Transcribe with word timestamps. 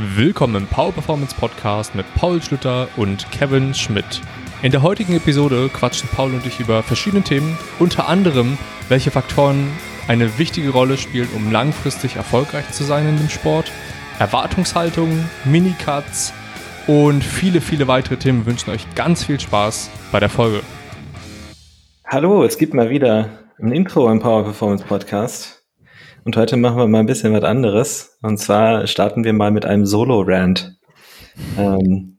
Willkommen 0.00 0.54
im 0.54 0.66
Power 0.68 0.92
Performance 0.92 1.34
Podcast 1.34 1.96
mit 1.96 2.06
Paul 2.14 2.40
Schlüter 2.40 2.86
und 2.96 3.28
Kevin 3.32 3.74
Schmidt. 3.74 4.20
In 4.62 4.70
der 4.70 4.82
heutigen 4.82 5.16
Episode 5.16 5.68
quatschen 5.72 6.08
Paul 6.10 6.34
und 6.34 6.46
ich 6.46 6.60
über 6.60 6.84
verschiedene 6.84 7.24
Themen, 7.24 7.58
unter 7.80 8.06
anderem, 8.06 8.58
welche 8.88 9.10
Faktoren 9.10 9.72
eine 10.06 10.38
wichtige 10.38 10.70
Rolle 10.70 10.98
spielen, 10.98 11.28
um 11.34 11.50
langfristig 11.50 12.14
erfolgreich 12.14 12.70
zu 12.70 12.84
sein 12.84 13.08
in 13.08 13.16
dem 13.16 13.28
Sport, 13.28 13.72
Erwartungshaltung, 14.20 15.28
Minicuts 15.44 16.32
und 16.86 17.24
viele, 17.24 17.60
viele 17.60 17.88
weitere 17.88 18.18
Themen. 18.18 18.46
Wünschen 18.46 18.70
euch 18.70 18.86
ganz 18.94 19.24
viel 19.24 19.40
Spaß 19.40 19.90
bei 20.12 20.20
der 20.20 20.28
Folge. 20.28 20.60
Hallo, 22.06 22.44
es 22.44 22.56
gibt 22.56 22.72
mal 22.72 22.88
wieder 22.88 23.30
ein 23.58 23.72
Intro 23.72 24.08
im 24.12 24.20
Power 24.20 24.44
Performance 24.44 24.84
Podcast. 24.84 25.57
Und 26.24 26.36
heute 26.36 26.56
machen 26.56 26.78
wir 26.78 26.86
mal 26.86 27.00
ein 27.00 27.06
bisschen 27.06 27.32
was 27.32 27.44
anderes. 27.44 28.18
Und 28.22 28.38
zwar 28.38 28.86
starten 28.86 29.24
wir 29.24 29.32
mal 29.32 29.50
mit 29.50 29.64
einem 29.64 29.86
Solo-Rant. 29.86 30.78
Ähm, 31.56 32.18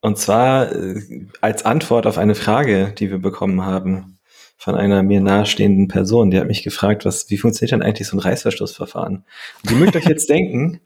und 0.00 0.18
zwar 0.18 0.72
äh, 0.72 1.26
als 1.40 1.64
Antwort 1.64 2.06
auf 2.06 2.18
eine 2.18 2.34
Frage, 2.34 2.94
die 2.98 3.10
wir 3.10 3.18
bekommen 3.18 3.64
haben 3.64 4.18
von 4.56 4.74
einer 4.74 5.02
mir 5.02 5.20
nahestehenden 5.20 5.88
Person. 5.88 6.30
Die 6.30 6.38
hat 6.38 6.46
mich 6.46 6.62
gefragt, 6.62 7.04
was, 7.04 7.30
wie 7.30 7.38
funktioniert 7.38 7.72
denn 7.72 7.82
eigentlich 7.82 8.08
so 8.08 8.16
ein 8.16 8.20
Reißverschlussverfahren? 8.20 9.24
Und 9.62 9.70
ihr 9.70 9.76
mögt 9.76 9.96
euch 9.96 10.04
jetzt 10.04 10.28
denken, 10.28 10.80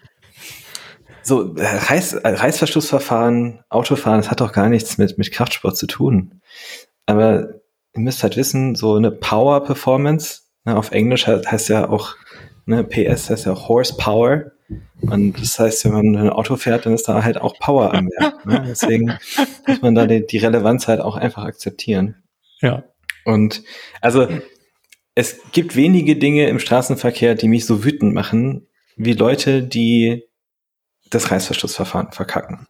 so 1.23 1.57
äh, 1.57 1.65
Reiß, 1.65 2.15
äh, 2.15 2.29
Reißverschlussverfahren, 2.29 3.65
Autofahren, 3.69 4.21
das 4.21 4.31
hat 4.31 4.41
doch 4.41 4.53
gar 4.53 4.69
nichts 4.69 4.99
mit, 4.99 5.19
mit 5.19 5.33
Kraftsport 5.33 5.77
zu 5.77 5.87
tun. 5.87 6.41
Aber 7.07 7.49
ihr 7.95 8.01
müsst 8.01 8.23
halt 8.23 8.37
wissen, 8.37 8.75
so 8.75 8.95
eine 8.95 9.11
Power 9.11 9.65
Performance, 9.65 10.43
ne, 10.65 10.77
auf 10.77 10.93
Englisch 10.93 11.27
heißt 11.27 11.69
ja 11.69 11.89
auch 11.89 12.17
Ne, 12.67 12.85
PS 12.85 13.31
heißt 13.31 13.47
ja 13.47 13.69
Horsepower. 13.69 14.53
Und 15.03 15.41
das 15.41 15.59
heißt, 15.59 15.85
wenn 15.85 15.93
man 15.93 16.17
ein 16.17 16.31
Auto 16.31 16.57
fährt, 16.57 16.87
dann 16.87 16.95
ist 16.95 17.09
da 17.09 17.23
halt 17.23 17.39
auch 17.39 17.59
Power 17.59 17.93
am 17.93 18.09
Werk. 18.09 18.35
Ne? 18.47 18.63
Deswegen 18.69 19.19
muss 19.67 19.81
man 19.81 19.95
da 19.95 20.07
die, 20.07 20.27
die 20.27 20.39
Relevanz 20.39 20.87
halt 20.87 21.01
auch 21.01 21.17
einfach 21.17 21.45
akzeptieren. 21.45 22.23
Ja. 22.61 22.85
Und 23.25 23.63
also 24.03 24.29
es 25.15 25.41
gibt 25.53 25.77
wenige 25.77 26.17
Dinge 26.17 26.49
im 26.49 26.59
Straßenverkehr, 26.59 27.35
die 27.35 27.49
mich 27.49 27.65
so 27.65 27.85
wütend 27.85 28.13
machen, 28.13 28.67
wie 28.97 29.13
Leute, 29.15 29.63
die 29.63 30.25
das 31.11 31.31
Reißverschlussverfahren 31.31 32.13
verkacken. 32.13 32.67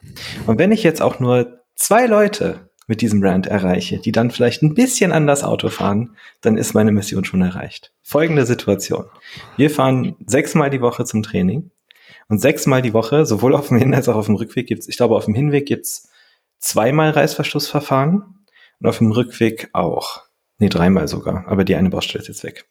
Und 0.46 0.58
wenn 0.58 0.72
ich 0.72 0.82
jetzt 0.82 1.02
auch 1.02 1.18
nur 1.18 1.60
zwei 1.74 2.06
Leute 2.06 2.70
mit 2.86 3.00
diesem 3.00 3.22
Rand 3.22 3.46
erreiche, 3.46 3.98
die 3.98 4.12
dann 4.12 4.30
vielleicht 4.30 4.62
ein 4.62 4.74
bisschen 4.74 5.12
an 5.12 5.26
das 5.26 5.42
Auto 5.42 5.68
fahren, 5.68 6.16
dann 6.40 6.56
ist 6.58 6.74
meine 6.74 6.92
Mission 6.92 7.24
schon 7.24 7.42
erreicht. 7.42 7.92
Folgende 8.02 8.44
Situation. 8.46 9.06
Wir 9.56 9.70
fahren 9.70 10.16
sechsmal 10.26 10.70
die 10.70 10.80
Woche 10.80 11.04
zum 11.04 11.22
Training 11.22 11.70
und 12.28 12.40
sechsmal 12.40 12.82
die 12.82 12.92
Woche, 12.94 13.24
sowohl 13.26 13.54
auf 13.54 13.68
dem 13.68 13.78
Hin- 13.78 13.94
als 13.94 14.08
auch 14.08 14.16
auf 14.16 14.26
dem 14.26 14.36
Rückweg 14.36 14.66
gibt's, 14.66 14.88
ich 14.88 14.96
glaube, 14.96 15.16
auf 15.16 15.24
dem 15.24 15.34
Hinweg 15.34 15.66
gibt's 15.66 16.10
zweimal 16.58 17.10
Reißverschlussverfahren 17.10 18.22
und 18.80 18.86
auf 18.86 18.98
dem 18.98 19.12
Rückweg 19.12 19.70
auch. 19.72 20.22
Nee, 20.58 20.68
dreimal 20.68 21.08
sogar, 21.08 21.46
aber 21.48 21.64
die 21.64 21.74
eine 21.76 21.90
Baustelle 21.90 22.22
ist 22.22 22.28
jetzt 22.28 22.44
weg. 22.44 22.66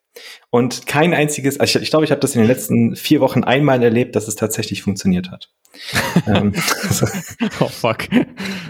Und 0.50 0.86
kein 0.86 1.14
einziges, 1.14 1.60
also 1.60 1.80
ich, 1.80 1.84
ich 1.84 1.90
glaube, 1.90 2.06
ich 2.06 2.12
habe 2.12 2.22
das 2.22 2.36
in 2.36 2.42
den 2.42 2.48
letzten 2.48 2.96
vier 2.96 3.20
Wochen 3.22 3.44
einmal 3.44 3.82
erlebt, 3.82 4.16
dass 4.16 4.28
es 4.28 4.36
tatsächlich 4.36 4.84
funktioniert 4.84 5.32
hat. 5.32 5.50
ähm, 6.28 6.54
oh 7.60 7.68
fuck. 7.68 8.08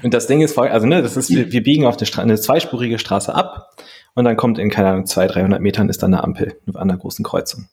Und 0.01 0.13
das 0.13 0.27
Ding 0.27 0.41
ist, 0.41 0.57
also 0.57 0.87
ne, 0.87 1.01
das 1.01 1.17
ist, 1.17 1.29
wir, 1.29 1.51
wir 1.51 1.63
biegen 1.63 1.85
auf 1.85 1.97
eine, 1.97 2.05
Stra 2.05 2.21
eine 2.21 2.39
zweispurige 2.39 2.97
Straße 2.97 3.33
ab 3.33 3.75
und 4.15 4.25
dann 4.25 4.37
kommt 4.37 4.59
in, 4.59 4.69
keine 4.69 4.89
Ahnung, 4.89 5.05
200, 5.05 5.35
300 5.35 5.61
Metern 5.61 5.89
ist 5.89 6.03
dann 6.03 6.13
eine 6.13 6.23
Ampel 6.23 6.57
an 6.67 6.89
einer 6.89 6.97
großen 6.97 7.25
Kreuzung. 7.25 7.67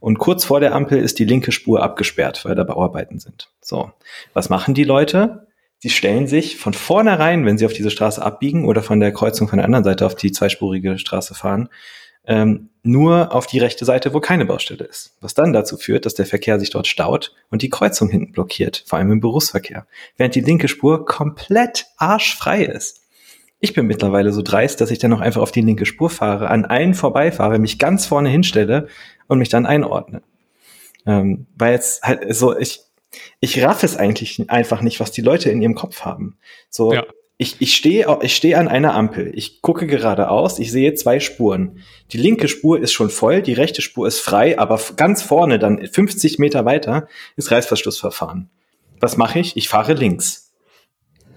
Und 0.00 0.18
kurz 0.18 0.44
vor 0.44 0.60
der 0.60 0.74
Ampel 0.74 0.98
ist 0.98 1.18
die 1.18 1.24
linke 1.24 1.52
Spur 1.52 1.82
abgesperrt, 1.82 2.44
weil 2.44 2.54
da 2.54 2.64
Bauarbeiten 2.64 3.18
sind. 3.18 3.50
So, 3.60 3.90
was 4.32 4.48
machen 4.48 4.74
die 4.74 4.84
Leute? 4.84 5.48
Sie 5.78 5.90
stellen 5.90 6.26
sich 6.26 6.56
von 6.56 6.72
vornherein, 6.72 7.44
wenn 7.44 7.58
sie 7.58 7.66
auf 7.66 7.72
diese 7.72 7.90
Straße 7.90 8.22
abbiegen 8.22 8.64
oder 8.64 8.82
von 8.82 9.00
der 9.00 9.12
Kreuzung 9.12 9.48
von 9.48 9.58
der 9.58 9.66
anderen 9.66 9.84
Seite 9.84 10.06
auf 10.06 10.14
die 10.14 10.32
zweispurige 10.32 10.98
Straße 10.98 11.34
fahren, 11.34 11.68
ähm, 12.26 12.70
nur 12.82 13.34
auf 13.34 13.46
die 13.46 13.58
rechte 13.58 13.84
Seite, 13.84 14.14
wo 14.14 14.20
keine 14.20 14.46
Baustelle 14.46 14.84
ist. 14.84 15.16
Was 15.20 15.34
dann 15.34 15.52
dazu 15.52 15.76
führt, 15.76 16.06
dass 16.06 16.14
der 16.14 16.26
Verkehr 16.26 16.60
sich 16.60 16.70
dort 16.70 16.86
staut 16.86 17.34
und 17.50 17.62
die 17.62 17.68
Kreuzung 17.68 18.08
hinten 18.08 18.32
blockiert, 18.32 18.84
vor 18.86 18.98
allem 18.98 19.10
im 19.10 19.20
Berufsverkehr, 19.20 19.86
während 20.16 20.34
die 20.34 20.40
linke 20.40 20.68
Spur 20.68 21.04
komplett 21.04 21.86
arschfrei 21.96 22.64
ist. 22.64 23.02
Ich 23.58 23.72
bin 23.72 23.86
mittlerweile 23.86 24.32
so 24.32 24.42
dreist, 24.42 24.80
dass 24.80 24.90
ich 24.90 24.98
dann 24.98 25.10
noch 25.10 25.20
einfach 25.20 25.40
auf 25.40 25.50
die 25.50 25.62
linke 25.62 25.86
Spur 25.86 26.10
fahre, 26.10 26.48
an 26.48 26.64
allen 26.64 26.94
vorbeifahre, 26.94 27.58
mich 27.58 27.78
ganz 27.78 28.06
vorne 28.06 28.28
hinstelle 28.28 28.88
und 29.28 29.38
mich 29.38 29.48
dann 29.48 29.66
einordne. 29.66 30.22
Ähm, 31.06 31.46
weil 31.56 31.72
jetzt 31.72 32.02
halt 32.02 32.34
so, 32.34 32.56
ich, 32.56 32.80
ich 33.40 33.62
raff 33.62 33.82
es 33.82 33.96
eigentlich 33.96 34.50
einfach 34.50 34.82
nicht, 34.82 35.00
was 35.00 35.10
die 35.10 35.22
Leute 35.22 35.50
in 35.50 35.62
ihrem 35.62 35.74
Kopf 35.74 36.02
haben. 36.02 36.38
So, 36.68 36.92
ja. 36.92 37.04
Ich, 37.38 37.56
ich 37.60 37.76
stehe 37.76 38.18
ich 38.22 38.34
steh 38.34 38.54
an 38.54 38.68
einer 38.68 38.94
Ampel, 38.94 39.30
ich 39.34 39.60
gucke 39.60 39.86
geradeaus, 39.86 40.58
ich 40.58 40.72
sehe 40.72 40.94
zwei 40.94 41.20
Spuren. 41.20 41.80
Die 42.12 42.18
linke 42.18 42.48
Spur 42.48 42.80
ist 42.80 42.92
schon 42.92 43.10
voll, 43.10 43.42
die 43.42 43.52
rechte 43.52 43.82
Spur 43.82 44.08
ist 44.08 44.20
frei, 44.20 44.58
aber 44.58 44.80
ganz 44.96 45.22
vorne, 45.22 45.58
dann 45.58 45.86
50 45.86 46.38
Meter 46.38 46.64
weiter, 46.64 47.08
ist 47.36 47.50
Reißverschlussverfahren. 47.50 48.48
Was 49.00 49.18
mache 49.18 49.38
ich? 49.38 49.56
Ich 49.56 49.68
fahre 49.68 49.92
links. 49.92 50.45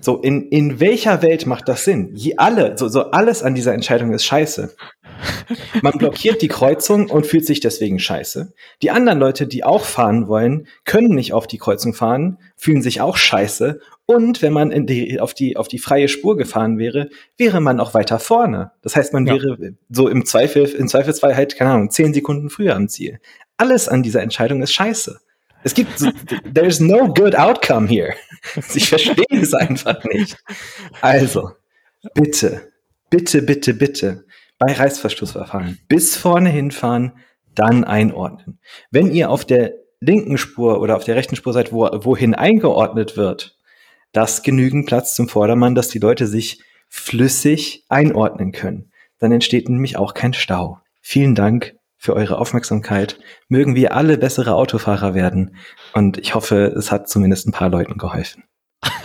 So, 0.01 0.17
in, 0.17 0.47
in 0.49 0.79
welcher 0.79 1.21
Welt 1.21 1.45
macht 1.45 1.67
das 1.67 1.83
Sinn? 1.83 2.11
Je 2.13 2.35
alle, 2.37 2.77
so, 2.77 2.87
so 2.87 3.11
alles 3.11 3.43
an 3.43 3.55
dieser 3.55 3.73
Entscheidung 3.73 4.13
ist 4.13 4.23
scheiße. 4.23 4.75
Man 5.81 5.97
blockiert 5.97 6.41
die 6.41 6.47
Kreuzung 6.47 7.09
und 7.09 7.25
fühlt 7.25 7.45
sich 7.45 7.59
deswegen 7.59 7.99
scheiße. 7.99 8.53
Die 8.81 8.91
anderen 8.91 9.19
Leute, 9.19 9.47
die 9.47 9.63
auch 9.63 9.83
fahren 9.83 10.27
wollen, 10.27 10.67
können 10.85 11.15
nicht 11.15 11.33
auf 11.33 11.47
die 11.47 11.57
Kreuzung 11.57 11.93
fahren, 11.93 12.37
fühlen 12.55 12.81
sich 12.81 13.01
auch 13.01 13.17
scheiße. 13.17 13.81
Und 14.05 14.41
wenn 14.41 14.53
man 14.53 14.85
die, 14.85 15.19
auf, 15.19 15.33
die, 15.33 15.57
auf 15.57 15.67
die 15.67 15.79
freie 15.79 16.07
Spur 16.07 16.37
gefahren 16.37 16.77
wäre, 16.77 17.09
wäre 17.37 17.59
man 17.59 17.79
auch 17.79 17.93
weiter 17.93 18.19
vorne. 18.19 18.71
Das 18.81 18.95
heißt, 18.95 19.13
man 19.13 19.27
ja. 19.27 19.33
wäre 19.33 19.73
so 19.89 20.07
im 20.07 20.25
Zweifel, 20.25 20.63
im 20.65 20.87
Zweifelsfall 20.87 21.35
halt, 21.35 21.57
keine 21.57 21.71
Ahnung, 21.71 21.91
zehn 21.91 22.13
Sekunden 22.13 22.49
früher 22.49 22.75
am 22.75 22.87
Ziel. 22.87 23.19
Alles 23.57 23.89
an 23.89 24.03
dieser 24.03 24.21
Entscheidung 24.21 24.61
ist 24.61 24.73
scheiße. 24.73 25.19
Es 25.63 25.73
gibt, 25.73 25.91
there's 26.53 26.79
no 26.79 27.13
good 27.13 27.35
outcome 27.35 27.87
here. 27.87 28.13
Ich 28.73 28.89
verstehe 28.89 29.25
es 29.29 29.53
einfach 29.53 30.03
nicht. 30.05 30.37
Also, 31.01 31.51
bitte, 32.13 32.71
bitte, 33.09 33.41
bitte, 33.41 33.73
bitte, 33.73 34.25
bei 34.57 34.73
Reißverschlussverfahren 34.73 35.79
bis 35.87 36.15
vorne 36.17 36.49
hinfahren, 36.49 37.13
dann 37.55 37.83
einordnen. 37.83 38.59
Wenn 38.91 39.11
ihr 39.11 39.29
auf 39.29 39.45
der 39.45 39.73
linken 39.99 40.37
Spur 40.37 40.81
oder 40.81 40.95
auf 40.95 41.03
der 41.03 41.15
rechten 41.15 41.35
Spur 41.35 41.53
seid, 41.53 41.71
wo, 41.71 41.89
wohin 41.91 42.35
eingeordnet 42.35 43.17
wird, 43.17 43.57
das 44.11 44.43
genügend 44.43 44.85
Platz 44.85 45.15
zum 45.15 45.29
Vordermann, 45.29 45.75
dass 45.75 45.89
die 45.89 45.99
Leute 45.99 46.27
sich 46.27 46.61
flüssig 46.87 47.85
einordnen 47.89 48.51
können. 48.51 48.91
Dann 49.19 49.31
entsteht 49.31 49.69
nämlich 49.69 49.97
auch 49.97 50.13
kein 50.13 50.33
Stau. 50.33 50.79
Vielen 51.01 51.35
Dank 51.35 51.75
für 51.99 52.15
eure 52.15 52.37
Aufmerksamkeit. 52.37 53.19
Mögen 53.49 53.75
wir 53.75 53.93
alle 53.93 54.17
bessere 54.17 54.55
Autofahrer 54.55 55.13
werden. 55.13 55.55
Und 55.93 56.17
ich 56.17 56.33
hoffe, 56.33 56.73
es 56.75 56.91
hat 56.91 57.09
zumindest 57.09 57.45
ein 57.45 57.51
paar 57.51 57.69
Leuten 57.69 57.97
geholfen. 57.97 58.45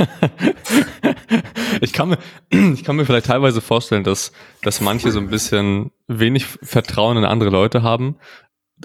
ich, 1.80 1.92
kann 1.92 2.10
mir, 2.10 2.18
ich 2.74 2.84
kann 2.84 2.94
mir 2.94 3.04
vielleicht 3.04 3.26
teilweise 3.26 3.60
vorstellen, 3.60 4.04
dass, 4.04 4.32
dass 4.62 4.80
manche 4.80 5.10
so 5.10 5.18
ein 5.18 5.28
bisschen 5.28 5.90
wenig 6.06 6.46
Vertrauen 6.46 7.16
in 7.16 7.24
andere 7.24 7.50
Leute 7.50 7.82
haben. 7.82 8.16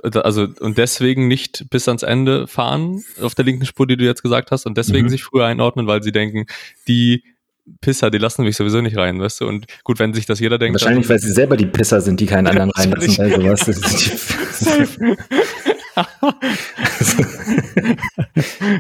Also, 0.01 0.47
und 0.59 0.79
deswegen 0.79 1.27
nicht 1.27 1.69
bis 1.69 1.87
ans 1.87 2.03
Ende 2.03 2.47
fahren 2.47 3.03
auf 3.21 3.35
der 3.35 3.45
linken 3.45 3.65
Spur, 3.65 3.85
die 3.85 3.97
du 3.97 4.05
jetzt 4.05 4.23
gesagt 4.23 4.49
hast, 4.49 4.65
und 4.65 4.77
deswegen 4.77 5.05
mhm. 5.05 5.09
sich 5.09 5.23
früher 5.23 5.45
einordnen, 5.45 5.85
weil 5.85 6.01
sie 6.01 6.11
denken, 6.11 6.45
die 6.87 7.23
Pisser, 7.81 8.09
die 8.09 8.17
lassen 8.17 8.43
mich 8.43 8.55
sowieso 8.55 8.81
nicht 8.81 8.97
rein, 8.97 9.19
weißt 9.19 9.41
du? 9.41 9.47
Und 9.47 9.65
gut, 9.83 9.99
wenn 9.99 10.13
sich 10.13 10.25
das 10.25 10.39
jeder 10.39 10.57
denkt. 10.57 10.81
Wahrscheinlich, 10.81 11.09
weil 11.09 11.19
sie 11.19 11.31
selber 11.31 11.57
die 11.57 11.65
Pisser 11.65 12.01
sind, 12.01 12.19
die 12.19 12.25
keinen 12.25 12.47
anderen 12.47 12.71
reinlassen, 12.71 13.17
weil 13.17 13.57
sowas. 13.57 13.61
Safe. 14.59 15.17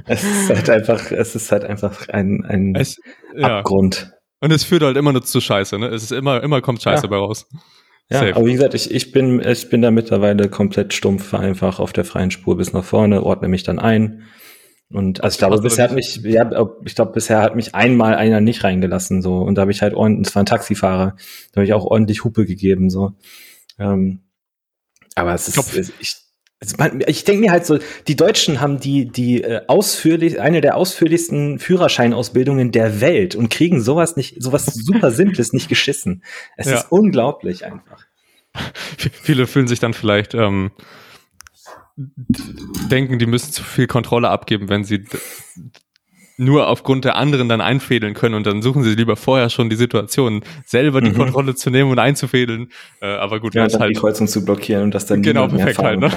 es 0.05 0.23
ist 0.23 0.49
halt 0.49 0.69
einfach, 0.69 1.11
es 1.11 1.35
ist 1.35 1.51
halt 1.51 1.65
einfach 1.65 2.07
ein, 2.09 2.45
ein 2.45 2.75
es, 2.75 2.99
ja. 3.35 3.59
Abgrund. 3.59 4.11
Und 4.41 4.51
es 4.51 4.63
führt 4.63 4.83
halt 4.83 4.97
immer 4.97 5.11
nur 5.11 5.23
zu 5.23 5.41
Scheiße, 5.41 5.77
ne? 5.79 5.87
Es 5.87 6.03
ist 6.03 6.11
immer, 6.11 6.41
immer 6.43 6.61
kommt 6.61 6.81
Scheiße 6.81 7.03
ja. 7.03 7.09
bei 7.09 7.17
raus. 7.17 7.47
Ja, 8.09 8.19
Safe. 8.19 8.35
aber 8.35 8.45
wie 8.45 8.53
gesagt, 8.53 8.73
ich, 8.73 8.89
ich 8.91 9.11
bin, 9.11 9.39
ich 9.39 9.69
bin 9.69 9.81
da 9.81 9.91
mittlerweile 9.91 10.49
komplett 10.49 10.93
stumpf 10.93 11.33
einfach 11.33 11.79
auf 11.79 11.93
der 11.93 12.05
freien 12.05 12.31
Spur 12.31 12.57
bis 12.57 12.73
nach 12.73 12.83
vorne, 12.83 13.21
ordne 13.23 13.49
mich 13.49 13.63
dann 13.63 13.79
ein. 13.79 14.23
Und 14.91 15.23
also 15.23 15.35
ich 15.35 15.37
glaube, 15.37 15.61
bisher 15.61 15.83
hat 15.83 15.93
mich, 15.93 16.15
ja, 16.23 16.49
ich 16.83 16.95
glaube, 16.95 17.11
bisher 17.11 17.41
hat 17.41 17.55
mich 17.55 17.75
einmal 17.75 18.15
einer 18.15 18.41
nicht 18.41 18.63
reingelassen, 18.63 19.21
so. 19.21 19.37
Und 19.37 19.55
da 19.55 19.61
habe 19.61 19.71
ich 19.71 19.81
halt 19.81 19.93
ordentlich, 19.93 20.27
es 20.27 20.35
war 20.35 20.41
ein 20.43 20.47
Taxifahrer, 20.47 21.15
da 21.51 21.57
habe 21.57 21.65
ich 21.65 21.73
auch 21.73 21.85
ordentlich 21.85 22.23
Hupe 22.23 22.45
gegeben, 22.45 22.89
so. 22.89 23.13
Ähm, 23.77 24.21
aber 25.13 25.33
es 25.33 25.47
ist, 25.47 25.75
ich, 25.75 25.93
ich 25.99 26.15
ich 27.07 27.23
denke 27.23 27.41
mir 27.41 27.51
halt 27.51 27.65
so, 27.65 27.79
die 28.07 28.17
Deutschen 28.17 28.59
haben 28.59 28.81
die, 28.81 29.05
die 29.05 29.43
äh, 29.43 29.61
ausführlich, 29.67 30.41
eine 30.41 30.59
der 30.59 30.75
ausführlichsten 30.75 31.57
Führerscheinausbildungen 31.57 32.71
der 32.71 32.99
Welt 32.99 33.35
und 33.35 33.49
kriegen 33.49 33.81
sowas 33.81 34.17
nicht, 34.17 34.41
sowas 34.43 34.65
super 34.73 35.11
Simples 35.11 35.53
nicht 35.53 35.69
geschissen. 35.69 36.23
Es 36.57 36.67
ja. 36.67 36.79
ist 36.79 36.91
unglaublich 36.91 37.65
einfach. 37.65 38.05
Viele 38.97 39.47
fühlen 39.47 39.69
sich 39.69 39.79
dann 39.79 39.93
vielleicht 39.93 40.33
ähm, 40.33 40.71
denken, 42.89 43.19
die 43.19 43.25
müssen 43.25 43.51
zu 43.51 43.63
viel 43.63 43.87
Kontrolle 43.87 44.29
abgeben, 44.29 44.69
wenn 44.69 44.83
sie 44.83 45.05
nur 46.39 46.67
aufgrund 46.67 47.03
der 47.05 47.17
anderen 47.17 47.49
dann 47.49 47.59
einfädeln 47.59 48.13
können 48.13 48.35
und 48.35 48.47
dann 48.47 48.61
suchen 48.61 48.81
sie 48.83 48.95
lieber 48.95 49.17
vorher 49.17 49.49
schon 49.49 49.69
die 49.69 49.75
Situation, 49.75 50.41
selber 50.65 51.01
die 51.01 51.11
mhm. 51.11 51.17
Kontrolle 51.17 51.53
zu 51.53 51.69
nehmen 51.69 51.91
und 51.91 51.99
einzufädeln. 51.99 52.69
Äh, 53.01 53.07
aber 53.07 53.39
gut, 53.41 53.55
ja, 53.55 53.67
dann 53.67 53.79
halt 53.81 53.91
die 53.91 53.99
Kreuzung 53.99 54.27
zu 54.27 54.45
blockieren 54.45 54.83
und 54.83 54.95
das 54.95 55.05
dann 55.05 55.21
genau 55.21 55.47
perfekt 55.47 55.79
halt. 55.79 55.99
Ne? 55.99 56.09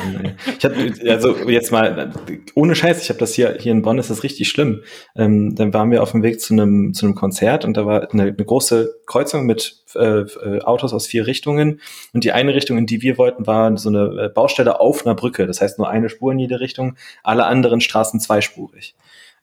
Ich 0.58 0.64
habe 0.64 0.76
also 1.08 1.36
jetzt 1.48 1.72
mal 1.72 2.12
ohne 2.54 2.74
Scheiß, 2.76 3.02
ich 3.02 3.08
habe 3.08 3.18
das 3.18 3.34
hier 3.34 3.56
hier 3.58 3.72
in 3.72 3.82
Bonn 3.82 3.98
ist 3.98 4.10
das 4.10 4.22
richtig 4.22 4.48
schlimm. 4.48 4.82
Ähm, 5.16 5.56
dann 5.56 5.74
waren 5.74 5.90
wir 5.90 6.02
auf 6.02 6.12
dem 6.12 6.22
Weg 6.22 6.40
zu 6.40 6.54
einem 6.54 6.94
zu 6.94 7.06
einem 7.06 7.16
Konzert 7.16 7.64
und 7.64 7.76
da 7.76 7.84
war 7.84 8.12
eine, 8.12 8.22
eine 8.22 8.34
große 8.34 8.94
Kreuzung 9.06 9.44
mit 9.44 9.82
äh, 9.96 10.20
äh, 10.20 10.60
Autos 10.62 10.92
aus 10.92 11.06
vier 11.06 11.26
Richtungen 11.26 11.80
und 12.12 12.22
die 12.22 12.32
eine 12.32 12.54
Richtung, 12.54 12.78
in 12.78 12.86
die 12.86 13.02
wir 13.02 13.18
wollten, 13.18 13.46
war 13.46 13.76
so 13.76 13.88
eine 13.88 14.26
äh, 14.26 14.28
Baustelle 14.28 14.78
auf 14.78 15.04
einer 15.04 15.16
Brücke. 15.16 15.46
Das 15.46 15.60
heißt 15.60 15.78
nur 15.78 15.88
eine 15.88 16.08
Spur 16.08 16.32
in 16.32 16.38
jede 16.38 16.60
Richtung, 16.60 16.96
alle 17.24 17.44
anderen 17.46 17.80
Straßen 17.80 18.20
zweispurig 18.20 18.94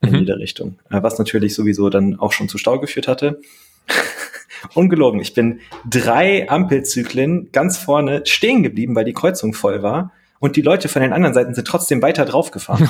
in 0.01 0.11
mhm. 0.11 0.15
jede 0.19 0.37
Richtung. 0.37 0.79
Äh, 0.89 1.03
was 1.03 1.17
natürlich 1.17 1.53
sowieso 1.53 1.89
dann 1.89 2.19
auch 2.19 2.31
schon 2.31 2.49
zu 2.49 2.57
Stau 2.57 2.79
geführt 2.79 3.07
hatte. 3.07 3.41
Ungelogen, 4.73 5.19
ich 5.19 5.33
bin 5.33 5.59
drei 5.89 6.49
Ampelzyklen 6.49 7.51
ganz 7.51 7.77
vorne 7.77 8.23
stehen 8.25 8.63
geblieben, 8.63 8.95
weil 8.95 9.05
die 9.05 9.13
Kreuzung 9.13 9.53
voll 9.53 9.83
war. 9.83 10.11
Und 10.39 10.55
die 10.55 10.61
Leute 10.61 10.87
von 10.87 11.01
den 11.01 11.11
anderen 11.11 11.33
Seiten 11.33 11.53
sind 11.53 11.67
trotzdem 11.67 12.01
weiter 12.01 12.23
draufgefahren. 12.25 12.87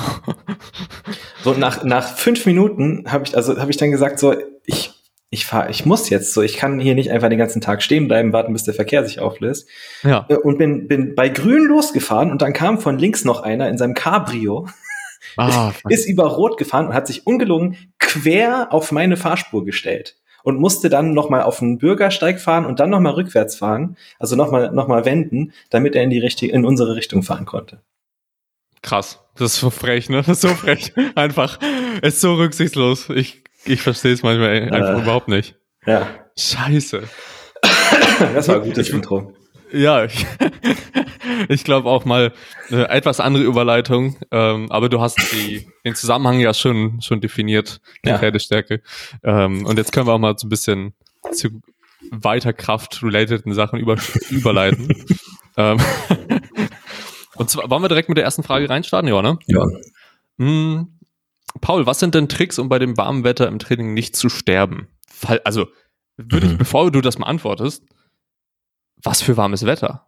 so 1.42 1.52
nach, 1.54 1.82
nach 1.82 2.16
fünf 2.16 2.46
Minuten 2.46 3.04
habe 3.08 3.24
ich, 3.26 3.36
also 3.36 3.58
habe 3.58 3.70
ich 3.70 3.76
dann 3.76 3.90
gesagt, 3.90 4.20
so, 4.20 4.36
ich, 4.66 4.92
ich 5.30 5.46
fahre, 5.46 5.70
ich 5.70 5.84
muss 5.84 6.10
jetzt 6.10 6.32
so, 6.32 6.42
ich 6.42 6.56
kann 6.56 6.78
hier 6.78 6.94
nicht 6.94 7.10
einfach 7.10 7.28
den 7.28 7.38
ganzen 7.38 7.60
Tag 7.60 7.82
stehen 7.82 8.06
bleiben, 8.06 8.32
warten, 8.32 8.52
bis 8.52 8.64
der 8.64 8.74
Verkehr 8.74 9.04
sich 9.04 9.18
auflöst. 9.18 9.68
Ja. 10.04 10.26
Äh, 10.28 10.36
und 10.36 10.58
bin, 10.58 10.86
bin 10.86 11.16
bei 11.16 11.28
Grün 11.28 11.64
losgefahren 11.64 12.30
und 12.30 12.40
dann 12.40 12.52
kam 12.52 12.78
von 12.78 12.98
links 12.98 13.24
noch 13.24 13.42
einer 13.42 13.68
in 13.68 13.78
seinem 13.78 13.94
Cabrio 13.94 14.68
Ah, 15.36 15.72
ist 15.88 16.08
über 16.08 16.24
Rot 16.26 16.56
gefahren 16.58 16.88
und 16.88 16.94
hat 16.94 17.06
sich 17.06 17.26
ungelungen 17.26 17.76
quer 17.98 18.68
auf 18.72 18.92
meine 18.92 19.16
Fahrspur 19.16 19.64
gestellt 19.64 20.16
und 20.42 20.58
musste 20.58 20.88
dann 20.88 21.12
nochmal 21.12 21.42
auf 21.42 21.58
den 21.58 21.78
Bürgersteig 21.78 22.40
fahren 22.40 22.64
und 22.64 22.80
dann 22.80 22.90
nochmal 22.90 23.12
rückwärts 23.12 23.56
fahren, 23.56 23.96
also 24.18 24.36
nochmal 24.36 24.72
noch 24.72 24.88
mal 24.88 25.04
wenden, 25.04 25.52
damit 25.70 25.94
er 25.94 26.02
in 26.02 26.10
die 26.10 26.18
richtige, 26.18 26.52
in 26.52 26.64
unsere 26.64 26.96
Richtung 26.96 27.22
fahren 27.22 27.46
konnte. 27.46 27.80
Krass. 28.82 29.20
Das 29.36 29.54
ist 29.54 29.60
so 29.60 29.70
frech, 29.70 30.08
ne? 30.08 30.18
Das 30.18 30.28
ist 30.28 30.40
so 30.40 30.48
frech. 30.48 30.92
Einfach. 31.14 31.58
Es 32.02 32.14
ist 32.14 32.20
so 32.22 32.34
rücksichtslos. 32.34 33.10
Ich, 33.10 33.44
ich 33.64 33.82
verstehe 33.82 34.12
es 34.12 34.22
manchmal 34.22 34.72
einfach 34.72 34.98
äh, 34.98 35.02
überhaupt 35.02 35.28
nicht. 35.28 35.56
Ja. 35.86 36.08
Scheiße. 36.38 37.02
Das 38.34 38.48
war 38.48 38.56
ein 38.56 38.62
gutes 38.62 38.88
ich, 38.88 38.94
Intro. 38.94 39.34
Ja, 39.72 40.04
ich, 40.04 40.26
ich 41.48 41.64
glaube 41.64 41.88
auch 41.88 42.04
mal 42.04 42.32
eine 42.68 42.88
etwas 42.88 43.20
andere 43.20 43.44
Überleitung, 43.44 44.16
ähm, 44.30 44.70
aber 44.70 44.88
du 44.88 45.00
hast 45.00 45.18
die, 45.32 45.68
den 45.84 45.94
Zusammenhang 45.94 46.40
ja 46.40 46.54
schon, 46.54 47.00
schon 47.00 47.20
definiert, 47.20 47.80
die 48.04 48.10
ja. 48.10 48.18
Pferdestärke. 48.18 48.82
Ähm, 49.22 49.66
und 49.66 49.78
jetzt 49.78 49.92
können 49.92 50.06
wir 50.06 50.14
auch 50.14 50.18
mal 50.18 50.36
so 50.36 50.46
ein 50.46 50.50
bisschen 50.50 50.94
zu 51.32 51.60
weiter 52.10 52.52
Kraft-relateden 52.52 53.52
Sachen 53.54 53.78
über, 53.78 53.96
überleiten. 54.30 54.88
ähm, 55.56 55.78
und 57.36 57.50
zwar 57.50 57.70
wollen 57.70 57.82
wir 57.82 57.88
direkt 57.88 58.08
mit 58.08 58.18
der 58.18 58.24
ersten 58.24 58.42
Frage 58.42 58.68
reinstarten, 58.68 59.08
ja, 59.08 59.22
ne? 59.22 59.38
Ja. 59.46 59.66
Hm, 60.38 60.98
Paul, 61.60 61.86
was 61.86 61.98
sind 61.98 62.14
denn 62.14 62.28
Tricks, 62.28 62.58
um 62.58 62.68
bei 62.68 62.78
dem 62.78 62.96
warmen 62.96 63.24
Wetter 63.24 63.48
im 63.48 63.58
Training 63.58 63.94
nicht 63.94 64.16
zu 64.16 64.28
sterben? 64.28 64.88
Also, 65.44 65.66
würde 66.16 66.46
mhm. 66.46 66.52
ich, 66.52 66.58
bevor 66.58 66.90
du 66.90 67.00
das 67.00 67.18
mal 67.18 67.26
antwortest, 67.26 67.84
was 69.02 69.22
für 69.22 69.36
warmes 69.36 69.64
Wetter? 69.66 70.06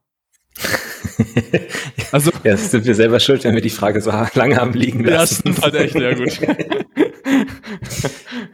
also, 2.13 2.31
ja, 2.45 2.57
sind 2.57 2.85
wir 2.85 2.95
selber 2.95 3.21
schuld, 3.21 3.45
wenn 3.45 3.55
wir 3.55 3.63
die 3.63 3.71
Frage 3.71 4.01
so 4.01 4.11
lange 4.35 4.57
haben 4.57 4.73
liegen 4.75 5.05
lassen. 5.05 5.43
Ja, 5.47 5.53
stimmt 5.55 5.63
halt 5.63 5.75
echt, 5.75 5.95
ja 5.99 6.15
gut. 6.15 6.39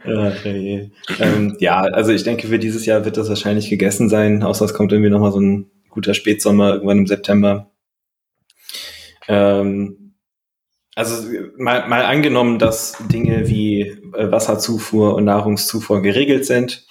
okay. 0.05 0.91
ähm, 1.19 1.57
ja, 1.59 1.81
also 1.81 2.11
ich 2.11 2.23
denke, 2.23 2.47
für 2.47 2.59
dieses 2.59 2.85
Jahr 2.85 3.05
wird 3.05 3.17
das 3.17 3.29
wahrscheinlich 3.29 3.69
gegessen 3.69 4.09
sein, 4.09 4.43
außer 4.43 4.65
es 4.65 4.73
kommt 4.73 4.91
irgendwie 4.91 5.09
nochmal 5.09 5.31
so 5.31 5.39
ein 5.39 5.69
guter 5.89 6.13
Spätsommer 6.13 6.73
irgendwann 6.73 6.99
im 6.99 7.07
September. 7.07 7.71
Ähm, 9.27 10.13
also 10.95 11.29
mal, 11.57 11.87
mal 11.87 12.03
angenommen, 12.05 12.59
dass 12.59 12.97
Dinge 13.11 13.47
wie 13.47 13.81
äh, 13.81 14.31
Wasserzufuhr 14.31 15.15
und 15.15 15.25
Nahrungszufuhr 15.25 16.01
geregelt 16.01 16.45
sind, 16.45 16.85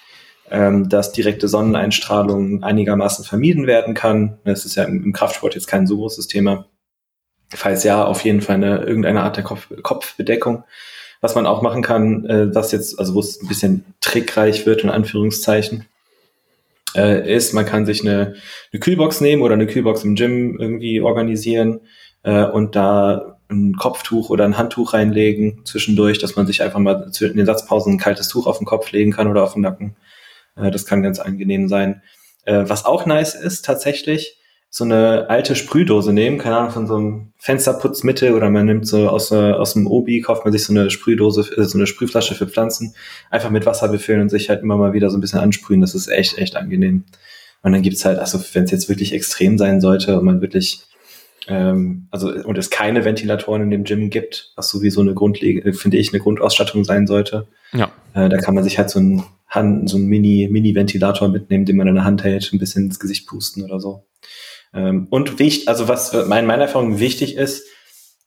ähm, 0.50 0.88
dass 0.88 1.12
direkte 1.12 1.48
Sonneneinstrahlung 1.48 2.62
einigermaßen 2.62 3.24
vermieden 3.24 3.66
werden 3.66 3.94
kann. 3.94 4.38
Das 4.44 4.64
ist 4.64 4.76
ja 4.76 4.84
im, 4.84 5.12
Kraftsport 5.12 5.54
jetzt 5.54 5.66
kein 5.66 5.86
so 5.86 5.96
großes 5.96 6.28
Thema. 6.28 6.66
Falls 7.50 7.84
ja, 7.84 8.04
auf 8.04 8.24
jeden 8.24 8.40
Fall 8.40 8.56
eine, 8.56 8.78
irgendeine 8.80 9.22
Art 9.22 9.36
der 9.36 9.44
Kopf, 9.44 9.68
Kopfbedeckung. 9.82 10.64
Was 11.20 11.34
man 11.34 11.46
auch 11.46 11.62
machen 11.62 11.82
kann, 11.82 12.26
äh, 12.26 12.54
was 12.54 12.72
jetzt, 12.72 12.98
also 12.98 13.14
wo 13.14 13.20
es 13.20 13.42
ein 13.42 13.48
bisschen 13.48 13.84
trickreich 14.00 14.66
wird, 14.66 14.84
in 14.84 14.90
Anführungszeichen, 14.90 15.86
äh, 16.94 17.34
ist, 17.34 17.54
man 17.54 17.66
kann 17.66 17.86
sich 17.86 18.02
eine, 18.02 18.36
eine 18.72 18.80
Kühlbox 18.80 19.20
nehmen 19.20 19.42
oder 19.42 19.54
eine 19.54 19.66
Kühlbox 19.66 20.04
im 20.04 20.14
Gym 20.14 20.58
irgendwie 20.58 21.00
organisieren 21.00 21.80
äh, 22.22 22.44
und 22.44 22.76
da 22.76 23.38
ein 23.50 23.74
Kopftuch 23.76 24.30
oder 24.30 24.44
ein 24.44 24.58
Handtuch 24.58 24.92
reinlegen 24.92 25.62
zwischendurch, 25.64 26.18
dass 26.18 26.36
man 26.36 26.46
sich 26.46 26.62
einfach 26.62 26.78
mal 26.78 27.10
in 27.20 27.36
den 27.36 27.46
Satzpausen 27.46 27.94
ein 27.94 27.98
kaltes 27.98 28.28
Tuch 28.28 28.46
auf 28.46 28.58
den 28.58 28.66
Kopf 28.66 28.92
legen 28.92 29.10
kann 29.10 29.26
oder 29.26 29.42
auf 29.42 29.54
den 29.54 29.62
Nacken 29.62 29.96
äh, 30.60 30.70
das 30.70 30.86
kann 30.86 31.02
ganz 31.02 31.18
angenehm 31.18 31.68
sein. 31.68 32.02
Äh, 32.44 32.64
was 32.66 32.84
auch 32.84 33.06
nice 33.06 33.34
ist, 33.34 33.64
tatsächlich, 33.64 34.38
so 34.70 34.84
eine 34.84 35.30
alte 35.30 35.56
Sprühdose 35.56 36.12
nehmen, 36.12 36.38
keine 36.38 36.58
Ahnung, 36.58 36.70
von 36.70 36.86
so 36.86 36.96
einem 36.96 37.32
Fensterputzmittel 37.38 38.32
oder 38.32 38.50
man 38.50 38.66
nimmt 38.66 38.86
so 38.86 39.08
aus, 39.08 39.30
äh, 39.30 39.52
aus 39.52 39.72
dem 39.72 39.86
Obi, 39.86 40.20
kauft 40.20 40.44
man 40.44 40.52
sich 40.52 40.64
so 40.64 40.72
eine 40.72 40.90
Sprühdose, 40.90 41.42
so 41.56 41.78
eine 41.78 41.86
Sprühflasche 41.86 42.34
für 42.34 42.46
Pflanzen, 42.46 42.94
einfach 43.30 43.50
mit 43.50 43.64
Wasser 43.64 43.88
befüllen 43.88 44.20
und 44.20 44.28
sich 44.28 44.50
halt 44.50 44.62
immer 44.62 44.76
mal 44.76 44.92
wieder 44.92 45.08
so 45.08 45.16
ein 45.16 45.22
bisschen 45.22 45.40
ansprühen. 45.40 45.80
Das 45.80 45.94
ist 45.94 46.08
echt, 46.08 46.36
echt 46.36 46.56
angenehm. 46.56 47.04
Und 47.62 47.72
dann 47.72 47.82
gibt's 47.82 48.04
halt, 48.04 48.18
also 48.18 48.38
wenn 48.52 48.64
es 48.64 48.70
jetzt 48.70 48.88
wirklich 48.88 49.14
extrem 49.14 49.56
sein 49.56 49.80
sollte 49.80 50.18
und 50.18 50.24
man 50.24 50.40
wirklich, 50.42 50.82
ähm, 51.48 52.08
also 52.10 52.30
und 52.30 52.58
es 52.58 52.70
keine 52.70 53.04
Ventilatoren 53.04 53.62
in 53.62 53.70
dem 53.70 53.84
Gym 53.84 54.10
gibt, 54.10 54.52
was 54.56 54.68
sowieso 54.68 55.00
eine 55.00 55.14
Grundlege, 55.14 55.72
finde 55.72 55.96
ich, 55.96 56.12
eine 56.12 56.20
Grundausstattung 56.20 56.84
sein 56.84 57.06
sollte. 57.06 57.48
Ja. 57.72 57.90
Äh, 58.14 58.28
da 58.28 58.36
kann 58.38 58.54
man 58.54 58.64
sich 58.64 58.78
halt 58.78 58.90
so 58.90 59.00
ein 59.00 59.24
Hand, 59.48 59.88
so 59.88 59.96
einen 59.96 60.06
Mini, 60.06 60.46
Mini-Ventilator 60.50 61.28
mitnehmen, 61.28 61.64
den 61.64 61.76
man 61.76 61.88
in 61.88 61.94
der 61.94 62.04
Hand 62.04 62.22
hält, 62.22 62.52
ein 62.52 62.58
bisschen 62.58 62.84
ins 62.84 63.00
Gesicht 63.00 63.26
pusten 63.26 63.64
oder 63.64 63.80
so. 63.80 64.04
Ähm, 64.74 65.06
und 65.10 65.38
wichtig, 65.38 65.68
also 65.68 65.88
was 65.88 66.12
mein, 66.26 66.46
meiner 66.46 66.64
Erfahrung 66.64 67.00
wichtig 67.00 67.36
ist, 67.36 67.66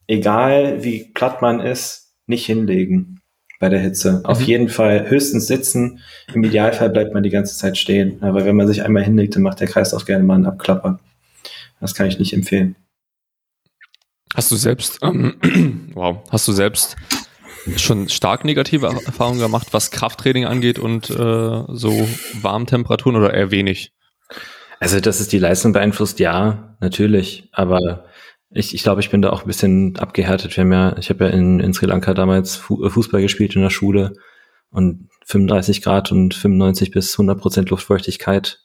egal 0.07 0.83
wie 0.83 1.11
platt 1.13 1.41
man 1.41 1.59
ist, 1.59 2.15
nicht 2.25 2.45
hinlegen 2.45 3.21
bei 3.59 3.69
der 3.69 3.79
Hitze. 3.79 4.13
Mhm. 4.13 4.25
Auf 4.25 4.41
jeden 4.41 4.69
Fall 4.69 5.09
höchstens 5.09 5.45
sitzen. 5.45 5.99
Im 6.33 6.43
Idealfall 6.43 6.89
bleibt 6.89 7.13
man 7.13 7.21
die 7.21 7.29
ganze 7.29 7.55
Zeit 7.55 7.77
stehen. 7.77 8.21
Aber 8.23 8.43
wenn 8.43 8.55
man 8.55 8.67
sich 8.67 8.83
einmal 8.83 9.03
hinlegt, 9.03 9.35
dann 9.35 9.43
macht 9.43 9.59
der 9.59 9.67
Kreis 9.67 9.93
auch 9.93 10.05
gerne 10.05 10.23
mal 10.23 10.35
einen 10.35 10.47
Abklapper. 10.47 10.99
Das 11.79 11.93
kann 11.93 12.07
ich 12.07 12.17
nicht 12.17 12.33
empfehlen. 12.33 12.75
Hast 14.35 14.51
du 14.51 14.55
selbst, 14.55 14.99
ähm, 15.01 15.89
wow, 15.93 16.23
hast 16.29 16.47
du 16.47 16.51
selbst 16.51 16.95
schon 17.77 18.09
stark 18.09 18.45
negative 18.45 18.87
Erfahrungen 18.87 19.39
gemacht, 19.39 19.67
was 19.71 19.91
Krafttraining 19.91 20.45
angeht 20.45 20.79
und 20.79 21.09
äh, 21.09 21.13
so 21.13 22.07
Warmtemperaturen 22.41 23.15
oder 23.17 23.33
eher 23.33 23.51
wenig? 23.51 23.93
Also, 24.79 24.99
dass 24.99 25.19
es 25.19 25.27
die 25.27 25.37
Leistung 25.37 25.73
beeinflusst, 25.73 26.19
ja, 26.19 26.75
natürlich. 26.79 27.49
Aber 27.51 28.05
ich, 28.49 28.73
ich 28.73 28.83
glaube, 28.83 29.01
ich 29.01 29.09
bin 29.09 29.21
da 29.21 29.29
auch 29.29 29.41
ein 29.41 29.47
bisschen 29.47 29.97
abgehärtet. 29.97 30.57
Wir 30.57 30.63
haben 30.63 30.71
ja, 30.73 30.97
ich 30.97 31.09
habe 31.09 31.25
ja 31.25 31.29
in, 31.29 31.59
in 31.59 31.73
Sri 31.73 31.85
Lanka 31.85 32.13
damals 32.13 32.57
äh, 32.57 32.89
Fußball 32.89 33.21
gespielt 33.21 33.55
in 33.55 33.61
der 33.61 33.69
Schule 33.69 34.13
und 34.71 35.09
35 35.25 35.81
Grad 35.81 36.11
und 36.11 36.33
95 36.33 36.91
bis 36.91 37.13
100 37.13 37.39
Prozent 37.39 37.69
Luftfeuchtigkeit 37.69 38.59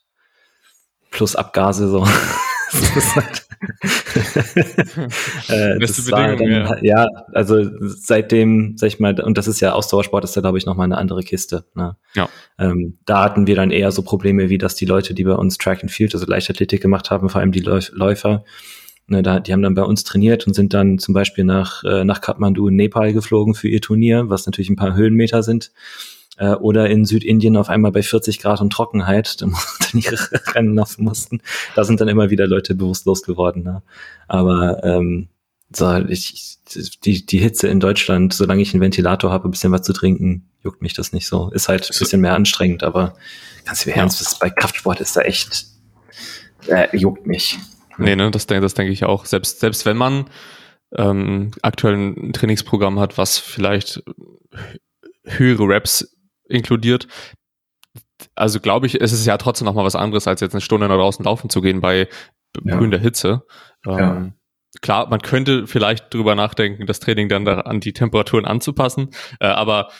plus 1.10 1.36
Abgase 1.36 1.88
so. 1.88 2.00
das 2.72 2.96
ist 2.96 3.16
halt 3.16 3.45
äh, 5.48 5.78
das 5.78 6.10
war 6.10 6.36
dann, 6.36 6.50
ja. 6.50 6.76
ja. 6.82 7.06
also 7.32 7.64
seitdem, 7.80 8.76
sag 8.76 8.88
ich 8.88 9.00
mal, 9.00 9.20
und 9.20 9.38
das 9.38 9.48
ist 9.48 9.60
ja 9.60 9.72
Ausdauersport, 9.72 10.24
ist 10.24 10.36
ja, 10.36 10.42
glaube 10.42 10.58
ich, 10.58 10.66
nochmal 10.66 10.84
eine 10.84 10.98
andere 10.98 11.22
Kiste. 11.22 11.64
Ne? 11.74 11.96
Ja. 12.14 12.28
Ähm, 12.58 12.98
da 13.04 13.24
hatten 13.24 13.46
wir 13.46 13.54
dann 13.56 13.70
eher 13.70 13.92
so 13.92 14.02
Probleme, 14.02 14.48
wie 14.48 14.58
dass 14.58 14.74
die 14.74 14.86
Leute, 14.86 15.14
die 15.14 15.24
bei 15.24 15.34
uns 15.34 15.58
Track 15.58 15.82
and 15.82 15.90
Field, 15.90 16.14
also 16.14 16.26
Leichtathletik 16.26 16.80
gemacht 16.80 17.10
haben, 17.10 17.28
vor 17.28 17.40
allem 17.40 17.52
die 17.52 17.60
Läufer, 17.60 18.44
ne, 19.06 19.22
da, 19.22 19.40
die 19.40 19.52
haben 19.52 19.62
dann 19.62 19.74
bei 19.74 19.84
uns 19.84 20.04
trainiert 20.04 20.46
und 20.46 20.54
sind 20.54 20.74
dann 20.74 20.98
zum 20.98 21.14
Beispiel 21.14 21.44
nach, 21.44 21.84
äh, 21.84 22.04
nach 22.04 22.20
Kathmandu 22.20 22.68
in 22.68 22.76
Nepal 22.76 23.12
geflogen 23.12 23.54
für 23.54 23.68
ihr 23.68 23.80
Turnier, 23.80 24.28
was 24.28 24.46
natürlich 24.46 24.70
ein 24.70 24.76
paar 24.76 24.94
Höhenmeter 24.94 25.42
sind 25.42 25.72
äh, 26.36 26.50
oder 26.50 26.88
in 26.88 27.04
Südindien 27.04 27.56
auf 27.56 27.68
einmal 27.68 27.92
bei 27.92 28.02
40 28.02 28.38
Grad 28.38 28.60
und 28.60 28.72
Trockenheit, 28.72 29.40
dann, 29.40 29.54
dann 29.92 30.00
ihre 30.00 30.18
Rennen 30.54 30.74
laufen 30.74 31.04
mussten. 31.04 31.40
Da 31.74 31.84
sind 31.84 32.00
dann 32.00 32.08
immer 32.08 32.30
wieder 32.30 32.46
Leute 32.46 32.74
bewusstlos 32.74 33.22
geworden. 33.22 33.62
Ne? 33.62 33.82
Aber 34.28 34.82
ähm, 34.84 35.28
so, 35.70 35.96
ich, 35.96 36.58
die, 37.04 37.26
die 37.26 37.38
Hitze 37.38 37.68
in 37.68 37.80
Deutschland, 37.80 38.32
solange 38.32 38.62
ich 38.62 38.72
einen 38.72 38.80
Ventilator 38.80 39.32
habe, 39.32 39.48
ein 39.48 39.50
bisschen 39.50 39.72
was 39.72 39.82
zu 39.82 39.92
trinken, 39.92 40.48
juckt 40.62 40.82
mich 40.82 40.94
das 40.94 41.12
nicht 41.12 41.26
so. 41.26 41.50
Ist 41.50 41.68
halt 41.68 41.84
ein 41.84 41.98
bisschen 41.98 42.20
mehr 42.20 42.34
anstrengend, 42.34 42.82
aber 42.82 43.14
ganz 43.64 43.84
im 43.86 43.92
Ernst, 43.92 44.20
ja. 44.20 44.38
bei 44.40 44.50
Kraftsport 44.50 45.00
ist 45.00 45.16
da 45.16 45.22
echt, 45.22 45.66
äh, 46.68 46.96
juckt 46.96 47.26
mich. 47.26 47.58
Nee, 47.98 48.14
ne, 48.14 48.30
das, 48.30 48.46
das 48.46 48.74
denke 48.74 48.92
ich 48.92 49.04
auch. 49.04 49.24
Selbst, 49.24 49.60
selbst 49.60 49.86
wenn 49.86 49.96
man 49.96 50.26
ähm, 50.94 51.50
aktuell 51.62 51.94
ein 51.94 52.32
Trainingsprogramm 52.32 53.00
hat, 53.00 53.18
was 53.18 53.38
vielleicht 53.38 54.02
höhere 55.24 55.64
Reps 55.64 56.15
inkludiert. 56.48 57.06
Also 58.34 58.60
glaube 58.60 58.86
ich, 58.86 59.00
es 59.00 59.12
ist 59.12 59.26
ja 59.26 59.36
trotzdem 59.36 59.66
noch 59.66 59.74
mal 59.74 59.84
was 59.84 59.96
anderes, 59.96 60.26
als 60.26 60.40
jetzt 60.40 60.54
eine 60.54 60.60
Stunde 60.60 60.88
nach 60.88 60.96
draußen 60.96 61.24
laufen 61.24 61.50
zu 61.50 61.60
gehen 61.60 61.80
bei 61.80 62.08
ja. 62.64 62.76
grüner 62.76 62.98
Hitze. 62.98 63.42
Ähm, 63.86 63.98
ja. 63.98 64.32
Klar, 64.80 65.08
man 65.08 65.20
könnte 65.20 65.66
vielleicht 65.66 66.12
drüber 66.12 66.34
nachdenken, 66.34 66.86
das 66.86 67.00
Training 67.00 67.28
dann 67.28 67.44
da 67.44 67.60
an 67.60 67.80
die 67.80 67.92
Temperaturen 67.92 68.44
anzupassen, 68.44 69.10
äh, 69.40 69.46
aber 69.46 69.90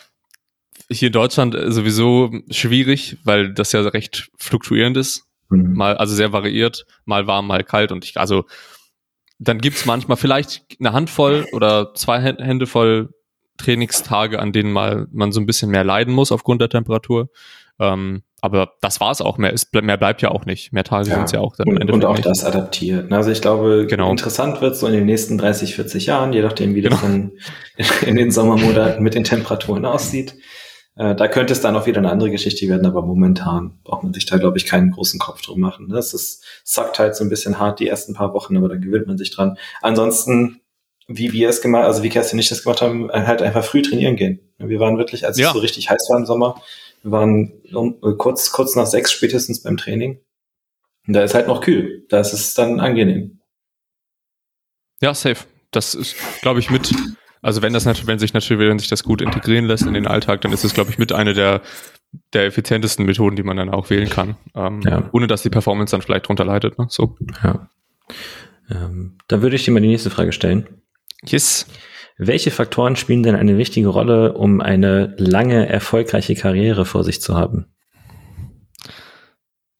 hier 0.91 1.07
in 1.07 1.13
Deutschland 1.13 1.57
sowieso 1.69 2.31
schwierig, 2.51 3.17
weil 3.25 3.55
das 3.55 3.73
ja 3.73 3.81
recht 3.81 4.31
fluktuierend 4.37 4.97
ist. 4.97 5.25
Mhm. 5.49 5.75
Mal, 5.75 5.97
also 5.97 6.15
sehr 6.15 6.33
variiert, 6.33 6.87
mal 7.05 7.27
warm, 7.27 7.47
mal 7.47 7.65
kalt 7.65 7.93
und 7.93 8.05
ich, 8.05 8.19
also 8.19 8.45
dann 9.39 9.59
gibt's 9.59 9.87
manchmal 9.87 10.17
vielleicht 10.17 10.77
eine 10.81 10.93
Handvoll 10.93 11.47
oder 11.53 11.95
zwei 11.95 12.21
Hände 12.21 12.67
voll 12.67 13.11
Trainingstage, 13.57 14.39
an 14.39 14.53
denen 14.53 14.73
mal 14.73 15.07
man 15.13 15.33
so 15.33 15.41
ein 15.41 15.47
bisschen 15.47 15.71
mehr 15.71 15.85
leiden 15.85 16.15
muss 16.15 16.33
aufgrund 16.33 16.61
der 16.61 16.69
Temperatur. 16.69 17.29
Ähm, 17.79 18.23
aber 18.41 18.73
das 18.81 19.01
war's 19.01 19.21
auch. 19.21 19.39
Mehr, 19.39 19.53
ist, 19.53 19.75
mehr 19.75 19.97
bleibt 19.97 20.23
ja 20.23 20.31
auch 20.31 20.47
nicht. 20.47 20.73
Mehr 20.73 20.85
Tage 20.85 21.11
ja. 21.11 21.17
sind 21.17 21.33
ja 21.33 21.41
auch 21.41 21.57
dann 21.57 21.69
und, 21.69 21.91
und 21.91 22.05
auch 22.05 22.15
nicht. 22.15 22.27
das 22.27 22.45
adaptiert. 22.45 23.13
Also 23.13 23.31
ich 23.31 23.41
glaube, 23.41 23.87
genau. 23.89 24.11
interessant 24.11 24.61
wird 24.61 24.77
so 24.77 24.87
in 24.87 24.93
den 24.93 25.07
nächsten 25.07 25.39
30, 25.39 25.75
40 25.75 26.07
Jahren, 26.07 26.33
je 26.33 26.43
nachdem, 26.43 26.75
wie 26.75 26.83
das 26.83 27.01
genau. 27.01 27.13
dann 27.13 27.33
in 28.07 28.17
den 28.17 28.31
Sommermonaten 28.31 29.03
mit 29.03 29.15
den 29.15 29.25
Temperaturen 29.25 29.85
aussieht. 29.85 30.37
Äh, 30.97 31.15
da 31.15 31.29
könnte 31.29 31.53
es 31.53 31.61
dann 31.61 31.77
auch 31.77 31.87
wieder 31.87 31.99
eine 31.99 32.11
andere 32.11 32.31
Geschichte 32.31 32.69
werden, 32.69 32.87
aber 32.87 33.03
momentan 33.03 33.79
braucht 33.85 34.03
man 34.03 34.15
sich 34.15 34.27
da, 34.27 34.39
glaube 34.39 34.57
ich, 34.57 34.65
keinen 34.65 34.93
großen 34.93 35.21
Kopf 35.21 35.43
drum 35.43 35.61
machen. 35.61 35.89
Das 35.89 36.13
ne? 36.13 36.17
ist, 36.17 36.45
sackt 36.65 36.99
halt 36.99 37.15
so 37.15 37.25
ein 37.25 37.29
bisschen 37.31 37.59
hart 37.59 37.81
die 37.81 37.89
ersten 37.89 38.15
paar 38.15 38.33
Wochen, 38.33 38.57
aber 38.57 38.69
dann 38.69 38.81
gewöhnt 38.81 39.07
man 39.07 39.19
sich 39.19 39.31
dran. 39.31 39.59
Ansonsten, 39.83 40.61
wie 41.09 41.33
wir 41.33 41.49
es 41.49 41.63
gemacht, 41.63 41.85
also 41.85 42.03
wie 42.03 42.09
Kerstin 42.09 42.37
nicht 42.37 42.51
das 42.51 42.63
gemacht 42.63 42.83
haben, 42.83 43.11
äh, 43.11 43.25
halt 43.27 43.43
einfach 43.43 43.65
früh 43.65 43.83
trainieren 43.83 44.17
gehen. 44.17 44.41
Wir 44.59 44.81
waren 44.81 44.99
wirklich, 44.99 45.27
als 45.27 45.39
ja. 45.39 45.49
es 45.49 45.53
so 45.53 45.61
richtig 45.61 45.91
heiß 45.91 46.09
war 46.11 46.19
im 46.19 46.27
Sommer, 46.27 46.61
wir 47.03 47.13
waren 47.13 47.53
äh, 47.65 48.13
kurz, 48.17 48.51
kurz 48.51 48.75
nach 48.75 48.87
sechs 48.87 49.13
spätestens 49.13 49.63
beim 49.63 49.77
Training. 49.77 50.21
Und 51.07 51.15
da 51.15 51.23
ist 51.23 51.35
halt 51.35 51.47
noch 51.47 51.61
kühl. 51.61 52.05
Da 52.09 52.19
ist 52.19 52.33
es 52.33 52.55
dann 52.55 52.81
angenehm. 52.81 53.39
Ja, 55.01 55.15
safe. 55.15 55.45
Das 55.71 55.95
ist, 55.95 56.17
glaube 56.43 56.59
ich, 56.59 56.71
mit 56.71 56.93
also 57.43 57.63
wenn 57.63 57.73
das 57.73 57.85
natürlich, 57.85 58.09
wenn 58.09 58.19
sich 58.19 58.35
natürlich, 58.35 58.69
wenn 58.69 58.79
sich 58.81 58.89
das 58.89 59.05
gut 59.05 59.23
integrieren 59.23 59.67
lässt 59.67 59.87
in 59.87 59.95
den 59.95 60.09
Alltag, 60.09 60.41
dann 60.41 60.53
ist 60.53 60.65
es, 60.65 60.75
glaube 60.75 60.91
ich, 60.91 60.99
mit 60.99 61.13
einer 61.13 61.33
der, 61.33 61.63
der 62.33 62.47
effizientesten 62.47 63.07
Methoden, 63.07 63.37
die 63.37 63.45
man 63.45 63.57
dann 63.57 63.71
auch 63.71 63.89
wählen 63.89 64.09
kann. 64.09 64.37
Ähm, 64.57 64.81
ja. 64.83 65.09
Ohne 65.13 65.29
dass 65.29 65.43
die 65.43 65.51
Performance 65.51 65.93
dann 65.93 66.03
vielleicht 66.03 66.27
drunter 66.27 66.45
leidet. 66.45 66.77
Ne? 66.77 66.87
So. 66.89 67.17
Ja. 67.45 67.69
Ähm, 68.69 69.19
dann 69.29 69.43
würde 69.43 69.55
ich 69.55 69.65
dir 69.65 69.71
mal 69.71 69.81
die 69.81 69.87
nächste 69.87 70.11
Frage 70.11 70.33
stellen. 70.33 70.67
Yes. 71.25 71.67
Welche 72.19 72.51
Faktoren 72.51 72.97
spielen 72.97 73.23
denn 73.23 73.35
eine 73.35 73.59
wichtige 73.59 73.89
Rolle, 73.89 74.33
um 74.35 74.61
eine 74.61 75.15
lange, 75.19 75.69
erfolgreiche 75.69 76.35
Karriere 76.35 76.87
vor 76.87 77.05
sich 77.05 77.21
zu 77.21 77.37
haben? 77.37 77.67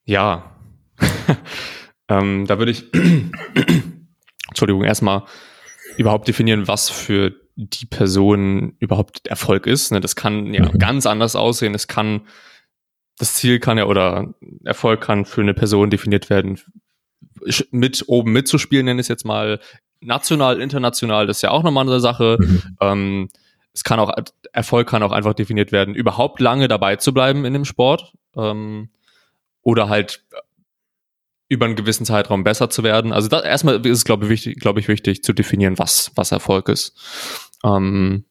Ja. 0.05 0.57
ähm, 2.09 2.47
da 2.47 2.59
würde 2.59 2.73
ich, 2.73 2.85
Entschuldigung, 4.49 4.85
erstmal 4.85 5.25
überhaupt 5.97 6.29
definieren, 6.29 6.69
was 6.69 6.91
für 6.91 7.35
die 7.57 7.87
Person 7.87 8.77
überhaupt 8.79 9.27
Erfolg 9.27 9.67
ist. 9.67 9.91
Ne? 9.91 10.01
Das 10.01 10.15
kann 10.15 10.53
ja 10.53 10.71
mhm. 10.71 10.79
ganz 10.79 11.07
anders 11.07 11.37
aussehen. 11.37 11.75
Es 11.75 11.89
kann, 11.89 12.27
das 13.19 13.35
Ziel 13.35 13.61
kann 13.61 13.79
ja 13.79 13.87
oder 13.87 14.35
Erfolg 14.65 15.01
kann 15.01 15.25
für 15.25 15.41
eine 15.41 15.55
Person 15.55 15.89
definiert 15.89 16.29
werden, 16.29 16.61
mit 17.71 18.05
oben 18.09 18.33
mitzuspielen, 18.33 18.85
nenne 18.85 19.01
ich 19.01 19.05
es 19.05 19.09
jetzt 19.09 19.25
mal. 19.25 19.59
National, 20.07 20.61
international, 20.61 21.27
das 21.27 21.39
ist 21.39 21.43
ja 21.43 21.51
auch 21.51 21.63
nochmal 21.63 21.87
eine 21.87 22.01
Sache. 22.01 22.39
Mhm. 22.41 22.63
Ähm, 22.81 23.29
es 23.73 23.85
kann 23.85 23.99
auch, 23.99 24.11
Erfolg 24.53 24.89
kann 24.89 25.03
auch 25.03 25.13
einfach 25.13 25.35
definiert 25.35 25.71
werden, 25.73 25.95
überhaupt 25.95 26.41
lange 26.41 26.69
dabei 26.69 26.97
zu 26.97 27.13
bleiben 27.13 27.45
in 27.45 27.53
dem 27.53 27.65
Sport. 27.65 28.15
Ähm, 28.35 28.89
oder 29.63 29.89
halt 29.89 30.25
über 31.49 31.67
einen 31.67 31.75
gewissen 31.75 32.07
Zeitraum 32.07 32.45
besser 32.45 32.71
zu 32.71 32.85
werden. 32.85 33.13
Also 33.13 33.29
das, 33.29 33.45
erstmal 33.45 33.85
ist 33.85 33.99
es, 33.99 34.05
glaube 34.05 34.25
ich, 34.25 34.31
wichtig, 34.31 34.61
glaube 34.61 34.79
ich, 34.81 34.89
wichtig 34.89 35.25
zu 35.25 35.33
definieren, 35.33 35.79
was, 35.79 36.13
was 36.15 36.33
Erfolg 36.33 36.69
ist. 36.69 36.97
Ähm, 37.65 38.25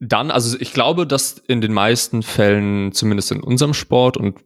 dann, 0.00 0.30
also 0.30 0.56
ich 0.58 0.72
glaube, 0.72 1.06
dass 1.06 1.38
in 1.38 1.60
den 1.60 1.72
meisten 1.72 2.22
Fällen, 2.22 2.92
zumindest 2.92 3.32
in 3.32 3.42
unserem 3.42 3.74
Sport 3.74 4.16
und 4.16 4.38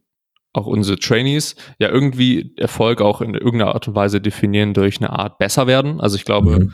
auch 0.52 0.66
unsere 0.66 0.98
Trainees, 0.98 1.56
ja 1.78 1.88
irgendwie 1.88 2.54
Erfolg 2.56 3.00
auch 3.00 3.20
in 3.20 3.34
irgendeiner 3.34 3.74
Art 3.74 3.88
und 3.88 3.94
Weise 3.94 4.20
definieren 4.20 4.74
durch 4.74 4.98
eine 4.98 5.10
Art 5.10 5.38
besser 5.38 5.66
werden. 5.66 6.00
Also 6.00 6.16
ich 6.16 6.24
glaube, 6.24 6.60
mhm. 6.60 6.72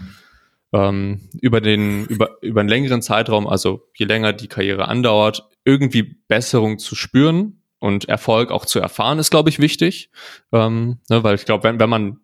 ähm, 0.72 1.20
über 1.40 1.60
den, 1.60 2.06
über, 2.06 2.42
über 2.42 2.60
einen 2.60 2.68
längeren 2.68 3.02
Zeitraum, 3.02 3.46
also 3.46 3.88
je 3.94 4.06
länger 4.06 4.32
die 4.32 4.48
Karriere 4.48 4.88
andauert, 4.88 5.48
irgendwie 5.64 6.02
Besserung 6.02 6.78
zu 6.78 6.94
spüren 6.94 7.62
und 7.78 8.08
Erfolg 8.08 8.50
auch 8.50 8.64
zu 8.64 8.80
erfahren, 8.80 9.18
ist, 9.18 9.30
glaube 9.30 9.50
ich, 9.50 9.60
wichtig. 9.60 10.10
Ähm, 10.52 10.98
ne, 11.08 11.22
weil 11.22 11.36
ich 11.36 11.44
glaube, 11.44 11.64
wenn, 11.64 11.78
wenn 11.78 11.90
man 11.90 12.18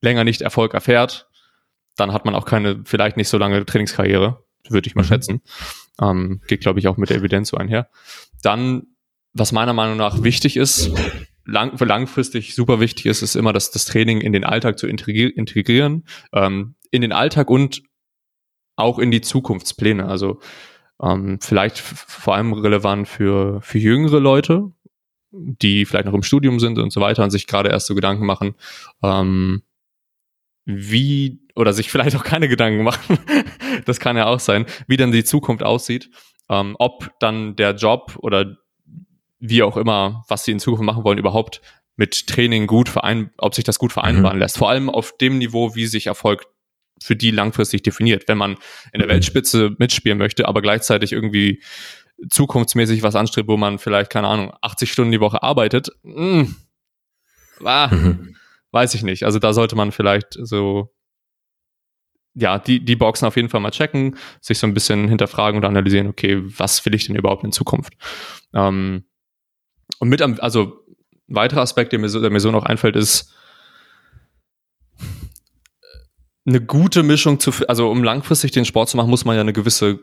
länger 0.00 0.24
nicht 0.24 0.42
Erfolg 0.42 0.74
erfährt, 0.74 1.28
dann 1.96 2.12
hat 2.12 2.24
man 2.24 2.34
auch 2.34 2.44
keine, 2.44 2.82
vielleicht 2.84 3.16
nicht 3.16 3.28
so 3.28 3.38
lange 3.38 3.64
Trainingskarriere, 3.64 4.42
würde 4.68 4.88
ich 4.88 4.94
mal 4.94 5.02
mhm. 5.02 5.06
schätzen. 5.06 5.42
Ähm, 6.00 6.40
geht, 6.48 6.60
glaube 6.60 6.80
ich, 6.80 6.88
auch 6.88 6.96
mit 6.96 7.10
der 7.10 7.18
Evidenz 7.18 7.50
so 7.50 7.56
einher. 7.56 7.88
Dann, 8.42 8.86
was 9.34 9.52
meiner 9.52 9.72
Meinung 9.72 9.96
nach 9.96 10.22
wichtig 10.22 10.56
ist, 10.56 10.90
lang, 11.44 11.78
langfristig 11.78 12.54
super 12.54 12.80
wichtig 12.80 13.06
ist, 13.06 13.22
ist 13.22 13.34
immer, 13.34 13.52
dass 13.52 13.70
das 13.70 13.84
Training 13.84 14.20
in 14.20 14.32
den 14.32 14.44
Alltag 14.44 14.78
zu 14.78 14.86
integrieren, 14.86 16.04
ähm, 16.32 16.76
in 16.90 17.02
den 17.02 17.12
Alltag 17.12 17.50
und 17.50 17.82
auch 18.76 18.98
in 18.98 19.10
die 19.10 19.20
Zukunftspläne. 19.20 20.06
Also 20.06 20.40
ähm, 21.02 21.38
vielleicht 21.40 21.78
vor 21.78 22.34
allem 22.34 22.52
relevant 22.52 23.08
für, 23.08 23.60
für 23.60 23.78
jüngere 23.78 24.20
Leute, 24.20 24.72
die 25.32 25.84
vielleicht 25.84 26.06
noch 26.06 26.14
im 26.14 26.22
Studium 26.22 26.60
sind 26.60 26.78
und 26.78 26.92
so 26.92 27.00
weiter 27.00 27.24
und 27.24 27.30
sich 27.30 27.46
gerade 27.46 27.70
erst 27.70 27.88
so 27.88 27.94
Gedanken 27.94 28.26
machen, 28.26 28.54
ähm, 29.02 29.62
wie, 30.64 31.40
oder 31.56 31.72
sich 31.72 31.90
vielleicht 31.90 32.16
auch 32.16 32.24
keine 32.24 32.48
Gedanken 32.48 32.84
machen, 32.84 33.18
das 33.84 34.00
kann 34.00 34.16
ja 34.16 34.26
auch 34.26 34.40
sein, 34.40 34.66
wie 34.86 34.96
dann 34.96 35.12
die 35.12 35.24
Zukunft 35.24 35.64
aussieht, 35.64 36.10
ähm, 36.48 36.76
ob 36.78 37.10
dann 37.18 37.56
der 37.56 37.74
Job 37.74 38.16
oder 38.18 38.56
wie 39.38 39.62
auch 39.62 39.76
immer, 39.76 40.24
was 40.28 40.44
sie 40.44 40.52
in 40.52 40.60
Zukunft 40.60 40.84
machen 40.84 41.04
wollen, 41.04 41.18
überhaupt 41.18 41.60
mit 41.96 42.26
Training 42.26 42.66
gut 42.66 42.88
verein, 42.88 43.30
ob 43.38 43.54
sich 43.54 43.64
das 43.64 43.78
gut 43.78 43.92
vereinbaren 43.92 44.36
mhm. 44.36 44.42
lässt. 44.42 44.58
Vor 44.58 44.70
allem 44.70 44.90
auf 44.90 45.16
dem 45.16 45.38
Niveau, 45.38 45.74
wie 45.74 45.86
sich 45.86 46.06
Erfolg 46.06 46.46
für 47.00 47.16
die 47.16 47.30
langfristig 47.30 47.82
definiert. 47.82 48.24
Wenn 48.28 48.38
man 48.38 48.56
in 48.92 48.98
der 48.98 49.06
mhm. 49.06 49.12
Weltspitze 49.12 49.74
mitspielen 49.78 50.18
möchte, 50.18 50.48
aber 50.48 50.62
gleichzeitig 50.62 51.12
irgendwie 51.12 51.62
zukunftsmäßig 52.30 53.02
was 53.02 53.16
anstrebt, 53.16 53.48
wo 53.48 53.56
man 53.56 53.78
vielleicht, 53.78 54.10
keine 54.10 54.28
Ahnung, 54.28 54.52
80 54.62 54.90
Stunden 54.90 55.12
die 55.12 55.20
Woche 55.20 55.42
arbeitet, 55.42 55.88
mh, 56.02 56.46
hm, 56.46 56.56
ah, 57.64 57.88
mhm. 57.88 58.36
weiß 58.70 58.94
ich 58.94 59.02
nicht. 59.02 59.24
Also 59.24 59.38
da 59.38 59.52
sollte 59.52 59.76
man 59.76 59.92
vielleicht 59.92 60.38
so, 60.40 60.94
ja, 62.34 62.58
die, 62.58 62.84
die 62.84 62.96
Boxen 62.96 63.26
auf 63.26 63.36
jeden 63.36 63.48
Fall 63.48 63.60
mal 63.60 63.70
checken, 63.70 64.16
sich 64.40 64.58
so 64.58 64.66
ein 64.66 64.74
bisschen 64.74 65.08
hinterfragen 65.08 65.58
und 65.58 65.64
analysieren, 65.64 66.08
okay, 66.08 66.40
was 66.42 66.84
will 66.84 66.94
ich 66.94 67.06
denn 67.06 67.16
überhaupt 67.16 67.44
in 67.44 67.52
Zukunft? 67.52 67.94
Ähm, 68.52 69.04
und 69.98 70.08
mit, 70.08 70.22
also, 70.22 70.84
weiterer 71.26 71.62
Aspekt, 71.62 71.92
der 71.92 71.98
mir 71.98 72.08
so, 72.08 72.20
der 72.20 72.30
mir 72.30 72.40
so 72.40 72.50
noch 72.50 72.64
einfällt, 72.64 72.96
ist, 72.96 73.32
eine 76.46 76.60
gute 76.60 77.02
Mischung 77.02 77.40
zu, 77.40 77.52
also 77.68 77.90
um 77.90 78.04
langfristig 78.04 78.50
den 78.50 78.64
Sport 78.64 78.90
zu 78.90 78.96
machen, 78.96 79.10
muss 79.10 79.24
man 79.24 79.34
ja 79.34 79.40
eine 79.40 79.52
gewisse 79.52 79.98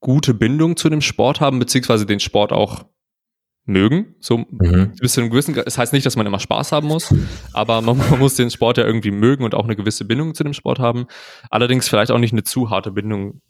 gute 0.00 0.34
Bindung 0.34 0.76
zu 0.76 0.88
dem 0.88 1.00
Sport 1.00 1.40
haben, 1.40 1.58
beziehungsweise 1.58 2.06
den 2.06 2.20
Sport 2.20 2.52
auch 2.52 2.86
mögen. 3.64 4.16
So 4.20 4.38
mhm. 4.38 4.94
bis 4.98 5.12
zu 5.12 5.20
einem 5.20 5.30
gewissen, 5.30 5.56
es 5.56 5.64
das 5.64 5.78
heißt 5.78 5.92
nicht, 5.92 6.04
dass 6.06 6.16
man 6.16 6.26
immer 6.26 6.40
Spaß 6.40 6.72
haben 6.72 6.88
muss, 6.88 7.14
aber 7.52 7.80
man, 7.82 7.98
man, 7.98 8.18
muss 8.18 8.34
den 8.34 8.50
Sport 8.50 8.78
ja 8.78 8.84
irgendwie 8.84 9.10
mögen 9.10 9.44
und 9.44 9.54
auch 9.54 9.64
eine 9.64 9.76
gewisse 9.76 10.04
Bindung 10.04 10.34
zu 10.34 10.44
dem 10.44 10.54
Sport 10.54 10.78
haben. 10.78 11.06
Allerdings 11.50 11.88
vielleicht 11.88 12.10
auch 12.10 12.18
nicht 12.18 12.32
eine 12.32 12.42
zu 12.42 12.70
harte 12.70 12.90
Bindung 12.90 13.40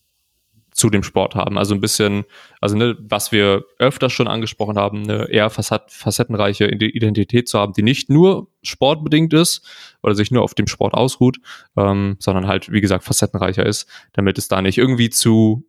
zu 0.72 0.90
dem 0.90 1.02
Sport 1.02 1.34
haben. 1.34 1.58
Also 1.58 1.74
ein 1.74 1.80
bisschen, 1.80 2.24
also 2.60 2.76
ne, 2.76 2.96
was 2.98 3.30
wir 3.30 3.64
öfter 3.78 4.10
schon 4.10 4.26
angesprochen 4.26 4.76
haben, 4.76 5.04
eine 5.04 5.28
eher 5.28 5.50
facettenreiche 5.50 6.66
Identität 6.66 7.48
zu 7.48 7.58
haben, 7.58 7.74
die 7.74 7.82
nicht 7.82 8.08
nur 8.08 8.48
sportbedingt 8.62 9.32
ist 9.34 9.66
oder 10.02 10.14
sich 10.14 10.30
nur 10.30 10.42
auf 10.42 10.54
dem 10.54 10.66
Sport 10.66 10.94
ausruht, 10.94 11.38
ähm, 11.76 12.16
sondern 12.18 12.46
halt, 12.46 12.72
wie 12.72 12.80
gesagt, 12.80 13.04
facettenreicher 13.04 13.66
ist, 13.66 13.88
damit 14.12 14.38
es 14.38 14.48
da 14.48 14.62
nicht 14.62 14.78
irgendwie 14.78 15.10
zu 15.10 15.66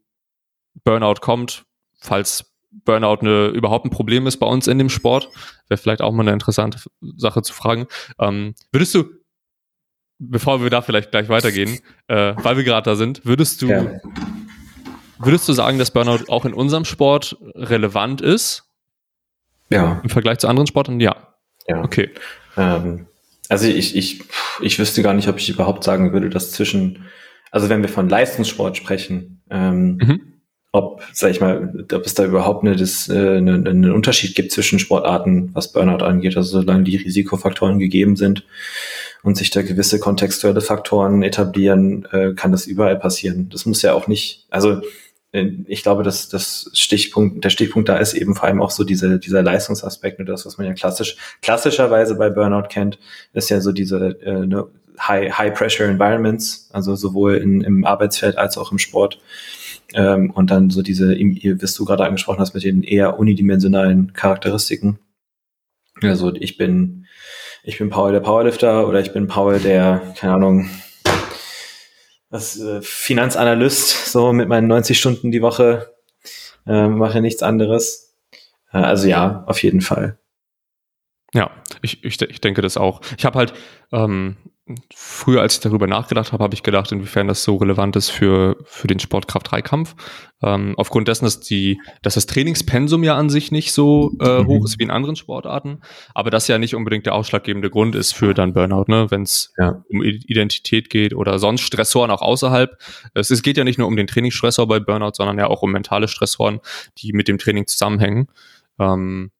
Burnout 0.83 1.21
kommt, 1.21 1.65
falls 1.99 2.51
Burnout 2.85 3.19
eine, 3.21 3.47
überhaupt 3.47 3.85
ein 3.85 3.91
Problem 3.91 4.25
ist 4.25 4.37
bei 4.37 4.47
uns 4.47 4.67
in 4.67 4.79
dem 4.79 4.89
Sport. 4.89 5.29
Wäre 5.67 5.77
vielleicht 5.77 6.01
auch 6.01 6.11
mal 6.11 6.23
eine 6.23 6.33
interessante 6.33 6.79
Sache 7.17 7.43
zu 7.43 7.53
fragen. 7.53 7.87
Ähm, 8.19 8.55
würdest 8.71 8.95
du, 8.95 9.03
bevor 10.17 10.63
wir 10.63 10.71
da 10.71 10.81
vielleicht 10.81 11.11
gleich 11.11 11.29
weitergehen, 11.29 11.79
äh, 12.07 12.33
weil 12.37 12.57
wir 12.57 12.63
gerade 12.63 12.89
da 12.89 12.95
sind, 12.95 13.25
würdest 13.25 13.61
du 13.61 13.67
ja 13.67 13.99
Würdest 15.19 15.47
du 15.47 15.53
sagen, 15.53 15.79
dass 15.79 15.91
Burnout 15.91 16.29
auch 16.29 16.45
in 16.45 16.53
unserem 16.53 16.85
Sport 16.85 17.37
relevant 17.55 18.21
ist? 18.21 18.63
Ja. 19.69 20.01
Im 20.03 20.09
Vergleich 20.09 20.39
zu 20.39 20.47
anderen 20.47 20.67
Sportarten? 20.67 20.99
Ja. 20.99 21.35
Ja. 21.67 21.83
Okay. 21.83 22.09
Ähm, 22.57 23.07
Also 23.49 23.67
ich, 23.67 23.95
ich, 23.95 24.23
ich 24.61 24.79
wüsste 24.79 25.03
gar 25.03 25.13
nicht, 25.13 25.27
ob 25.27 25.37
ich 25.37 25.49
überhaupt 25.49 25.83
sagen 25.83 26.13
würde, 26.13 26.29
dass 26.29 26.51
zwischen, 26.51 27.05
also 27.51 27.69
wenn 27.69 27.81
wir 27.81 27.89
von 27.89 28.09
Leistungssport 28.09 28.77
sprechen, 28.77 29.41
ähm, 29.49 29.97
mhm. 30.01 30.21
ob, 30.71 31.03
sag 31.13 31.31
ich 31.31 31.41
mal, 31.41 31.85
ob 31.91 32.05
es 32.05 32.13
da 32.13 32.25
überhaupt 32.25 32.65
eine, 32.65 32.75
das, 32.75 33.09
äh, 33.09 33.37
eine, 33.37 33.55
einen 33.55 33.91
Unterschied 33.91 34.35
gibt 34.35 34.51
zwischen 34.51 34.79
Sportarten, 34.79 35.51
was 35.53 35.71
Burnout 35.71 36.03
angeht, 36.03 36.35
also 36.37 36.61
solange 36.61 36.83
die 36.83 36.97
Risikofaktoren 36.97 37.79
gegeben 37.79 38.15
sind 38.15 38.45
und 39.21 39.37
sich 39.37 39.51
da 39.51 39.61
gewisse 39.61 39.99
kontextuelle 39.99 40.61
Faktoren 40.61 41.21
etablieren, 41.21 42.05
äh, 42.11 42.33
kann 42.33 42.51
das 42.51 42.65
überall 42.65 42.97
passieren. 42.97 43.49
Das 43.49 43.65
muss 43.65 43.81
ja 43.81 43.93
auch 43.93 44.07
nicht, 44.07 44.47
also 44.49 44.81
ich 45.33 45.81
glaube, 45.81 46.03
dass 46.03 46.29
das 46.29 46.69
Stichpunkt, 46.73 47.43
der 47.43 47.49
Stichpunkt 47.49 47.89
da 47.89 47.97
ist 47.97 48.13
eben 48.13 48.35
vor 48.35 48.45
allem 48.45 48.61
auch 48.61 48.69
so 48.69 48.83
diese, 48.83 49.17
dieser 49.17 49.41
Leistungsaspekt 49.41 50.19
und 50.19 50.27
das, 50.27 50.45
was 50.45 50.59
man 50.59 50.67
ja 50.67 50.73
klassisch, 50.73 51.17
klassischerweise 51.41 52.15
bei 52.15 52.29
Burnout 52.29 52.67
kennt, 52.69 52.99
ist 53.33 53.49
ja 53.49 53.59
so 53.59 53.71
diese 53.71 54.21
äh, 54.21 54.45
ne, 54.45 54.67
High, 54.99 55.35
High 55.35 55.53
Pressure 55.55 55.87
Environments, 55.87 56.69
also 56.71 56.95
sowohl 56.95 57.37
in, 57.37 57.61
im 57.61 57.83
Arbeitsfeld 57.83 58.37
als 58.37 58.59
auch 58.59 58.71
im 58.71 58.77
Sport. 58.77 59.19
Ähm, 59.95 60.29
und 60.29 60.51
dann 60.51 60.69
so 60.69 60.83
diese, 60.83 61.09
was 61.09 61.73
du 61.73 61.85
gerade 61.85 62.05
angesprochen 62.05 62.39
hast, 62.39 62.53
mit 62.53 62.63
den 62.63 62.83
eher 62.83 63.17
unidimensionalen 63.17 64.13
Charakteristiken. 64.13 64.99
Also 66.01 66.33
ich 66.35 66.57
bin, 66.57 67.07
ich 67.63 67.79
bin 67.79 67.89
Paul 67.89 68.11
der 68.11 68.19
Powerlifter 68.19 68.87
oder 68.87 68.99
ich 68.99 69.13
bin 69.13 69.27
Paul 69.27 69.59
der, 69.59 70.13
keine 70.15 70.33
Ahnung, 70.33 70.69
als 72.33 72.59
äh, 72.59 72.81
Finanzanalyst, 72.81 74.11
so 74.11 74.33
mit 74.33 74.49
meinen 74.49 74.67
90 74.67 74.99
Stunden 74.99 75.31
die 75.31 75.41
Woche, 75.41 75.93
äh, 76.65 76.87
mache 76.87 77.21
nichts 77.21 77.43
anderes. 77.43 78.15
Äh, 78.71 78.79
also 78.79 79.07
ja, 79.07 79.43
auf 79.45 79.61
jeden 79.61 79.81
Fall. 79.81 80.17
Ja, 81.33 81.51
ich, 81.81 82.03
ich, 82.03 82.21
ich 82.21 82.41
denke 82.41 82.61
das 82.61 82.77
auch. 82.77 83.01
Ich 83.17 83.25
habe 83.25 83.37
halt 83.37 83.53
ähm, 83.91 84.37
früher, 84.95 85.41
als 85.41 85.55
ich 85.55 85.59
darüber 85.59 85.87
nachgedacht 85.87 86.31
habe, 86.31 86.41
habe 86.41 86.53
ich 86.53 86.63
gedacht, 86.63 86.91
inwiefern 86.93 87.27
das 87.27 87.43
so 87.43 87.57
relevant 87.57 87.97
ist 87.97 88.09
für, 88.09 88.55
für 88.63 88.87
den 88.87 88.99
Sportkraft-3-Kampf. 88.99 89.93
Ähm, 90.41 90.75
aufgrund 90.77 91.09
dessen, 91.09 91.25
dass, 91.25 91.41
die, 91.41 91.81
dass 92.01 92.13
das 92.13 92.27
Trainingspensum 92.27 93.03
ja 93.03 93.17
an 93.17 93.29
sich 93.29 93.51
nicht 93.51 93.73
so 93.73 94.13
äh, 94.21 94.41
mhm. 94.41 94.47
hoch 94.47 94.65
ist 94.65 94.79
wie 94.79 94.83
in 94.83 94.91
anderen 94.91 95.17
Sportarten, 95.17 95.81
aber 96.13 96.29
das 96.31 96.47
ja 96.47 96.57
nicht 96.57 96.75
unbedingt 96.75 97.05
der 97.05 97.15
ausschlaggebende 97.15 97.69
Grund 97.69 97.93
ist 97.95 98.13
für 98.13 98.33
dann 98.33 98.53
Burnout, 98.53 98.85
ne? 98.87 99.11
wenn 99.11 99.23
es 99.23 99.53
ja. 99.57 99.83
um 99.89 100.01
Identität 100.01 100.89
geht 100.89 101.13
oder 101.13 101.39
sonst 101.39 101.61
Stressoren 101.61 102.11
auch 102.11 102.21
außerhalb. 102.21 102.77
Es, 103.13 103.31
es 103.31 103.41
geht 103.41 103.57
ja 103.57 103.65
nicht 103.65 103.79
nur 103.79 103.87
um 103.87 103.97
den 103.97 104.07
Trainingsstressor 104.07 104.67
bei 104.67 104.79
Burnout, 104.79 105.11
sondern 105.15 105.37
ja 105.39 105.47
auch 105.47 105.61
um 105.61 105.73
mentale 105.73 106.07
Stressoren, 106.07 106.61
die 106.99 107.11
mit 107.11 107.27
dem 107.27 107.37
Training 107.37 107.67
zusammenhängen. 107.67 108.27
Ähm, 108.79 109.31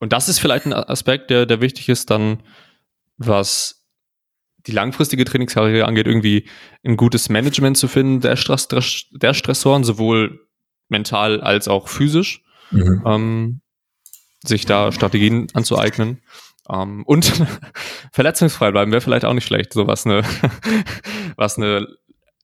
und 0.00 0.12
das 0.12 0.28
ist 0.28 0.38
vielleicht 0.38 0.66
ein 0.66 0.74
Aspekt, 0.74 1.30
der, 1.30 1.46
der 1.46 1.62
wichtig 1.62 1.88
ist, 1.88 2.10
dann 2.10 2.42
was 3.18 3.81
die 4.66 4.72
langfristige 4.72 5.24
Trainingskarriere 5.24 5.86
angeht, 5.86 6.06
irgendwie 6.06 6.48
ein 6.84 6.96
gutes 6.96 7.28
Management 7.28 7.76
zu 7.76 7.88
finden 7.88 8.20
der, 8.20 8.36
Stress, 8.36 8.68
der 8.68 9.34
Stressoren, 9.34 9.84
sowohl 9.84 10.46
mental 10.88 11.40
als 11.40 11.68
auch 11.68 11.88
physisch, 11.88 12.42
mhm. 12.70 13.02
ähm, 13.06 13.60
sich 14.44 14.66
da 14.66 14.92
Strategien 14.92 15.48
anzueignen. 15.54 16.22
Ähm, 16.68 17.02
und 17.04 17.32
verletzungsfrei 18.12 18.70
bleiben 18.70 18.92
wäre 18.92 19.00
vielleicht 19.00 19.24
auch 19.24 19.34
nicht 19.34 19.46
schlecht, 19.46 19.72
so 19.72 19.86
was 19.86 20.06
eine, 20.06 20.22
was 21.36 21.56
eine 21.56 21.86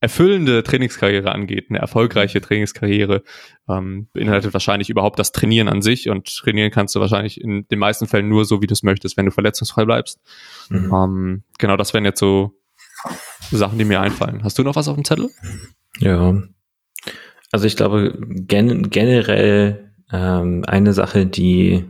erfüllende 0.00 0.62
Trainingskarriere 0.62 1.32
angeht, 1.32 1.66
eine 1.68 1.78
erfolgreiche 1.78 2.40
Trainingskarriere, 2.40 3.22
ähm, 3.68 4.08
beinhaltet 4.12 4.52
wahrscheinlich 4.52 4.90
überhaupt 4.90 5.18
das 5.18 5.32
Trainieren 5.32 5.68
an 5.68 5.82
sich 5.82 6.08
und 6.08 6.26
trainieren 6.36 6.70
kannst 6.70 6.94
du 6.94 7.00
wahrscheinlich 7.00 7.40
in 7.40 7.66
den 7.68 7.78
meisten 7.78 8.06
Fällen 8.06 8.28
nur 8.28 8.44
so, 8.44 8.62
wie 8.62 8.66
du 8.66 8.74
es 8.74 8.82
möchtest, 8.82 9.16
wenn 9.16 9.26
du 9.26 9.32
verletzungsfrei 9.32 9.84
bleibst. 9.84 10.20
Mhm. 10.68 10.92
Ähm, 10.92 11.42
genau, 11.58 11.76
das 11.76 11.94
wären 11.94 12.04
jetzt 12.04 12.20
so 12.20 12.54
Sachen, 13.50 13.78
die 13.78 13.84
mir 13.84 14.00
einfallen. 14.00 14.44
Hast 14.44 14.58
du 14.58 14.62
noch 14.62 14.76
was 14.76 14.88
auf 14.88 14.94
dem 14.94 15.04
Zettel? 15.04 15.30
Ja. 15.98 16.42
Also 17.50 17.66
ich 17.66 17.76
glaube 17.76 18.18
gen 18.20 18.90
generell 18.90 19.92
ähm, 20.12 20.64
eine 20.66 20.92
Sache, 20.92 21.26
die 21.26 21.84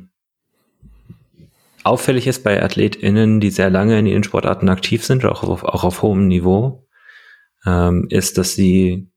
auffällig 1.84 2.26
ist 2.26 2.44
bei 2.44 2.62
AthletInnen, 2.62 3.40
die 3.40 3.50
sehr 3.50 3.70
lange 3.70 3.98
in 3.98 4.06
ihren 4.06 4.24
Sportarten 4.24 4.68
aktiv 4.68 5.04
sind, 5.04 5.24
auch 5.24 5.42
auf, 5.42 5.64
auch 5.64 5.84
auf 5.84 6.02
hohem 6.02 6.28
Niveau, 6.28 6.87
ähm, 7.66 8.06
ist, 8.10 8.38
dass 8.38 8.54
sie 8.54 9.10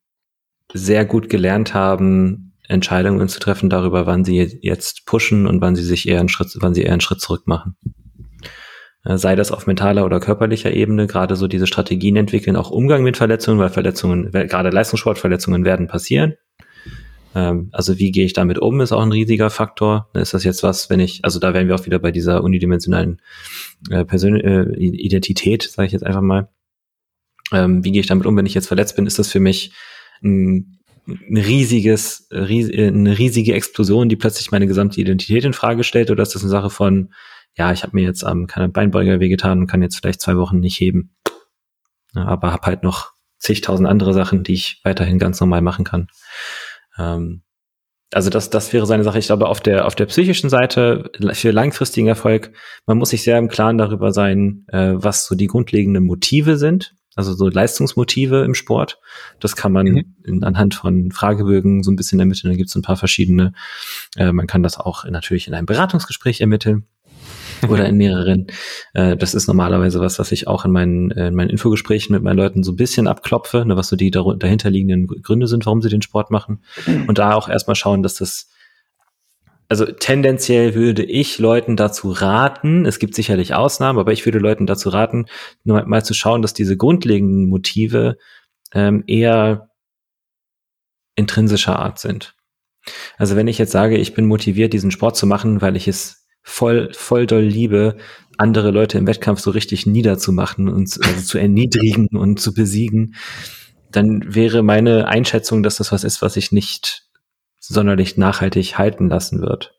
sehr 0.74 1.06
gut 1.06 1.30
gelernt 1.30 1.74
haben, 1.74 2.54
Entscheidungen 2.68 3.28
zu 3.28 3.40
treffen 3.40 3.70
darüber, 3.70 4.06
wann 4.06 4.24
sie 4.24 4.60
jetzt 4.62 5.06
pushen 5.06 5.46
und 5.46 5.62
wann 5.62 5.76
sie 5.76 5.84
sich 5.84 6.08
eher 6.08 6.20
einen 6.20 6.30
Schritt, 6.30 6.56
wann 6.60 6.74
sie 6.74 6.84
eher 6.84 6.94
einen 6.94 7.02
Schritt 7.02 7.20
zurück 7.20 7.46
machen. 7.46 7.76
Äh, 9.04 9.18
sei 9.18 9.36
das 9.36 9.52
auf 9.52 9.68
mentaler 9.68 10.06
oder 10.06 10.20
körperlicher 10.20 10.72
Ebene, 10.74 11.08
gerade 11.08 11.36
so 11.36 11.48
diese 11.48 11.68
Strategien 11.68 12.16
entwickeln, 12.16 12.56
auch 12.56 12.72
Umgang 12.72 13.04
mit 13.04 13.18
Verletzungen, 13.18 13.60
weil 13.60 13.70
Verletzungen, 13.70 14.32
gerade 14.32 14.70
Leistungssportverletzungen 14.70 15.66
werden 15.66 15.88
passieren. 15.88 16.36
Ähm, 17.34 17.70
also 17.72 17.98
wie 17.98 18.12
gehe 18.12 18.26
ich 18.26 18.34
damit 18.34 18.60
um, 18.60 18.82
ist 18.82 18.92
auch 18.92 19.02
ein 19.02 19.12
riesiger 19.12 19.50
Faktor. 19.50 20.10
Ist 20.14 20.34
das 20.34 20.44
jetzt 20.44 20.64
was, 20.64 20.90
wenn 20.90 21.00
ich, 21.00 21.24
also 21.24 21.40
da 21.40 21.54
wären 21.54 21.68
wir 21.68 21.76
auch 21.76 21.86
wieder 21.86 22.00
bei 22.00 22.12
dieser 22.12 22.44
unidimensionalen 22.44 23.22
äh, 23.90 24.06
Persön 24.06 24.40
äh, 24.40 24.64
Identität, 24.76 25.64
sage 25.64 25.88
ich 25.88 25.94
jetzt 25.94 26.06
einfach 26.06 26.22
mal. 26.22 26.50
Ähm, 27.52 27.84
wie 27.84 27.92
gehe 27.92 28.02
ich 28.02 28.08
damit 28.08 28.26
um, 28.26 28.38
wenn 28.38 28.46
ich 28.46 28.54
jetzt 28.54 28.68
verletzt 28.68 28.96
bin? 28.96 29.06
Ist 29.06 29.20
das 29.20 29.30
für 29.30 29.40
mich 29.40 29.74
ein, 30.24 30.80
ein 31.08 31.38
riesiges, 31.38 32.28
ries 32.32 32.72
eine 32.72 33.18
riesige 33.18 33.54
Explosion, 33.54 34.10
die 34.10 34.16
plötzlich 34.16 34.52
meine 34.52 34.68
gesamte 34.68 35.02
Identität 35.02 35.44
in 35.46 35.54
Frage 35.54 35.84
stellt? 35.84 36.12
Oder 36.12 36.24
ist 36.24 36.36
das 36.36 36.44
eine 36.44 36.52
Sache 36.52 36.70
von, 36.70 37.14
ja, 37.58 37.72
ich 37.72 37.84
habe 37.84 37.96
mir 37.96 38.04
jetzt 38.04 38.24
am 38.24 38.48
ähm, 38.56 38.72
Beinbeuger 38.72 39.20
wehgetan 39.20 39.60
und 39.60 39.68
kann 39.68 39.82
jetzt 39.82 39.98
vielleicht 39.98 40.22
zwei 40.22 40.38
Wochen 40.38 40.60
nicht 40.60 40.80
heben, 40.80 41.16
ja, 42.16 42.26
aber 42.26 42.52
habe 42.52 42.68
halt 42.68 42.84
noch 42.84 43.12
zigtausend 43.40 43.88
andere 43.88 44.14
Sachen, 44.14 44.44
die 44.44 44.54
ich 44.54 44.80
weiterhin 44.84 45.20
ganz 45.20 45.40
normal 45.40 45.62
machen 45.62 45.84
kann. 45.84 46.08
Ähm, 46.98 47.44
also 48.14 48.30
das, 48.30 48.50
das 48.50 48.74
wäre 48.74 48.86
seine 48.86 49.04
Sache. 49.04 49.20
Ich 49.20 49.28
glaube, 49.28 49.48
auf 49.48 49.62
der, 49.62 49.88
auf 49.88 49.96
der 49.96 50.06
psychischen 50.06 50.50
Seite 50.50 51.12
für 51.34 51.52
langfristigen 51.52 52.08
Erfolg, 52.08 52.54
man 52.86 52.98
muss 52.98 53.12
sich 53.12 53.24
sehr 53.24 53.38
im 53.38 53.48
Klaren 53.48 53.78
darüber 53.78 54.12
sein, 54.12 54.66
äh, 54.68 54.94
was 54.96 55.26
so 55.26 55.36
die 55.36 55.48
grundlegenden 55.48 56.04
Motive 56.04 56.58
sind 56.58 56.94
also 57.16 57.34
so 57.34 57.50
Leistungsmotive 57.50 58.44
im 58.44 58.54
Sport. 58.54 59.00
Das 59.40 59.56
kann 59.56 59.72
man 59.72 59.88
mhm. 59.88 60.16
in, 60.24 60.44
anhand 60.44 60.76
von 60.76 61.12
Fragebögen 61.12 61.84
so 61.84 61.92
ein 61.92 61.96
bisschen 61.96 62.20
ermitteln. 62.20 62.52
Da 62.52 62.58
gibt 62.58 62.70
es 62.70 62.76
ein 62.76 62.82
paar 62.82 62.98
verschiedene. 62.98 63.54
Äh, 64.16 64.32
man 64.32 64.48
kann 64.48 64.64
das 64.64 64.80
auch 64.80 65.06
natürlich 65.06 65.48
in 65.48 65.54
einem 65.54 65.66
Beratungsgespräch 65.66 66.42
ermitteln 66.42 66.86
oder 67.68 67.86
in 67.86 67.98
mehreren. 67.98 68.48
Äh, 68.94 69.18
das 69.18 69.34
ist 69.34 69.48
normalerweise 69.48 70.00
was, 70.00 70.20
was 70.20 70.32
ich 70.32 70.48
auch 70.48 70.66
in 70.66 70.72
meinen, 70.72 71.12
äh, 71.12 71.28
in 71.28 71.36
meinen 71.36 71.50
Infogesprächen 71.50 72.14
mit 72.14 72.24
meinen 72.24 72.38
Leuten 72.38 72.64
so 72.64 72.72
ein 72.72 72.78
bisschen 72.78 73.08
abklopfe, 73.08 73.66
ne, 73.66 73.76
was 73.76 73.90
so 73.90 73.96
die 73.96 74.12
dahinterliegenden 74.12 75.08
Gründe 75.08 75.48
sind, 75.48 75.66
warum 75.66 75.82
sie 75.82 75.90
den 75.90 76.02
Sport 76.02 76.32
machen. 76.32 76.64
Und 77.08 77.18
da 77.18 77.34
auch 77.34 77.50
erstmal 77.50 77.76
schauen, 77.76 78.04
dass 78.04 78.16
das 78.16 78.50
also 79.72 79.86
tendenziell 79.86 80.76
würde 80.76 81.02
ich 81.02 81.40
Leuten 81.40 81.78
dazu 81.78 82.12
raten, 82.12 82.86
es 82.86 83.00
gibt 83.00 83.16
sicherlich 83.16 83.54
Ausnahmen, 83.54 84.00
aber 84.00 84.12
ich 84.12 84.26
würde 84.26 84.38
Leuten 84.38 84.66
dazu 84.68 84.90
raten, 84.90 85.28
nur 85.64 85.86
mal 85.86 86.04
zu 86.04 86.14
schauen, 86.14 86.42
dass 86.42 86.54
diese 86.54 86.76
grundlegenden 86.76 87.48
Motive 87.48 88.18
ähm, 88.74 89.06
eher 89.08 89.70
intrinsischer 91.16 91.80
Art 91.80 92.00
sind. 92.00 92.36
Also 93.16 93.38
wenn 93.38 93.48
ich 93.48 93.60
jetzt 93.60 93.72
sage, 93.72 93.96
ich 93.96 94.14
bin 94.14 94.26
motiviert, 94.26 94.74
diesen 94.74 94.92
Sport 94.92 95.16
zu 95.16 95.26
machen, 95.26 95.62
weil 95.62 95.78
ich 95.78 95.88
es 95.88 96.28
voll, 96.44 96.92
voll 96.94 97.26
doll 97.26 97.44
liebe, 97.44 97.96
andere 98.38 98.72
Leute 98.72 98.98
im 98.98 99.08
Wettkampf 99.08 99.40
so 99.40 99.52
richtig 99.52 99.86
niederzumachen 99.86 100.68
und 100.68 101.00
also 101.02 101.22
zu 101.22 101.38
erniedrigen 101.38 102.10
und 102.12 102.42
zu 102.42 102.54
besiegen, 102.54 103.16
dann 103.90 104.36
wäre 104.36 104.64
meine 104.64 105.08
Einschätzung, 105.08 105.64
dass 105.64 105.78
das 105.78 105.94
was 105.94 106.04
ist, 106.04 106.22
was 106.22 106.36
ich 106.36 106.52
nicht 106.52 107.08
sonderlich 107.72 108.18
nachhaltig 108.18 108.78
halten 108.78 109.10
lassen 109.10 109.42
wird. 109.42 109.74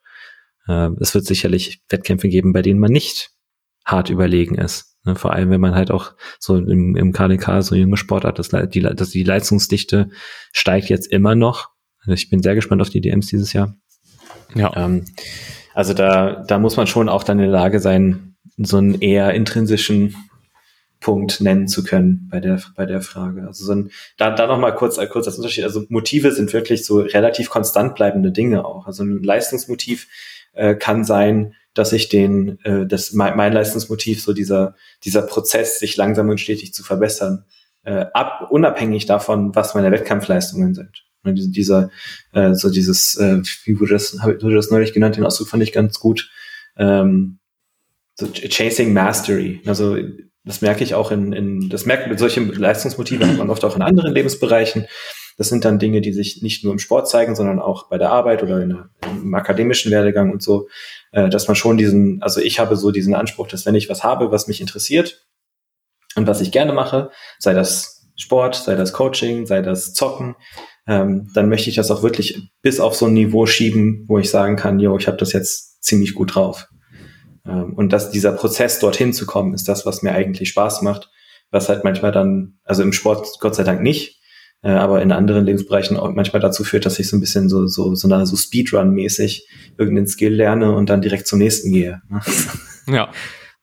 Äh, 0.66 0.90
es 1.00 1.14
wird 1.14 1.26
sicherlich 1.26 1.82
Wettkämpfe 1.88 2.28
geben, 2.28 2.52
bei 2.52 2.62
denen 2.62 2.80
man 2.80 2.92
nicht 2.92 3.30
hart 3.84 4.10
überlegen 4.10 4.54
ist. 4.54 4.96
Ne? 5.04 5.16
Vor 5.16 5.32
allem, 5.32 5.50
wenn 5.50 5.60
man 5.60 5.74
halt 5.74 5.90
auch 5.90 6.12
so 6.38 6.56
im, 6.56 6.96
im 6.96 7.12
KDK 7.12 7.62
so 7.62 7.74
junge 7.74 7.96
Sportart, 7.96 8.38
dass 8.38 8.50
die, 8.70 8.80
dass 8.80 9.10
die 9.10 9.24
Leistungsdichte 9.24 10.10
steigt 10.52 10.88
jetzt 10.88 11.10
immer 11.10 11.34
noch. 11.34 11.68
Also 12.00 12.12
ich 12.12 12.30
bin 12.30 12.42
sehr 12.42 12.54
gespannt 12.54 12.82
auf 12.82 12.90
die 12.90 13.00
DMs 13.00 13.26
dieses 13.26 13.52
Jahr. 13.52 13.76
Ja. 14.54 14.72
Ähm, 14.76 15.04
also 15.74 15.94
da, 15.94 16.44
da 16.46 16.58
muss 16.58 16.76
man 16.76 16.86
schon 16.86 17.08
auch 17.08 17.24
dann 17.24 17.38
in 17.38 17.50
der 17.50 17.52
Lage 17.52 17.80
sein, 17.80 18.36
so 18.56 18.76
einen 18.76 19.00
eher 19.00 19.32
intrinsischen 19.34 20.14
Punkt 21.02 21.40
nennen 21.40 21.68
zu 21.68 21.84
können 21.84 22.28
bei 22.30 22.40
der, 22.40 22.62
bei 22.76 22.86
der 22.86 23.02
Frage. 23.02 23.46
Also 23.46 23.64
so 23.64 23.72
ein, 23.72 23.90
da, 24.16 24.30
da 24.30 24.46
nochmal 24.46 24.74
kurz, 24.74 24.96
äh, 24.96 25.06
kurz 25.06 25.26
als 25.26 25.36
Unterschied. 25.36 25.64
Also 25.64 25.84
Motive 25.88 26.32
sind 26.32 26.52
wirklich 26.52 26.86
so 26.86 27.00
relativ 27.00 27.50
konstant 27.50 27.94
bleibende 27.94 28.32
Dinge 28.32 28.64
auch. 28.64 28.86
Also 28.86 29.02
ein 29.02 29.22
Leistungsmotiv 29.22 30.08
äh, 30.52 30.74
kann 30.74 31.04
sein, 31.04 31.54
dass 31.74 31.92
ich 31.92 32.08
den, 32.08 32.58
äh, 32.64 32.86
das, 32.86 33.12
mein, 33.12 33.36
mein 33.36 33.52
Leistungsmotiv, 33.52 34.22
so 34.22 34.32
dieser, 34.32 34.74
dieser 35.04 35.22
Prozess, 35.22 35.78
sich 35.78 35.96
langsam 35.96 36.28
und 36.28 36.40
stetig 36.40 36.72
zu 36.72 36.82
verbessern, 36.82 37.44
äh, 37.84 38.06
ab, 38.14 38.48
unabhängig 38.50 39.06
davon, 39.06 39.54
was 39.54 39.74
meine 39.74 39.90
Wettkampfleistungen 39.90 40.74
sind. 40.74 41.04
Diese, 41.24 41.50
dieser, 41.50 41.90
äh, 42.32 42.54
so 42.54 42.70
dieses, 42.70 43.16
äh, 43.16 43.42
wie 43.64 43.78
wurde 43.78 43.92
das, 43.92 44.18
wurde 44.22 44.54
das 44.54 44.70
neulich 44.70 44.92
genannt, 44.92 45.16
den 45.16 45.24
Ausdruck 45.24 45.48
fand 45.48 45.62
ich 45.62 45.72
ganz 45.72 46.00
gut. 46.00 46.30
Ähm, 46.76 47.38
so 48.14 48.26
Chasing 48.26 48.92
Mastery. 48.92 49.60
Also 49.66 49.96
das 50.44 50.60
merke 50.60 50.82
ich 50.82 50.94
auch 50.94 51.12
in, 51.12 51.32
in 51.32 51.68
das 51.68 51.86
merkt 51.86 52.18
solche 52.18 52.40
Leistungsmotive 52.40 53.26
hat 53.26 53.38
man 53.38 53.50
oft 53.50 53.64
auch 53.64 53.76
in 53.76 53.82
anderen 53.82 54.12
Lebensbereichen. 54.12 54.86
Das 55.38 55.48
sind 55.48 55.64
dann 55.64 55.78
Dinge, 55.78 56.00
die 56.00 56.12
sich 56.12 56.42
nicht 56.42 56.64
nur 56.64 56.72
im 56.72 56.78
Sport 56.78 57.08
zeigen, 57.08 57.34
sondern 57.34 57.58
auch 57.58 57.88
bei 57.88 57.96
der 57.96 58.10
Arbeit 58.10 58.42
oder 58.42 58.60
in 58.60 58.76
im 59.06 59.34
akademischen 59.34 59.90
Werdegang 59.90 60.30
und 60.30 60.42
so, 60.42 60.68
äh, 61.12 61.28
dass 61.28 61.46
man 61.48 61.54
schon 61.54 61.76
diesen, 61.76 62.22
also 62.22 62.40
ich 62.40 62.58
habe 62.58 62.76
so 62.76 62.90
diesen 62.90 63.14
Anspruch, 63.14 63.48
dass 63.48 63.64
wenn 63.64 63.74
ich 63.74 63.88
was 63.88 64.04
habe, 64.04 64.30
was 64.30 64.48
mich 64.48 64.60
interessiert 64.60 65.26
und 66.16 66.26
was 66.26 66.40
ich 66.40 66.52
gerne 66.52 66.72
mache, 66.72 67.10
sei 67.38 67.54
das 67.54 68.10
Sport, 68.16 68.56
sei 68.56 68.74
das 68.74 68.92
Coaching, 68.92 69.46
sei 69.46 69.62
das 69.62 69.94
Zocken, 69.94 70.34
ähm, 70.86 71.30
dann 71.34 71.48
möchte 71.48 71.70
ich 71.70 71.76
das 71.76 71.90
auch 71.90 72.02
wirklich 72.02 72.50
bis 72.60 72.80
auf 72.80 72.94
so 72.94 73.06
ein 73.06 73.14
Niveau 73.14 73.46
schieben, 73.46 74.04
wo 74.08 74.18
ich 74.18 74.30
sagen 74.30 74.56
kann, 74.56 74.80
jo, 74.80 74.96
ich 74.98 75.06
habe 75.06 75.16
das 75.16 75.32
jetzt 75.32 75.82
ziemlich 75.82 76.14
gut 76.14 76.34
drauf. 76.34 76.68
Ähm, 77.46 77.74
und 77.74 77.92
dass 77.92 78.10
dieser 78.10 78.32
Prozess 78.32 78.78
dorthin 78.78 79.12
zu 79.12 79.26
kommen, 79.26 79.54
ist 79.54 79.68
das, 79.68 79.86
was 79.86 80.02
mir 80.02 80.12
eigentlich 80.12 80.48
Spaß 80.48 80.82
macht, 80.82 81.10
was 81.50 81.68
halt 81.68 81.84
manchmal 81.84 82.12
dann, 82.12 82.58
also 82.64 82.82
im 82.82 82.92
Sport 82.92 83.38
Gott 83.40 83.54
sei 83.54 83.64
Dank 83.64 83.82
nicht, 83.82 84.20
äh, 84.62 84.70
aber 84.70 85.02
in 85.02 85.12
anderen 85.12 85.44
Lebensbereichen 85.44 85.96
auch 85.96 86.10
manchmal 86.12 86.40
dazu 86.40 86.64
führt, 86.64 86.86
dass 86.86 86.98
ich 86.98 87.08
so 87.08 87.16
ein 87.16 87.20
bisschen 87.20 87.48
so, 87.48 87.66
so, 87.66 87.94
so, 87.94 88.08
eine, 88.08 88.26
so 88.26 88.36
Speedrun-mäßig 88.36 89.46
irgendeinen 89.76 90.06
Skill 90.06 90.34
lerne 90.34 90.72
und 90.72 90.88
dann 90.88 91.02
direkt 91.02 91.26
zum 91.26 91.38
nächsten 91.38 91.72
gehe. 91.72 92.00
ja. 92.86 93.10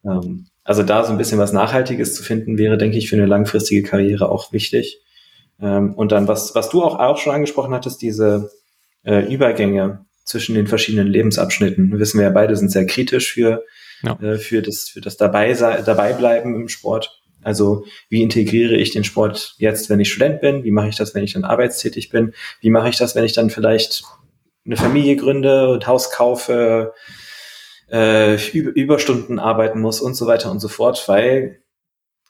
Ähm, 0.04 0.48
also 0.64 0.84
da 0.84 1.04
so 1.04 1.12
ein 1.12 1.18
bisschen 1.18 1.40
was 1.40 1.52
Nachhaltiges 1.52 2.14
zu 2.14 2.22
finden, 2.22 2.58
wäre, 2.58 2.78
denke 2.78 2.98
ich, 2.98 3.10
für 3.10 3.16
eine 3.16 3.26
langfristige 3.26 3.82
Karriere 3.82 4.30
auch 4.30 4.54
wichtig. 4.54 5.02
Ähm, 5.60 5.94
und 5.96 6.12
dann, 6.12 6.28
was, 6.28 6.54
was 6.54 6.70
du 6.70 6.84
auch, 6.84 7.00
auch 7.00 7.18
schon 7.18 7.34
angesprochen 7.34 7.74
hattest, 7.74 8.02
diese 8.02 8.52
äh, 9.04 9.34
Übergänge 9.34 10.06
zwischen 10.30 10.54
den 10.54 10.68
verschiedenen 10.68 11.08
Lebensabschnitten. 11.08 11.92
Wir 11.92 12.00
wissen 12.00 12.20
wir 12.20 12.28
ja 12.28 12.32
beide 12.32 12.56
sind 12.56 12.72
sehr 12.72 12.86
kritisch 12.86 13.34
für, 13.34 13.66
ja. 14.04 14.18
äh, 14.22 14.38
für 14.38 14.62
das, 14.62 14.90
für 14.90 15.02
das 15.02 15.18
dabei, 15.18 15.54
dabei 15.54 16.14
bleiben 16.14 16.56
im 16.56 16.70
Sport. 16.70 17.20
Also 17.42 17.86
wie 18.10 18.22
integriere 18.22 18.76
ich 18.76 18.92
den 18.92 19.04
Sport 19.04 19.56
jetzt, 19.58 19.90
wenn 19.90 20.00
ich 20.00 20.12
Student 20.12 20.42
bin? 20.42 20.64
Wie 20.64 20.72
mache 20.72 20.90
ich 20.90 20.98
das, 20.98 21.16
wenn 21.16 21.24
ich 21.24 21.34
dann 21.34 21.46
arbeitstätig 21.46 22.10
bin? 22.10 22.34
Wie 22.62 22.70
mache 22.70 22.90
ich 22.90 22.98
das, 22.98 23.16
wenn 23.16 23.24
ich 23.24 23.34
dann 23.34 23.50
vielleicht 23.50 24.04
eine 24.66 24.78
Familie 24.78 25.16
gründe 25.16 25.70
und 25.70 25.88
Haus 25.88 26.12
kaufe, 26.12 26.94
äh, 27.92 28.36
Überstunden 28.52 29.40
arbeiten 29.40 29.80
muss 29.80 30.00
und 30.00 30.14
so 30.14 30.28
weiter 30.28 30.52
und 30.52 30.60
so 30.60 30.68
fort, 30.68 31.08
weil 31.08 31.64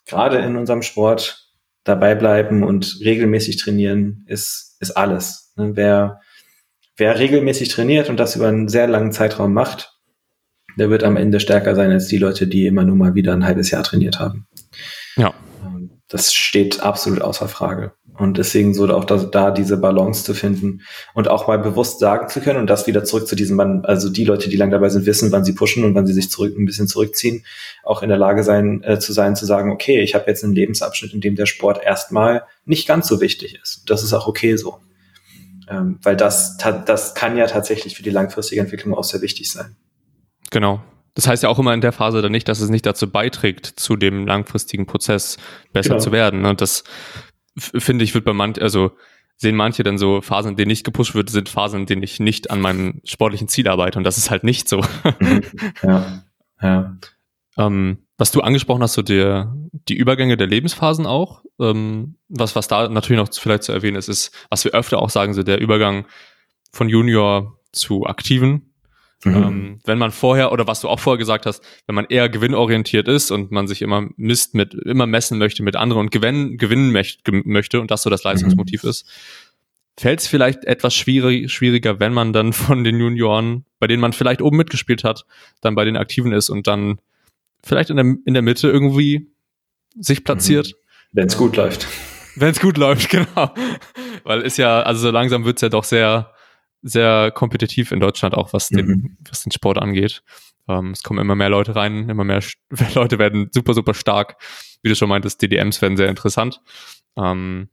gerade 0.06 0.38
in 0.38 0.56
unserem 0.56 0.84
Sport 0.84 1.50
dabei 1.84 2.16
bleiben 2.16 2.64
und 2.64 3.00
regelmäßig 3.04 3.58
trainieren 3.58 4.24
ist, 4.28 4.78
ist 4.80 4.92
alles. 4.92 5.52
Ne? 5.58 5.72
Wer, 5.74 6.22
wer 7.00 7.18
regelmäßig 7.18 7.70
trainiert 7.70 8.10
und 8.10 8.20
das 8.20 8.36
über 8.36 8.48
einen 8.48 8.68
sehr 8.68 8.88
langen 8.88 9.12
Zeitraum 9.12 9.54
macht, 9.54 10.00
der 10.78 10.90
wird 10.90 11.04
am 11.04 11.18
Ende 11.18 11.40
stärker 11.40 11.76
sein 11.76 11.92
als 11.92 12.08
die 12.08 12.18
Leute, 12.18 12.48
die 12.48 12.66
immer 12.66 12.84
nur 12.84 12.96
mal 12.96 13.16
wieder 13.16 13.34
ein 13.34 13.46
halbes 13.46 13.72
Jahr 13.72 13.84
trainiert 13.84 14.20
haben. 14.20 14.48
Ja. 15.16 15.34
Ähm, 15.64 16.02
das 16.08 16.34
steht 16.34 16.82
absolut 16.82 17.22
außer 17.22 17.48
Frage. 17.48 17.94
Und 18.18 18.38
deswegen 18.38 18.74
so 18.74 18.86
auch 18.94 19.06
da, 19.06 19.16
da, 19.16 19.50
diese 19.50 19.78
Balance 19.78 20.26
zu 20.26 20.34
finden 20.34 20.82
und 21.14 21.30
auch 21.30 21.48
mal 21.48 21.58
bewusst 21.58 22.00
sagen 22.00 22.28
zu 22.28 22.42
können 22.42 22.60
und 22.60 22.70
das 22.70 22.86
wieder 22.86 23.06
zurück 23.06 23.28
zu 23.28 23.36
diesem 23.36 23.56
Mann, 23.56 23.86
also 23.86 24.10
die 24.10 24.26
Leute, 24.26 24.50
die 24.50 24.58
lang 24.58 24.72
dabei 24.72 24.90
sind, 24.90 25.06
wissen, 25.06 25.32
wann 25.32 25.46
sie 25.46 25.54
pushen 25.54 25.86
und 25.86 25.96
wann 25.96 26.06
sie 26.06 26.14
sich 26.14 26.30
zurück 26.30 26.58
ein 26.58 26.66
bisschen 26.66 26.90
zurückziehen, 26.90 27.46
auch 27.82 28.04
in 28.04 28.10
der 28.10 28.18
Lage 28.18 28.44
sein 28.44 28.84
äh, 28.84 29.00
zu 29.00 29.14
sein, 29.14 29.38
zu 29.38 29.46
sagen, 29.46 29.72
okay, 29.72 30.02
ich 30.02 30.16
habe 30.16 30.26
jetzt 30.28 30.44
einen 30.44 30.54
Lebensabschnitt, 30.54 31.14
in 31.14 31.22
dem 31.22 31.36
der 31.36 31.46
Sport 31.46 31.82
erstmal 31.82 32.44
nicht 32.66 32.90
ganz 32.90 33.08
so 33.08 33.22
wichtig 33.22 33.58
ist. 33.62 33.84
Das 33.90 34.04
ist 34.04 34.12
auch 34.12 34.28
okay 34.28 34.58
so. 34.58 34.80
Ähm, 35.70 36.00
weil 36.02 36.16
das, 36.16 36.58
das 36.58 37.14
kann 37.14 37.38
ja 37.38 37.46
tatsächlich 37.46 37.96
für 37.96 38.04
die 38.04 38.10
langfristige 38.10 38.62
Entwicklung 38.62 38.96
auch 38.96 39.04
sehr 39.04 39.22
wichtig 39.22 39.52
sein. 39.52 39.76
Genau. 40.50 40.82
Das 41.14 41.28
heißt 41.28 41.44
ja 41.44 41.50
auch 41.50 41.60
immer 41.60 41.74
in 41.74 41.82
der 41.82 41.92
Phase 41.92 42.22
dann 42.22 42.32
nicht, 42.32 42.48
dass 42.48 42.60
es 42.60 42.70
nicht 42.70 42.86
dazu 42.86 43.10
beiträgt, 43.10 43.66
zu 43.66 43.96
dem 43.96 44.26
langfristigen 44.26 44.86
Prozess 44.86 45.38
besser 45.74 45.90
genau. 45.90 46.02
zu 46.02 46.12
werden. 46.12 46.46
Und 46.46 46.62
das 46.62 46.84
finde 47.58 48.04
ich, 48.04 48.14
wird 48.14 48.26
bei 48.26 48.34
manchen, 48.34 48.64
also 48.64 48.92
sehen 49.36 49.56
manche 49.56 49.84
dann 49.84 49.98
so 49.98 50.22
Phasen, 50.22 50.52
in 50.52 50.58
denen 50.58 50.70
nicht 50.70 50.86
gepusht 50.86 51.16
wird, 51.16 51.30
sind 51.30 51.50
Phasen, 51.50 51.82
in 51.82 51.86
denen 51.86 52.04
ich 52.04 52.20
nicht 52.20 52.52
an 52.52 52.62
meinem 52.62 53.02
sportlichen 53.04 53.48
Ziel 53.48 53.68
arbeite. 53.68 53.98
Und 53.98 54.04
das 54.04 54.18
ist 54.18 54.32
halt 54.32 54.44
nicht 54.44 54.68
so. 54.68 54.82
Mhm. 55.20 55.42
Ja, 55.84 56.24
ja. 56.62 56.98
Ähm, 57.60 58.00
was 58.18 58.32
du 58.32 58.42
angesprochen 58.42 58.82
hast, 58.82 58.94
so 58.94 59.02
der, 59.02 59.54
die 59.72 59.96
Übergänge 59.96 60.38
der 60.38 60.48
Lebensphasen 60.48 61.06
auch, 61.06 61.44
ähm, 61.60 62.16
was, 62.30 62.56
was 62.56 62.68
da 62.68 62.90
natürlich 62.90 63.22
noch 63.22 63.32
vielleicht 63.32 63.64
zu 63.64 63.72
erwähnen 63.72 63.98
ist, 63.98 64.08
ist, 64.08 64.32
was 64.50 64.66
wir 64.66 64.72
öfter 64.72 65.00
auch 65.00 65.10
sagen, 65.10 65.34
so 65.34 65.44
der 65.44 65.60
Übergang 65.60 66.06
von 66.72 66.90
Junior 66.90 67.60
zu 67.72 68.06
Aktiven, 68.06 68.70
Mhm. 69.26 69.36
Ähm, 69.36 69.80
wenn 69.84 69.98
man 69.98 70.12
vorher, 70.12 70.52
oder 70.54 70.66
was 70.68 70.80
du 70.80 70.88
auch 70.88 71.00
vorher 71.00 71.18
gesagt 71.18 71.46
hast, 71.46 71.62
wenn 71.88 71.96
man 71.96 72.06
eher 72.06 72.30
gewinnorientiert 72.30 73.08
ist 73.10 73.32
und 73.32 73.52
man 73.52 73.68
sich 73.68 73.82
immer 73.82 74.08
misst 74.16 74.56
mit, 74.56 74.74
immer 74.74 75.08
messen 75.08 75.38
möchte 75.38 75.62
mit 75.62 75.76
anderen 75.76 76.04
und 76.04 76.12
gewinnen, 76.12 76.58
gewinnen 76.58 76.92
möchte 76.94 77.82
und 77.82 77.92
das 77.92 78.04
so 78.04 78.10
das 78.10 78.24
Leistungsmotiv 78.24 78.84
mhm. 78.84 78.90
ist, 78.90 79.06
fällt 79.98 80.22
es 80.22 80.28
vielleicht 80.28 80.64
etwas 80.64 80.96
schwierig, 80.96 81.52
schwieriger, 81.52 82.00
wenn 82.00 82.14
man 82.14 82.32
dann 82.32 82.54
von 82.54 82.86
den 82.86 82.98
Junioren, 83.00 83.66
bei 83.80 83.88
denen 83.88 84.02
man 84.02 84.14
vielleicht 84.14 84.42
oben 84.42 84.56
mitgespielt 84.56 85.04
hat, 85.04 85.26
dann 85.60 85.76
bei 85.76 85.84
den 85.84 85.98
Aktiven 85.98 86.32
ist 86.32 86.50
und 86.50 86.68
dann 86.68 87.00
vielleicht 87.64 87.90
in 87.90 87.98
der, 87.98 88.06
in 88.26 88.34
der 88.34 88.42
Mitte 88.42 88.70
irgendwie 88.70 89.32
sich 89.96 90.24
platziert. 90.24 90.68
Mhm. 90.68 90.74
Wenn 91.12 91.28
es 91.28 91.38
gut 91.38 91.56
läuft. 91.56 91.88
Wenn 92.36 92.52
es 92.52 92.60
gut 92.60 92.78
läuft, 92.78 93.10
genau. 93.10 93.54
Weil 94.24 94.42
ist 94.42 94.58
ja, 94.58 94.82
also 94.82 95.02
so 95.02 95.12
langsam 95.12 95.46
wird's 95.46 95.62
ja 95.62 95.70
doch 95.70 95.84
sehr, 95.84 96.34
sehr 96.82 97.32
kompetitiv 97.32 97.92
in 97.92 98.00
Deutschland 98.00 98.36
auch, 98.36 98.54
was 98.54 98.70
den, 98.70 98.88
mhm. 98.88 99.18
was 99.28 99.44
den 99.44 99.52
Sport 99.52 99.78
angeht. 99.78 100.24
Ähm, 100.68 100.92
es 100.92 101.04
kommen 101.04 101.20
immer 101.20 101.36
mehr 101.36 101.50
Leute 101.50 101.76
rein, 101.76 102.08
immer 102.08 102.24
mehr 102.24 102.42
Leute 102.94 103.20
werden 103.20 103.50
super, 103.52 103.74
super 103.74 103.94
stark. 103.94 104.38
Wie 104.82 104.90
du 104.90 104.96
schon 104.96 105.10
meintest, 105.10 105.42
DDMs 105.42 105.82
werden 105.82 105.98
sehr 105.98 106.08
interessant. 106.08 106.62
Ähm, 107.18 107.70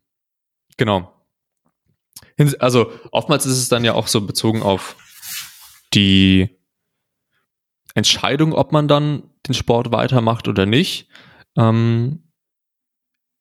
genau. 0.77 1.13
Also 2.59 2.93
oftmals 3.13 3.47
ist 3.47 3.59
es 3.59 3.69
dann 3.69 3.85
ja 3.85 3.95
auch 3.95 4.09
so 4.09 4.27
bezogen 4.27 4.63
auf 4.63 4.97
die 5.95 6.57
Entscheidung, 7.97 8.53
ob 8.53 8.73
man 8.73 8.89
dann 8.89 9.23
den 9.49 9.55
Sport 9.55 9.91
weitermacht 9.91 10.49
oder 10.49 10.67
nicht. 10.67 11.09
Ähm, 11.57 12.25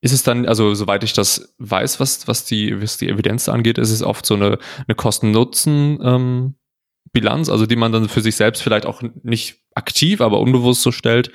ist 0.01 0.13
es 0.13 0.23
dann, 0.23 0.47
also 0.47 0.73
soweit 0.73 1.03
ich 1.03 1.13
das 1.13 1.55
weiß, 1.57 1.99
was, 1.99 2.27
was, 2.27 2.45
die, 2.45 2.81
was 2.81 2.97
die 2.97 3.09
Evidenz 3.09 3.49
angeht, 3.49 3.77
ist 3.77 3.91
es 3.91 4.01
oft 4.01 4.25
so 4.25 4.35
eine, 4.35 4.57
eine 4.87 4.95
Kosten-Nutzen-Bilanz, 4.95 7.47
ähm, 7.47 7.51
also 7.51 7.65
die 7.65 7.75
man 7.75 7.91
dann 7.91 8.07
für 8.07 8.21
sich 8.21 8.35
selbst 8.35 8.61
vielleicht 8.61 8.85
auch 8.85 9.01
nicht 9.23 9.63
aktiv, 9.73 10.21
aber 10.21 10.39
unbewusst 10.39 10.83
so 10.83 10.91
stellt, 10.91 11.31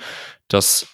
dass 0.47 0.87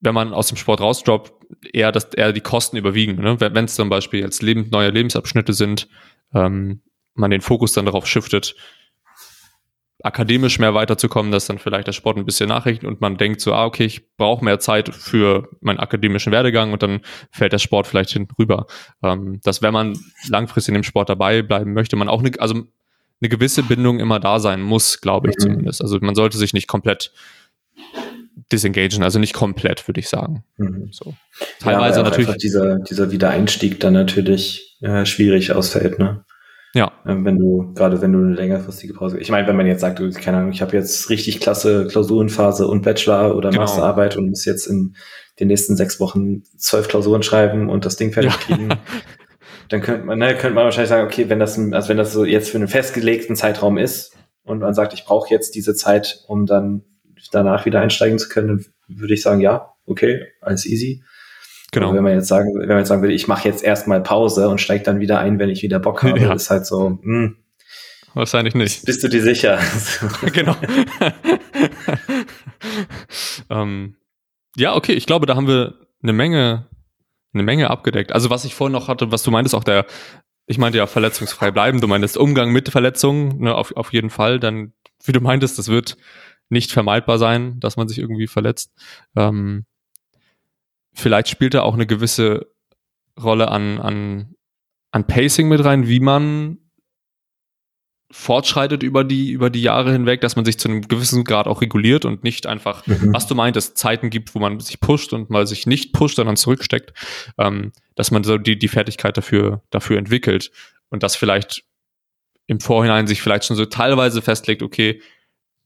wenn 0.00 0.14
man 0.14 0.32
aus 0.32 0.48
dem 0.48 0.56
Sport 0.56 0.80
rausdroppt, 0.80 1.32
eher, 1.72 1.92
dass 1.92 2.04
eher 2.06 2.32
die 2.32 2.40
Kosten 2.40 2.76
überwiegen. 2.76 3.22
Ne? 3.22 3.40
Wenn 3.40 3.64
es 3.64 3.74
zum 3.74 3.88
Beispiel 3.88 4.20
jetzt 4.20 4.42
Leben, 4.42 4.68
neue 4.70 4.90
Lebensabschnitte 4.90 5.52
sind, 5.52 5.88
ähm, 6.34 6.82
man 7.14 7.30
den 7.30 7.40
Fokus 7.40 7.72
dann 7.72 7.86
darauf 7.86 8.06
shiftet, 8.06 8.54
akademisch 10.02 10.58
mehr 10.58 10.74
weiterzukommen, 10.74 11.32
dass 11.32 11.46
dann 11.46 11.58
vielleicht 11.58 11.88
der 11.88 11.92
Sport 11.92 12.18
ein 12.18 12.24
bisschen 12.24 12.48
nachrichten 12.48 12.86
und 12.86 13.00
man 13.00 13.16
denkt 13.16 13.40
so, 13.40 13.52
ah, 13.52 13.64
okay, 13.64 13.84
ich 13.84 14.16
brauche 14.16 14.44
mehr 14.44 14.60
Zeit 14.60 14.94
für 14.94 15.48
meinen 15.60 15.80
akademischen 15.80 16.32
Werdegang 16.32 16.72
und 16.72 16.82
dann 16.82 17.00
fällt 17.30 17.52
der 17.52 17.58
Sport 17.58 17.86
vielleicht 17.86 18.10
hinten 18.10 18.32
rüber. 18.38 18.66
Ähm, 19.02 19.40
dass 19.42 19.60
wenn 19.60 19.72
man 19.72 19.98
langfristig 20.28 20.68
in 20.68 20.74
dem 20.74 20.84
Sport 20.84 21.08
dabei 21.08 21.42
bleiben 21.42 21.72
möchte, 21.72 21.96
man 21.96 22.08
auch 22.08 22.20
eine, 22.20 22.30
also 22.38 22.54
eine 22.54 23.28
gewisse 23.28 23.64
Bindung 23.64 23.98
immer 23.98 24.20
da 24.20 24.38
sein 24.38 24.62
muss, 24.62 25.00
glaube 25.00 25.30
ich 25.30 25.36
mhm. 25.38 25.42
zumindest. 25.42 25.82
Also 25.82 25.98
man 26.00 26.14
sollte 26.14 26.38
sich 26.38 26.52
nicht 26.52 26.68
komplett 26.68 27.12
disengagen, 28.52 29.02
also 29.02 29.18
nicht 29.18 29.34
komplett, 29.34 29.86
würde 29.88 29.98
ich 30.00 30.08
sagen. 30.08 30.44
Mhm. 30.58 30.90
So. 30.92 31.14
Teilweise 31.58 31.98
ja, 31.98 32.04
natürlich. 32.04 32.36
Dieser, 32.36 32.78
dieser 32.78 33.10
Wiedereinstieg 33.10 33.80
dann 33.80 33.94
natürlich 33.94 34.76
äh, 34.80 35.04
schwierig 35.04 35.52
ausfällt, 35.52 35.98
ne? 35.98 36.24
Ja. 36.74 36.92
Ähm, 37.06 37.24
wenn 37.24 37.38
du, 37.38 37.72
gerade 37.74 38.00
wenn 38.02 38.12
du 38.12 38.18
eine 38.18 38.34
längerfristige 38.34 38.92
Pause. 38.92 39.18
Ich 39.18 39.30
meine, 39.30 39.46
wenn 39.48 39.56
man 39.56 39.66
jetzt 39.66 39.80
sagt, 39.80 39.98
keine 40.20 40.38
Ahnung, 40.38 40.52
ich 40.52 40.60
habe 40.60 40.76
jetzt 40.76 41.08
richtig 41.10 41.40
klasse 41.40 41.86
Klausurenphase 41.86 42.66
und 42.66 42.82
Bachelor 42.82 43.34
oder 43.36 43.50
genau. 43.50 43.62
Masterarbeit 43.62 44.16
und 44.16 44.28
muss 44.28 44.44
jetzt 44.44 44.66
in 44.66 44.94
den 45.40 45.48
nächsten 45.48 45.76
sechs 45.76 46.00
Wochen 46.00 46.42
zwölf 46.56 46.88
Klausuren 46.88 47.22
schreiben 47.22 47.70
und 47.70 47.84
das 47.84 47.96
Ding 47.96 48.12
fertig 48.12 48.32
ja. 48.32 48.38
kriegen, 48.38 48.68
dann 49.68 49.80
könnte 49.80 50.06
man, 50.06 50.18
ne, 50.18 50.34
könnte 50.34 50.54
man 50.54 50.64
wahrscheinlich 50.64 50.90
sagen, 50.90 51.06
okay, 51.06 51.28
wenn 51.28 51.38
das, 51.38 51.58
also 51.58 51.88
wenn 51.88 51.96
das 51.96 52.12
so 52.12 52.24
jetzt 52.24 52.50
für 52.50 52.58
einen 52.58 52.68
festgelegten 52.68 53.36
Zeitraum 53.36 53.78
ist 53.78 54.16
und 54.44 54.58
man 54.60 54.74
sagt, 54.74 54.92
ich 54.92 55.04
brauche 55.04 55.32
jetzt 55.32 55.54
diese 55.54 55.74
Zeit, 55.74 56.24
um 56.26 56.46
dann 56.46 56.82
danach 57.32 57.66
wieder 57.66 57.80
einsteigen 57.80 58.18
zu 58.18 58.28
können, 58.28 58.48
dann 58.48 58.66
würde 58.88 59.14
ich 59.14 59.22
sagen, 59.22 59.40
ja, 59.40 59.72
okay, 59.86 60.26
alles 60.40 60.66
easy. 60.66 61.02
Genau. 61.70 61.92
wenn 61.92 62.02
man 62.02 62.14
jetzt 62.14 62.28
sagen, 62.28 62.54
wenn 62.58 62.68
man 62.68 62.78
jetzt 62.78 62.88
sagen 62.88 63.02
würde, 63.02 63.14
ich 63.14 63.28
mache 63.28 63.46
jetzt 63.46 63.62
erstmal 63.62 64.02
Pause 64.02 64.48
und 64.48 64.58
steige 64.58 64.84
dann 64.84 65.00
wieder 65.00 65.18
ein, 65.18 65.38
wenn 65.38 65.50
ich 65.50 65.62
wieder 65.62 65.78
Bock 65.78 66.02
habe, 66.02 66.18
ja. 66.20 66.32
ist 66.32 66.50
halt 66.50 66.66
so, 66.66 66.90
mh, 66.90 66.98
hm. 67.02 67.36
Wahrscheinlich 68.14 68.54
nicht. 68.54 68.84
Bist 68.84 69.04
du 69.04 69.08
dir 69.08 69.22
sicher? 69.22 69.60
genau. 70.32 70.56
ähm, 73.50 73.96
ja, 74.56 74.74
okay, 74.74 74.92
ich 74.94 75.06
glaube, 75.06 75.26
da 75.26 75.36
haben 75.36 75.46
wir 75.46 75.74
eine 76.02 76.12
Menge, 76.12 76.66
eine 77.32 77.42
Menge 77.42 77.70
abgedeckt. 77.70 78.12
Also 78.12 78.30
was 78.30 78.44
ich 78.44 78.54
vorhin 78.54 78.72
noch 78.72 78.88
hatte, 78.88 79.12
was 79.12 79.22
du 79.22 79.30
meintest, 79.30 79.54
auch 79.54 79.62
der, 79.62 79.86
ich 80.46 80.58
meinte 80.58 80.78
ja 80.78 80.86
verletzungsfrei 80.86 81.50
bleiben, 81.50 81.80
du 81.80 81.86
meintest 81.86 82.16
Umgang 82.16 82.50
mit 82.50 82.70
Verletzungen, 82.70 83.40
ne, 83.40 83.54
auf, 83.54 83.76
auf 83.76 83.92
jeden 83.92 84.10
Fall. 84.10 84.40
Dann, 84.40 84.72
wie 85.04 85.12
du 85.12 85.20
meintest, 85.20 85.58
das 85.58 85.68
wird 85.68 85.96
nicht 86.48 86.72
vermeidbar 86.72 87.18
sein, 87.18 87.60
dass 87.60 87.76
man 87.76 87.88
sich 87.88 87.98
irgendwie 87.98 88.26
verletzt. 88.26 88.72
Ähm, 89.14 89.66
vielleicht 90.98 91.28
spielt 91.28 91.54
da 91.54 91.62
auch 91.62 91.74
eine 91.74 91.86
gewisse 91.86 92.52
Rolle 93.20 93.48
an, 93.48 93.80
an, 93.80 94.34
an 94.90 95.06
Pacing 95.06 95.48
mit 95.48 95.64
rein, 95.64 95.88
wie 95.88 96.00
man 96.00 96.58
fortschreitet 98.10 98.82
über 98.82 99.04
die, 99.04 99.30
über 99.30 99.50
die 99.50 99.60
Jahre 99.60 99.92
hinweg, 99.92 100.22
dass 100.22 100.34
man 100.34 100.44
sich 100.46 100.58
zu 100.58 100.68
einem 100.68 100.88
gewissen 100.88 101.24
Grad 101.24 101.46
auch 101.46 101.60
reguliert 101.60 102.06
und 102.06 102.24
nicht 102.24 102.46
einfach, 102.46 102.86
mhm. 102.86 103.12
was 103.12 103.26
du 103.26 103.34
meintest, 103.34 103.76
Zeiten 103.76 104.08
gibt, 104.08 104.34
wo 104.34 104.38
man 104.38 104.60
sich 104.60 104.80
pusht 104.80 105.12
und 105.12 105.28
mal 105.28 105.46
sich 105.46 105.66
nicht 105.66 105.92
pusht, 105.92 106.16
sondern 106.16 106.36
zurücksteckt, 106.36 106.94
ähm, 107.36 107.72
dass 107.96 108.10
man 108.10 108.24
so 108.24 108.38
die, 108.38 108.58
die 108.58 108.68
Fertigkeit 108.68 109.16
dafür, 109.16 109.62
dafür 109.68 109.98
entwickelt 109.98 110.50
und 110.88 111.02
das 111.02 111.16
vielleicht 111.16 111.64
im 112.46 112.60
Vorhinein 112.60 113.06
sich 113.06 113.20
vielleicht 113.20 113.44
schon 113.44 113.56
so 113.56 113.66
teilweise 113.66 114.22
festlegt, 114.22 114.62
okay, 114.62 115.02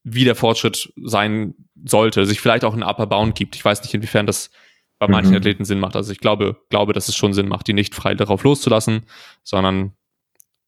wie 0.02 0.24
der 0.24 0.34
Fortschritt 0.34 0.92
sein 1.00 1.54
sollte, 1.84 2.26
sich 2.26 2.40
vielleicht 2.40 2.64
auch 2.64 2.74
ein 2.74 2.82
Upper 2.82 3.06
Bound 3.06 3.36
gibt. 3.36 3.54
Ich 3.54 3.64
weiß 3.64 3.82
nicht, 3.82 3.94
inwiefern 3.94 4.26
das 4.26 4.50
bei 5.02 5.08
manchen 5.08 5.32
mhm. 5.32 5.38
Athleten 5.38 5.64
Sinn 5.64 5.80
macht. 5.80 5.96
Also 5.96 6.12
ich 6.12 6.20
glaube, 6.20 6.62
glaube, 6.70 6.92
dass 6.92 7.08
es 7.08 7.16
schon 7.16 7.32
Sinn 7.32 7.48
macht, 7.48 7.66
die 7.66 7.72
nicht 7.72 7.92
frei 7.92 8.14
darauf 8.14 8.44
loszulassen, 8.44 9.02
sondern 9.42 9.96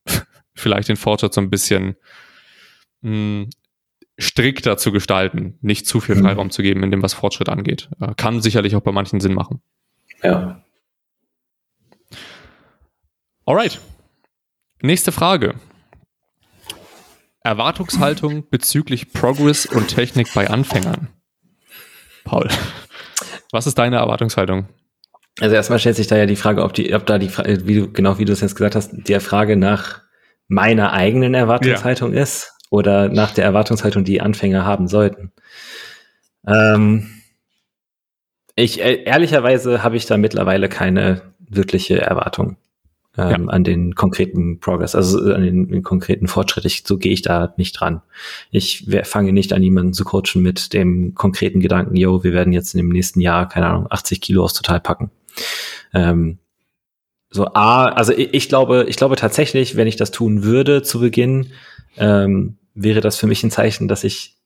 vielleicht 0.55 0.89
den 0.89 0.97
Fortschritt 0.97 1.33
so 1.33 1.41
ein 1.41 1.51
bisschen 1.51 1.95
mh, 3.03 3.11
hm, 3.13 3.51
strikter 4.19 4.77
zu 4.77 4.91
gestalten, 4.91 5.57
nicht 5.61 5.87
zu 5.87 6.01
viel 6.01 6.17
mhm. 6.17 6.23
Freiraum 6.23 6.47
mhm. 6.49 6.51
zu 6.51 6.63
geben, 6.63 6.83
in 6.83 6.91
dem 6.91 7.01
was 7.01 7.15
Fortschritt 7.15 7.49
angeht. 7.49 7.89
Äh, 8.01 8.15
kann 8.17 8.43
sicherlich 8.43 8.75
auch 8.75 8.81
bei 8.81 8.91
manchen 8.91 9.21
Sinn 9.21 9.35
machen. 9.35 9.63
Ja. 10.21 10.61
Alright. 13.47 13.81
Nächste 14.83 15.13
Frage. 15.13 15.55
Erwartungshaltung 17.45 18.49
bezüglich 18.51 19.13
Progress 19.13 19.65
und 19.65 19.87
Technik 19.87 20.35
bei 20.35 20.51
Anfängern. 20.51 21.09
Paul, 22.25 22.49
was 23.55 23.67
ist 23.67 23.79
deine 23.79 23.97
Erwartungshaltung? 23.97 24.69
Also 25.41 25.55
erstmal 25.55 25.79
stellt 25.79 25.97
sich 25.97 26.07
da 26.07 26.17
ja 26.17 26.27
die 26.27 26.37
Frage, 26.37 26.63
ob 26.63 26.75
die, 26.75 26.95
ob 26.95 27.07
da 27.07 27.19
die, 27.19 27.31
wie 27.67 27.75
du, 27.75 27.93
genau 27.93 28.19
wie 28.19 28.25
du 28.25 28.33
es 28.33 28.41
jetzt 28.41 28.55
gesagt 28.55 28.77
hast, 28.77 29.09
der 29.09 29.21
Frage 29.21 29.57
nach 29.57 30.03
meiner 30.47 30.93
eigenen 30.93 31.35
Erwartungshaltung 31.35 32.13
ja. 32.13 32.23
ist 32.23 32.53
oder 32.71 33.09
nach 33.09 33.33
der 33.33 33.45
Erwartungshaltung, 33.45 34.05
die 34.05 34.21
Anfänger 34.21 34.65
haben 34.65 34.89
sollten. 34.89 35.33
Ähm, 36.47 37.23
ich 38.55 38.81
äh, 38.83 39.03
ehrlicherweise 39.05 39.83
habe 39.83 39.97
ich 39.97 40.07
da 40.07 40.17
mittlerweile 40.17 40.69
keine 40.69 41.23
wirkliche 41.39 42.01
Erwartung 42.01 42.57
ähm, 43.17 43.45
ja. 43.47 43.49
an 43.49 43.65
den 43.65 43.95
konkreten 43.95 44.59
Progress, 44.59 44.95
also 44.95 45.19
an 45.33 45.43
den, 45.43 45.69
den 45.69 45.83
konkreten 45.83 46.27
Fortschritt. 46.27 46.65
Ich, 46.65 46.85
so 46.87 46.99
gehe 46.99 47.13
ich 47.13 47.23
da 47.23 47.55
nicht 47.57 47.79
dran. 47.79 48.03
Ich 48.51 48.87
fange 49.05 49.33
nicht 49.33 49.53
an, 49.53 49.63
jemanden 49.63 49.93
zu 49.93 50.05
coachen 50.05 50.43
mit 50.43 50.73
dem 50.73 51.15
konkreten 51.15 51.61
Gedanken, 51.61 51.97
yo, 51.97 52.25
wir 52.25 52.33
werden 52.33 52.53
jetzt 52.53 52.75
in 52.75 52.79
dem 52.79 52.89
nächsten 52.89 53.21
Jahr, 53.21 53.49
keine 53.49 53.67
Ahnung, 53.67 53.87
80 53.91 54.21
Kilo 54.21 54.43
aus 54.43 54.55
total 54.55 54.81
packen. 54.81 55.11
Ähm, 55.93 56.39
so 57.31 57.47
A, 57.55 57.87
also 57.87 58.13
ich, 58.13 58.33
ich, 58.33 58.49
glaube, 58.49 58.87
ich 58.89 58.97
glaube 58.97 59.17
tatsächlich, 59.17 59.77
wenn 59.77 59.89
ich 59.89 59.97
das 59.97 60.11
tun 60.11 60.45
würde 60.45 60.83
zu 60.83 61.01
Beginn, 61.01 61.53
ähm, 61.97 62.59
wäre 62.75 63.01
das 63.01 63.17
für 63.17 63.27
mich 63.27 63.43
ein 63.43 63.51
Zeichen, 63.51 63.89
dass 63.89 64.05
ich 64.05 64.37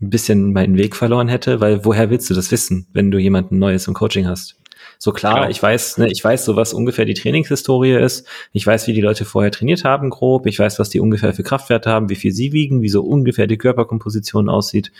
ein 0.00 0.10
bisschen 0.10 0.52
meinen 0.52 0.76
Weg 0.76 0.94
verloren 0.94 1.28
hätte, 1.28 1.60
weil 1.60 1.84
woher 1.84 2.10
willst 2.10 2.30
du 2.30 2.34
das 2.34 2.50
wissen, 2.50 2.86
wenn 2.92 3.10
du 3.10 3.18
jemanden 3.18 3.58
Neues 3.58 3.88
im 3.88 3.94
Coaching 3.94 4.26
hast? 4.26 4.57
So 5.00 5.12
klar, 5.12 5.34
klar. 5.34 5.50
ich 5.50 5.62
weiß, 5.62 5.98
ne, 5.98 6.10
ich 6.10 6.22
weiß 6.22 6.44
so, 6.44 6.56
was 6.56 6.74
ungefähr 6.74 7.04
die 7.04 7.14
Trainingshistorie 7.14 7.94
ist. 7.94 8.26
Ich 8.52 8.66
weiß, 8.66 8.88
wie 8.88 8.92
die 8.92 9.00
Leute 9.00 9.24
vorher 9.24 9.52
trainiert 9.52 9.84
haben, 9.84 10.10
grob. 10.10 10.46
Ich 10.46 10.58
weiß, 10.58 10.80
was 10.80 10.90
die 10.90 10.98
ungefähr 10.98 11.32
für 11.32 11.44
Kraftwerte 11.44 11.88
haben, 11.88 12.08
wie 12.08 12.16
viel 12.16 12.32
sie 12.32 12.52
wiegen, 12.52 12.82
wie 12.82 12.88
so 12.88 13.02
ungefähr 13.02 13.46
die 13.46 13.58
Körperkomposition 13.58 14.48
aussieht. 14.48 14.90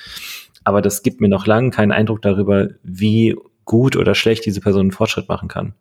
Aber 0.63 0.83
das 0.83 1.03
gibt 1.03 1.21
mir 1.21 1.29
noch 1.29 1.47
lange 1.47 1.71
keinen 1.71 1.93
Eindruck 1.93 2.23
darüber, 2.23 2.69
wie 2.85 3.37
gut 3.65 3.97
oder 3.97 4.15
schlecht 4.15 4.47
diese 4.47 4.61
Person 4.61 4.83
einen 4.83 4.93
Fortschritt 4.93 5.29
machen 5.29 5.49
kann. 5.49 5.75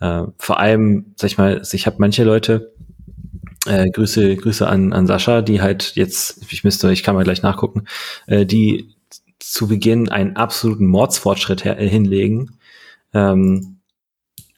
Äh, 0.00 0.24
vor 0.36 0.58
allem, 0.58 1.14
sag 1.16 1.30
ich 1.30 1.38
mal, 1.38 1.62
ich 1.72 1.86
habe 1.86 1.96
manche 2.00 2.24
Leute, 2.24 2.72
äh, 3.66 3.88
Grüße, 3.90 4.36
Grüße 4.36 4.66
an, 4.66 4.92
an 4.92 5.06
Sascha, 5.06 5.42
die 5.42 5.62
halt 5.62 5.92
jetzt, 5.94 6.42
ich 6.50 6.64
müsste, 6.64 6.92
ich 6.92 7.02
kann 7.02 7.14
mal 7.14 7.24
gleich 7.24 7.42
nachgucken, 7.42 7.84
äh, 8.26 8.44
die 8.44 8.94
zu 9.38 9.68
Beginn 9.68 10.08
einen 10.08 10.36
absoluten 10.36 10.86
Mordsfortschritt 10.86 11.64
her, 11.64 11.78
äh, 11.78 11.88
hinlegen. 11.88 12.58
Ähm, 13.14 13.80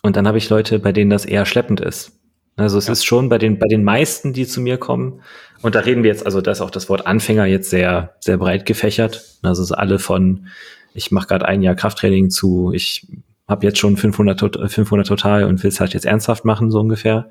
und 0.02 0.16
dann 0.16 0.26
habe 0.26 0.38
ich 0.38 0.48
Leute, 0.48 0.78
bei 0.78 0.92
denen 0.92 1.10
das 1.10 1.24
eher 1.24 1.46
schleppend 1.46 1.80
ist. 1.80 2.12
Also 2.56 2.78
es 2.78 2.86
ja. 2.86 2.92
ist 2.92 3.04
schon 3.04 3.28
bei 3.28 3.38
den, 3.38 3.58
bei 3.58 3.66
den 3.68 3.84
meisten, 3.84 4.32
die 4.32 4.46
zu 4.46 4.60
mir 4.60 4.78
kommen, 4.78 5.20
und 5.62 5.74
da 5.74 5.80
reden 5.80 6.02
wir 6.02 6.10
jetzt, 6.10 6.24
also 6.24 6.40
da 6.40 6.50
ist 6.50 6.60
auch 6.60 6.70
das 6.70 6.88
Wort 6.88 7.06
Anfänger 7.06 7.46
jetzt 7.46 7.70
sehr, 7.70 8.14
sehr 8.20 8.36
breit 8.36 8.66
gefächert. 8.66 9.24
Also 9.42 9.62
es 9.62 9.70
ist 9.70 9.76
alle 9.76 9.98
von, 9.98 10.48
ich 10.94 11.10
mache 11.10 11.28
gerade 11.28 11.46
ein 11.46 11.62
Jahr 11.62 11.74
Krafttraining 11.74 12.30
zu, 12.30 12.72
ich 12.72 13.06
habe 13.48 13.66
jetzt 13.66 13.78
schon 13.78 13.96
500, 13.96 14.70
500 14.70 15.06
total 15.06 15.44
und 15.44 15.62
will 15.62 15.68
es 15.68 15.80
halt 15.80 15.94
jetzt 15.94 16.06
ernsthaft 16.06 16.44
machen, 16.44 16.70
so 16.70 16.80
ungefähr. 16.80 17.30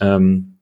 Ähm, 0.00 0.53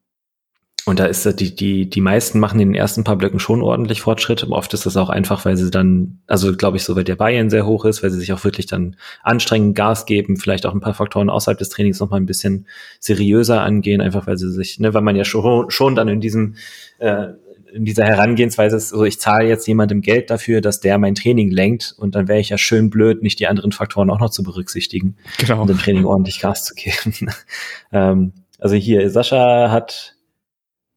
und 0.85 0.99
da 0.99 1.07
ist 1.07 1.25
die, 1.39 1.55
die, 1.55 1.89
die 1.89 2.01
meisten 2.01 2.41
machen 2.41 2.59
in 2.59 2.71
den 2.71 2.75
ersten 2.75 3.05
paar 3.05 3.17
Blöcken 3.17 3.39
schon 3.39 3.63
ordentlich 3.63 4.01
Fortschritt. 4.01 4.43
Oft 4.51 4.75
ist 4.75 4.85
das 4.85 4.97
auch 4.97 5.11
einfach, 5.11 5.45
weil 5.45 5.57
sie 5.57 5.71
dann, 5.71 6.19
also 6.27 6.57
glaube 6.57 6.77
ich, 6.77 6.83
so 6.83 6.97
weil 6.97 7.05
der 7.05 7.15
Bayern 7.15 7.51
sehr 7.51 7.67
hoch 7.67 7.85
ist, 7.85 8.03
weil 8.03 8.11
sie 8.11 8.19
sich 8.19 8.33
auch 8.33 8.43
wirklich 8.43 8.67
dann 8.67 8.97
anstrengen, 9.23 9.75
Gas 9.75 10.07
geben, 10.07 10.37
vielleicht 10.37 10.67
auch 10.67 10.75
ein 10.75 10.81
paar 10.81 10.95
Faktoren 10.95 11.31
außerhalb 11.31 11.57
des 11.57 11.69
Trainings 11.69 12.01
noch 12.01 12.11
mal 12.11 12.17
ein 12.17 12.27
bisschen 12.27 12.67
seriöser 12.99 13.63
angehen, 13.63 14.01
einfach 14.01 14.27
weil 14.27 14.39
sie 14.39 14.51
sich, 14.51 14.81
ne, 14.81 14.93
weil 14.93 15.03
man 15.03 15.15
ja 15.15 15.25
schon, 15.25 15.71
schon 15.71 15.95
dann 15.95 16.09
in 16.09 16.21
diesem, 16.21 16.57
äh, 16.99 17.29
in 17.73 17.85
dieser 17.85 18.05
Herangehensweise 18.05 18.77
ist, 18.77 18.89
so 18.89 19.05
ich 19.05 19.21
zahle 19.21 19.49
jetzt 19.49 19.67
jemandem 19.69 20.01
Geld 20.01 20.31
dafür, 20.31 20.61
dass 20.61 20.81
der 20.81 20.99
mein 20.99 21.15
Training 21.15 21.51
lenkt 21.51 21.95
und 21.97 22.17
dann 22.17 22.27
wäre 22.27 22.41
ich 22.41 22.49
ja 22.49 22.59
schön 22.59 22.91
blöd, 22.91 23.23
nicht 23.23 23.39
die 23.39 23.47
anderen 23.47 23.71
Faktoren 23.71 24.11
auch 24.11 24.19
noch 24.19 24.31
zu 24.31 24.43
berücksichtigen 24.43 25.17
genau. 25.39 25.63
und 25.63 25.71
dem 25.71 25.79
Training 25.79 26.05
ordentlich 26.05 26.41
Gas 26.41 26.65
zu 26.65 26.75
geben. 26.75 27.31
ähm, 27.93 28.33
also 28.59 28.75
hier, 28.75 29.09
Sascha 29.11 29.71
hat 29.71 30.17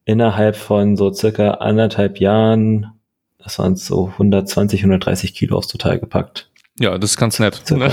innerhalb 0.06 0.56
von 0.56 0.96
so 0.96 1.12
circa 1.12 1.50
anderthalb 1.54 2.18
Jahren, 2.18 2.92
das 3.38 3.58
waren 3.58 3.76
so 3.76 4.06
120, 4.12 4.80
130 4.80 5.34
Kilo 5.34 5.58
aufs 5.58 5.68
Total 5.68 5.98
gepackt. 5.98 6.48
Ja, 6.78 6.96
das 6.96 7.10
ist 7.10 7.16
ganz 7.18 7.38
nett. 7.38 7.62
Ne? 7.70 7.92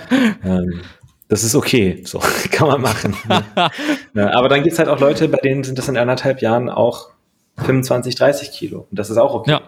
ähm, 0.44 0.82
das 1.28 1.42
ist 1.42 1.54
okay, 1.54 2.02
so 2.04 2.20
kann 2.52 2.68
man 2.68 2.80
machen. 2.82 3.16
ja, 4.14 4.30
aber 4.34 4.48
dann 4.48 4.62
gibt's 4.62 4.78
halt 4.78 4.88
auch 4.88 5.00
Leute, 5.00 5.26
bei 5.28 5.38
denen 5.38 5.64
sind 5.64 5.78
das 5.78 5.88
in 5.88 5.96
anderthalb 5.96 6.42
Jahren 6.42 6.68
auch 6.68 7.10
25, 7.56 8.14
30 8.14 8.52
Kilo. 8.52 8.86
Und 8.90 8.98
das 8.98 9.10
ist 9.10 9.16
auch 9.16 9.34
okay. 9.34 9.52
Ja. 9.52 9.62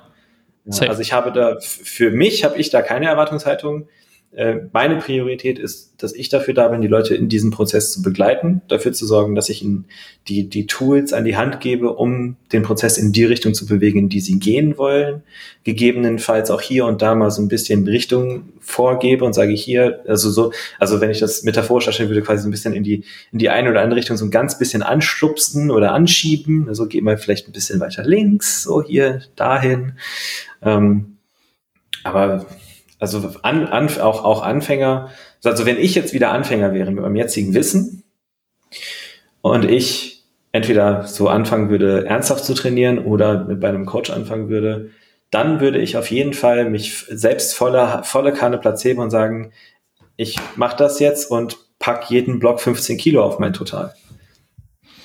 ja 0.67 0.89
also 0.89 1.01
ich 1.01 1.13
habe 1.13 1.33
da, 1.33 1.57
für 1.61 2.11
mich 2.11 2.45
habe 2.45 2.59
ich 2.59 2.71
da 2.71 2.83
keine 2.83 3.07
Erwartungshaltung. 3.07 3.89
Äh, 4.37 4.69
meine 4.75 4.97
Priorität 4.97 5.59
ist, 5.59 5.95
dass 5.97 6.13
ich 6.13 6.29
dafür 6.29 6.53
da 6.53 6.69
bin, 6.69 6.83
die 6.83 6.89
Leute 6.89 7.15
in 7.15 7.31
diesem 7.31 7.51
Prozess 7.51 7.91
zu 7.91 8.03
begleiten, 8.03 8.61
dafür 8.69 8.93
zu 8.93 9.07
sorgen, 9.07 9.35
dass 9.35 9.49
ich 9.49 9.63
ihnen 9.63 9.87
die, 10.29 10.47
die 10.47 10.67
Tools 10.67 11.15
an 11.15 11.25
die 11.25 11.39
Hand 11.39 11.61
gebe, 11.61 11.95
um 11.95 12.37
den 12.53 12.63
Prozess 12.63 12.99
in 12.99 13.13
die 13.13 13.25
Richtung 13.25 13.55
zu 13.55 13.65
bewegen, 13.65 13.99
in 13.99 14.09
die 14.11 14.21
sie 14.21 14.39
gehen 14.39 14.77
wollen. 14.77 15.23
Gegebenenfalls 15.65 16.51
auch 16.51 16.61
hier 16.61 16.85
und 16.85 17.01
da 17.01 17.15
mal 17.15 17.31
so 17.31 17.41
ein 17.41 17.49
bisschen 17.49 17.89
Richtung 17.89 18.51
vorgebe 18.61 19.25
und 19.25 19.33
sage 19.33 19.55
hier, 19.55 20.01
also 20.07 20.31
so, 20.31 20.53
also 20.79 21.01
wenn 21.01 21.11
ich 21.11 21.21
das 21.21 21.43
metaphorisch 21.43 21.87
darstellen 21.87 22.11
würde, 22.11 22.21
quasi 22.21 22.43
so 22.43 22.49
ein 22.49 22.51
bisschen 22.51 22.75
in 22.75 22.83
die, 22.83 23.05
in 23.33 23.39
die 23.39 23.49
eine 23.49 23.71
oder 23.71 23.81
andere 23.81 23.99
Richtung 23.99 24.19
so 24.19 24.27
ein 24.27 24.31
ganz 24.31 24.59
bisschen 24.59 24.83
anstupsen 24.83 25.71
oder 25.71 25.93
anschieben. 25.93 26.69
Also 26.69 26.87
geh 26.87 27.01
mal 27.01 27.17
vielleicht 27.17 27.49
ein 27.49 27.53
bisschen 27.53 27.81
weiter 27.81 28.05
links, 28.05 28.65
so 28.65 28.83
hier, 28.83 29.23
dahin. 29.35 29.93
Ähm, 30.61 31.17
aber 32.05 32.45
also 32.99 33.35
an, 33.43 33.67
an, 33.67 33.89
auch, 34.01 34.25
auch 34.25 34.43
Anfänger, 34.43 35.11
also 35.45 35.67
wenn 35.67 35.79
ich 35.79 35.95
jetzt 35.95 36.15
wieder 36.15 36.33
Anfänger 36.33 36.73
wäre 36.73 36.91
mit 36.91 37.03
meinem 37.03 37.17
jetzigen 37.17 37.55
Wissen 37.55 38.05
und 39.43 39.65
ich 39.65 40.25
entweder 40.53 41.05
so 41.05 41.29
anfangen 41.29 41.69
würde, 41.69 42.07
ernsthaft 42.07 42.45
zu 42.45 42.55
trainieren 42.55 42.99
oder 42.99 43.45
mit 43.45 43.61
bei 43.61 43.69
einem 43.69 43.87
Coach 43.87 44.11
anfangen 44.11 44.49
würde, 44.49 44.91
dann 45.31 45.61
würde 45.61 45.79
ich 45.79 45.97
auf 45.97 46.11
jeden 46.11 46.33
Fall 46.33 46.71
mich 46.71 47.05
selbst 47.09 47.55
volle, 47.55 48.01
volle 48.05 48.33
Kanne 48.33 48.59
Placebo 48.59 49.03
und 49.03 49.11
sagen, 49.11 49.53
ich 50.17 50.37
mache 50.57 50.77
das 50.77 50.99
jetzt 50.99 51.31
und 51.31 51.59
pack 51.79 52.11
jeden 52.11 52.39
Block 52.39 52.61
15 52.61 52.97
Kilo 52.97 53.23
auf 53.23 53.39
mein 53.39 53.53
Total. 53.53 53.95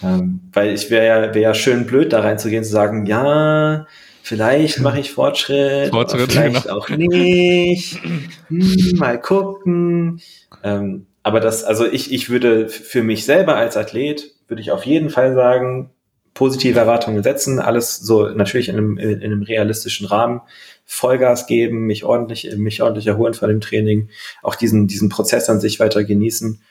Ähm, 0.03 0.49
weil 0.53 0.73
ich 0.73 0.89
wäre 0.89 1.05
ja, 1.05 1.33
wär 1.33 1.41
ja 1.41 1.53
schön 1.53 1.85
blöd, 1.85 2.13
da 2.13 2.21
reinzugehen, 2.21 2.63
zu 2.63 2.71
sagen, 2.71 3.05
ja, 3.05 3.85
Vielleicht 4.23 4.79
mache 4.79 4.99
ich 4.99 5.11
Fortschritt, 5.11 5.89
Fortschritt 5.89 6.31
vielleicht 6.31 6.63
genau. 6.63 6.77
auch 6.77 6.89
nicht. 6.89 7.99
Hm, 8.47 8.97
mal 8.97 9.19
gucken. 9.19 10.21
Ähm, 10.63 11.07
aber 11.23 11.39
das, 11.39 11.63
also 11.63 11.85
ich, 11.85 12.11
ich 12.11 12.29
würde 12.29 12.69
für 12.69 13.03
mich 13.03 13.25
selber 13.25 13.55
als 13.55 13.77
Athlet, 13.77 14.31
würde 14.47 14.61
ich 14.61 14.71
auf 14.71 14.85
jeden 14.85 15.09
Fall 15.09 15.33
sagen, 15.33 15.91
positive 16.33 16.79
Erwartungen 16.79 17.23
setzen, 17.23 17.59
alles 17.59 17.97
so 17.97 18.27
natürlich 18.29 18.69
in 18.69 18.77
einem, 18.77 18.97
in 18.97 19.21
einem 19.21 19.43
realistischen 19.43 20.07
Rahmen, 20.07 20.41
Vollgas 20.85 21.45
geben, 21.45 21.85
mich 21.85 22.03
ordentlich, 22.03 22.49
mich 22.57 22.81
ordentlich 22.81 23.07
erholen 23.07 23.33
von 23.33 23.49
dem 23.49 23.61
Training, 23.61 24.09
auch 24.41 24.55
diesen, 24.55 24.87
diesen 24.87 25.09
Prozess 25.09 25.49
an 25.49 25.59
sich 25.59 25.79
weiter 25.79 26.03
genießen 26.03 26.61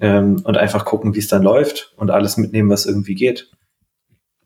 ähm, 0.00 0.42
und 0.44 0.56
einfach 0.56 0.84
gucken, 0.84 1.14
wie 1.14 1.20
es 1.20 1.28
dann 1.28 1.42
läuft 1.42 1.92
und 1.96 2.10
alles 2.10 2.36
mitnehmen, 2.36 2.70
was 2.70 2.86
irgendwie 2.86 3.14
geht. 3.14 3.50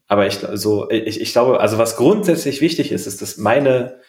Aber 0.08 0.26
ich, 0.26 0.38
so, 0.54 0.88
ich, 0.90 1.20
ich 1.20 1.32
glaube, 1.32 1.60
also 1.60 1.78
was 1.78 1.96
grundsätzlich 1.96 2.60
wichtig 2.60 2.92
ist, 2.92 3.06
ist, 3.06 3.22
dass 3.22 3.38
meine 3.38 4.00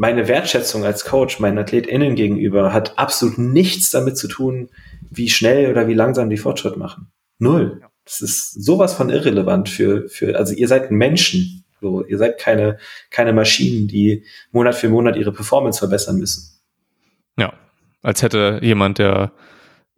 meine 0.00 0.28
Wertschätzung 0.28 0.82
als 0.86 1.04
Coach 1.04 1.40
meinen 1.40 1.58
AthletInnen 1.58 2.14
gegenüber 2.14 2.72
hat 2.72 2.98
absolut 2.98 3.36
nichts 3.36 3.90
damit 3.90 4.16
zu 4.16 4.28
tun, 4.28 4.70
wie 5.10 5.28
schnell 5.28 5.70
oder 5.70 5.88
wie 5.88 5.92
langsam 5.94 6.30
die 6.30 6.38
Fortschritt 6.38 6.78
machen. 6.78 7.12
Null. 7.38 7.82
Das 8.06 8.22
ist 8.22 8.64
sowas 8.64 8.94
von 8.94 9.10
irrelevant 9.10 9.68
für, 9.68 10.08
für, 10.08 10.38
also 10.38 10.54
ihr 10.54 10.68
seid 10.68 10.90
Menschen. 10.90 11.66
So, 11.82 12.02
ihr 12.02 12.16
seid 12.16 12.38
keine, 12.38 12.78
keine 13.10 13.34
Maschinen, 13.34 13.88
die 13.88 14.24
Monat 14.52 14.74
für 14.74 14.88
Monat 14.88 15.16
ihre 15.16 15.32
Performance 15.32 15.78
verbessern 15.80 16.16
müssen. 16.16 16.58
Ja. 17.38 17.52
Als 18.00 18.22
hätte 18.22 18.58
jemand, 18.62 18.98
der 18.98 19.32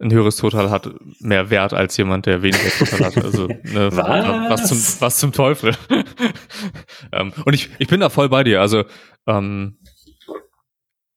ein 0.03 0.11
höheres 0.11 0.37
Total 0.37 0.69
hat, 0.69 0.89
mehr 1.19 1.49
Wert 1.49 1.73
als 1.73 1.97
jemand, 1.97 2.25
der 2.25 2.41
weniger 2.41 2.69
Total 2.77 3.05
hat. 3.05 3.23
Also 3.23 3.47
ne, 3.47 3.89
was? 3.91 4.49
was? 4.49 4.67
zum 4.67 5.01
was 5.01 5.17
zum 5.17 5.31
Teufel. 5.31 5.75
ähm, 7.11 7.33
und 7.45 7.53
ich, 7.53 7.69
ich 7.79 7.87
bin 7.87 7.99
da 7.99 8.09
voll 8.09 8.29
bei 8.29 8.43
dir. 8.43 8.61
Also 8.61 8.83
ähm, 9.27 9.79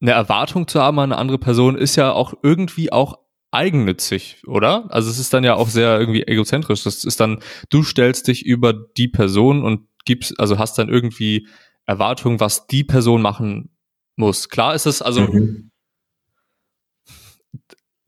eine 0.00 0.12
Erwartung 0.12 0.68
zu 0.68 0.80
haben 0.80 0.98
an 0.98 1.12
eine 1.12 1.20
andere 1.20 1.38
Person 1.38 1.76
ist 1.76 1.96
ja 1.96 2.12
auch 2.12 2.34
irgendwie 2.42 2.92
auch 2.92 3.18
eigennützig, 3.50 4.42
oder? 4.46 4.86
Also 4.90 5.10
es 5.10 5.18
ist 5.18 5.32
dann 5.32 5.44
ja 5.44 5.54
auch 5.54 5.68
sehr 5.68 5.98
irgendwie 5.98 6.22
egozentrisch. 6.22 6.84
Das 6.84 7.04
ist 7.04 7.20
dann, 7.20 7.40
du 7.70 7.82
stellst 7.82 8.28
dich 8.28 8.44
über 8.44 8.72
die 8.72 9.08
Person 9.08 9.64
und 9.64 9.88
gibst, 10.04 10.38
also 10.38 10.58
hast 10.58 10.78
dann 10.78 10.88
irgendwie 10.88 11.48
Erwartungen, 11.86 12.40
was 12.40 12.66
die 12.66 12.84
Person 12.84 13.22
machen 13.22 13.70
muss. 14.16 14.48
Klar 14.48 14.74
ist 14.74 14.86
es, 14.86 15.02
also 15.02 15.22
mhm 15.22 15.70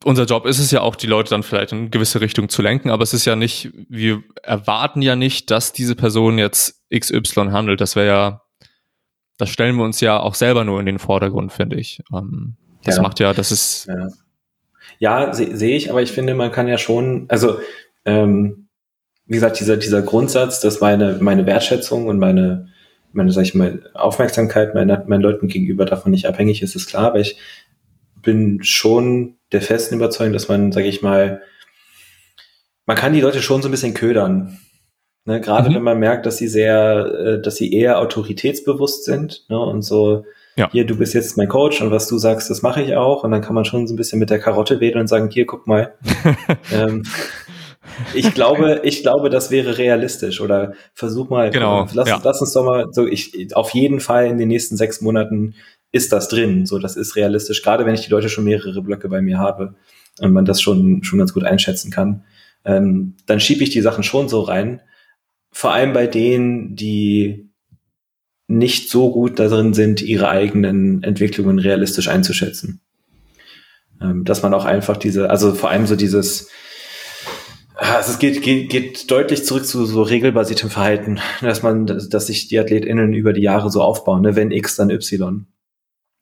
unser 0.04 0.24
Job 0.24 0.46
ist 0.46 0.58
es 0.58 0.70
ja 0.70 0.80
auch, 0.80 0.96
die 0.96 1.06
Leute 1.06 1.30
dann 1.30 1.42
vielleicht 1.42 1.72
in 1.72 1.90
gewisse 1.90 2.20
Richtung 2.20 2.48
zu 2.48 2.62
lenken, 2.62 2.90
aber 2.90 3.02
es 3.02 3.14
ist 3.14 3.24
ja 3.24 3.36
nicht, 3.36 3.70
wir 3.88 4.22
erwarten 4.42 5.02
ja 5.02 5.16
nicht, 5.16 5.50
dass 5.50 5.72
diese 5.72 5.96
Person 5.96 6.38
jetzt 6.38 6.82
XY 6.94 7.50
handelt. 7.50 7.80
Das 7.80 7.96
wäre 7.96 8.06
ja, 8.06 8.42
das 9.38 9.50
stellen 9.50 9.76
wir 9.76 9.84
uns 9.84 10.00
ja 10.00 10.20
auch 10.20 10.34
selber 10.34 10.64
nur 10.64 10.78
in 10.80 10.86
den 10.86 10.98
Vordergrund, 10.98 11.52
finde 11.52 11.76
ich. 11.76 12.00
Ähm, 12.12 12.56
das 12.84 12.96
ja. 12.96 13.02
macht 13.02 13.18
ja, 13.18 13.32
das 13.32 13.50
ist. 13.50 13.86
Ja, 13.86 14.08
ja 15.26 15.34
sehe 15.34 15.56
seh 15.56 15.76
ich, 15.76 15.90
aber 15.90 16.02
ich 16.02 16.12
finde, 16.12 16.34
man 16.34 16.52
kann 16.52 16.68
ja 16.68 16.78
schon, 16.78 17.26
also 17.28 17.58
ähm, 18.04 18.68
wie 19.26 19.34
gesagt, 19.34 19.60
dieser, 19.60 19.76
dieser 19.76 20.02
Grundsatz, 20.02 20.60
dass 20.60 20.80
meine, 20.80 21.18
meine 21.20 21.44
Wertschätzung 21.44 22.06
und 22.06 22.18
meine, 22.18 22.68
meine, 23.12 23.32
sag 23.32 23.42
ich 23.42 23.54
mal, 23.54 23.90
Aufmerksamkeit 23.94 24.74
meiner, 24.74 25.04
meinen 25.06 25.22
Leuten 25.22 25.48
gegenüber 25.48 25.84
davon 25.84 26.12
nicht 26.12 26.26
abhängig 26.26 26.62
ist, 26.62 26.76
ist 26.76 26.88
klar, 26.88 27.06
aber 27.08 27.20
ich 27.20 27.36
bin 28.28 28.62
schon 28.62 29.36
der 29.52 29.62
festen 29.62 29.94
Überzeugung, 29.94 30.34
dass 30.34 30.48
man, 30.48 30.70
sage 30.70 30.86
ich 30.86 31.00
mal, 31.00 31.40
man 32.84 32.94
kann 32.94 33.14
die 33.14 33.22
Leute 33.22 33.40
schon 33.40 33.62
so 33.62 33.68
ein 33.68 33.70
bisschen 33.70 33.94
ködern. 33.94 34.58
Ne? 35.24 35.40
Gerade 35.40 35.70
mhm. 35.70 35.76
wenn 35.76 35.82
man 35.82 35.98
merkt, 35.98 36.26
dass 36.26 36.36
sie 36.36 36.46
sehr, 36.46 37.06
äh, 37.06 37.40
dass 37.40 37.56
sie 37.56 37.72
eher 37.72 37.98
autoritätsbewusst 37.98 39.04
sind 39.06 39.46
ne? 39.48 39.58
und 39.58 39.80
so, 39.80 40.26
ja. 40.56 40.70
hier, 40.70 40.84
du 40.84 40.94
bist 40.96 41.14
jetzt 41.14 41.38
mein 41.38 41.48
Coach 41.48 41.80
und 41.80 41.90
was 41.90 42.06
du 42.06 42.18
sagst, 42.18 42.50
das 42.50 42.60
mache 42.60 42.82
ich 42.82 42.96
auch. 42.96 43.24
Und 43.24 43.30
dann 43.30 43.40
kann 43.40 43.54
man 43.54 43.64
schon 43.64 43.86
so 43.86 43.94
ein 43.94 43.96
bisschen 43.96 44.18
mit 44.18 44.28
der 44.28 44.40
Karotte 44.40 44.78
wedeln 44.78 45.00
und 45.00 45.08
sagen, 45.08 45.30
hier, 45.30 45.46
guck 45.46 45.66
mal. 45.66 45.94
ähm, 46.70 47.04
ich 48.12 48.34
glaube, 48.34 48.82
ich 48.82 49.00
glaube, 49.00 49.30
das 49.30 49.50
wäre 49.50 49.78
realistisch. 49.78 50.42
Oder 50.42 50.74
versuch 50.92 51.30
mal, 51.30 51.48
genau, 51.48 51.86
lass, 51.94 52.10
ja. 52.10 52.20
lass 52.22 52.42
uns 52.42 52.52
doch 52.52 52.64
mal 52.64 52.88
so, 52.90 53.06
ich, 53.06 53.56
auf 53.56 53.70
jeden 53.70 54.00
Fall 54.00 54.26
in 54.26 54.36
den 54.36 54.48
nächsten 54.48 54.76
sechs 54.76 55.00
Monaten 55.00 55.54
ist 55.92 56.12
das 56.12 56.28
drin. 56.28 56.66
So, 56.66 56.78
das 56.78 56.96
ist 56.96 57.16
realistisch. 57.16 57.62
Gerade 57.62 57.86
wenn 57.86 57.94
ich 57.94 58.02
die 58.02 58.10
Leute 58.10 58.28
schon 58.28 58.44
mehrere 58.44 58.82
Blöcke 58.82 59.08
bei 59.08 59.22
mir 59.22 59.38
habe 59.38 59.74
und 60.20 60.32
man 60.32 60.44
das 60.44 60.60
schon, 60.60 61.02
schon 61.02 61.18
ganz 61.18 61.32
gut 61.32 61.44
einschätzen 61.44 61.90
kann, 61.90 62.24
ähm, 62.64 63.14
dann 63.26 63.40
schiebe 63.40 63.62
ich 63.62 63.70
die 63.70 63.80
Sachen 63.80 64.04
schon 64.04 64.28
so 64.28 64.40
rein. 64.42 64.80
Vor 65.50 65.72
allem 65.72 65.92
bei 65.92 66.06
denen, 66.06 66.76
die 66.76 67.50
nicht 68.46 68.90
so 68.90 69.12
gut 69.12 69.38
darin 69.38 69.74
sind, 69.74 70.02
ihre 70.02 70.28
eigenen 70.28 71.02
Entwicklungen 71.02 71.58
realistisch 71.58 72.08
einzuschätzen. 72.08 72.80
Ähm, 74.00 74.24
dass 74.24 74.42
man 74.42 74.54
auch 74.54 74.64
einfach 74.64 74.96
diese, 74.96 75.30
also 75.30 75.54
vor 75.54 75.70
allem 75.70 75.86
so 75.86 75.96
dieses, 75.96 76.48
also 77.76 78.12
es 78.12 78.18
geht, 78.18 78.42
geht, 78.42 78.70
geht 78.70 79.10
deutlich 79.10 79.44
zurück 79.44 79.66
zu 79.66 79.84
so 79.86 80.02
regelbasiertem 80.02 80.70
Verhalten, 80.70 81.20
dass 81.40 81.62
man, 81.62 81.86
dass 81.86 82.26
sich 82.26 82.48
die 82.48 82.58
AthletInnen 82.58 83.12
über 83.12 83.32
die 83.32 83.42
Jahre 83.42 83.70
so 83.70 83.82
aufbauen, 83.82 84.22
ne? 84.22 84.36
wenn 84.36 84.50
X, 84.50 84.76
dann 84.76 84.90
Y. 84.90 85.46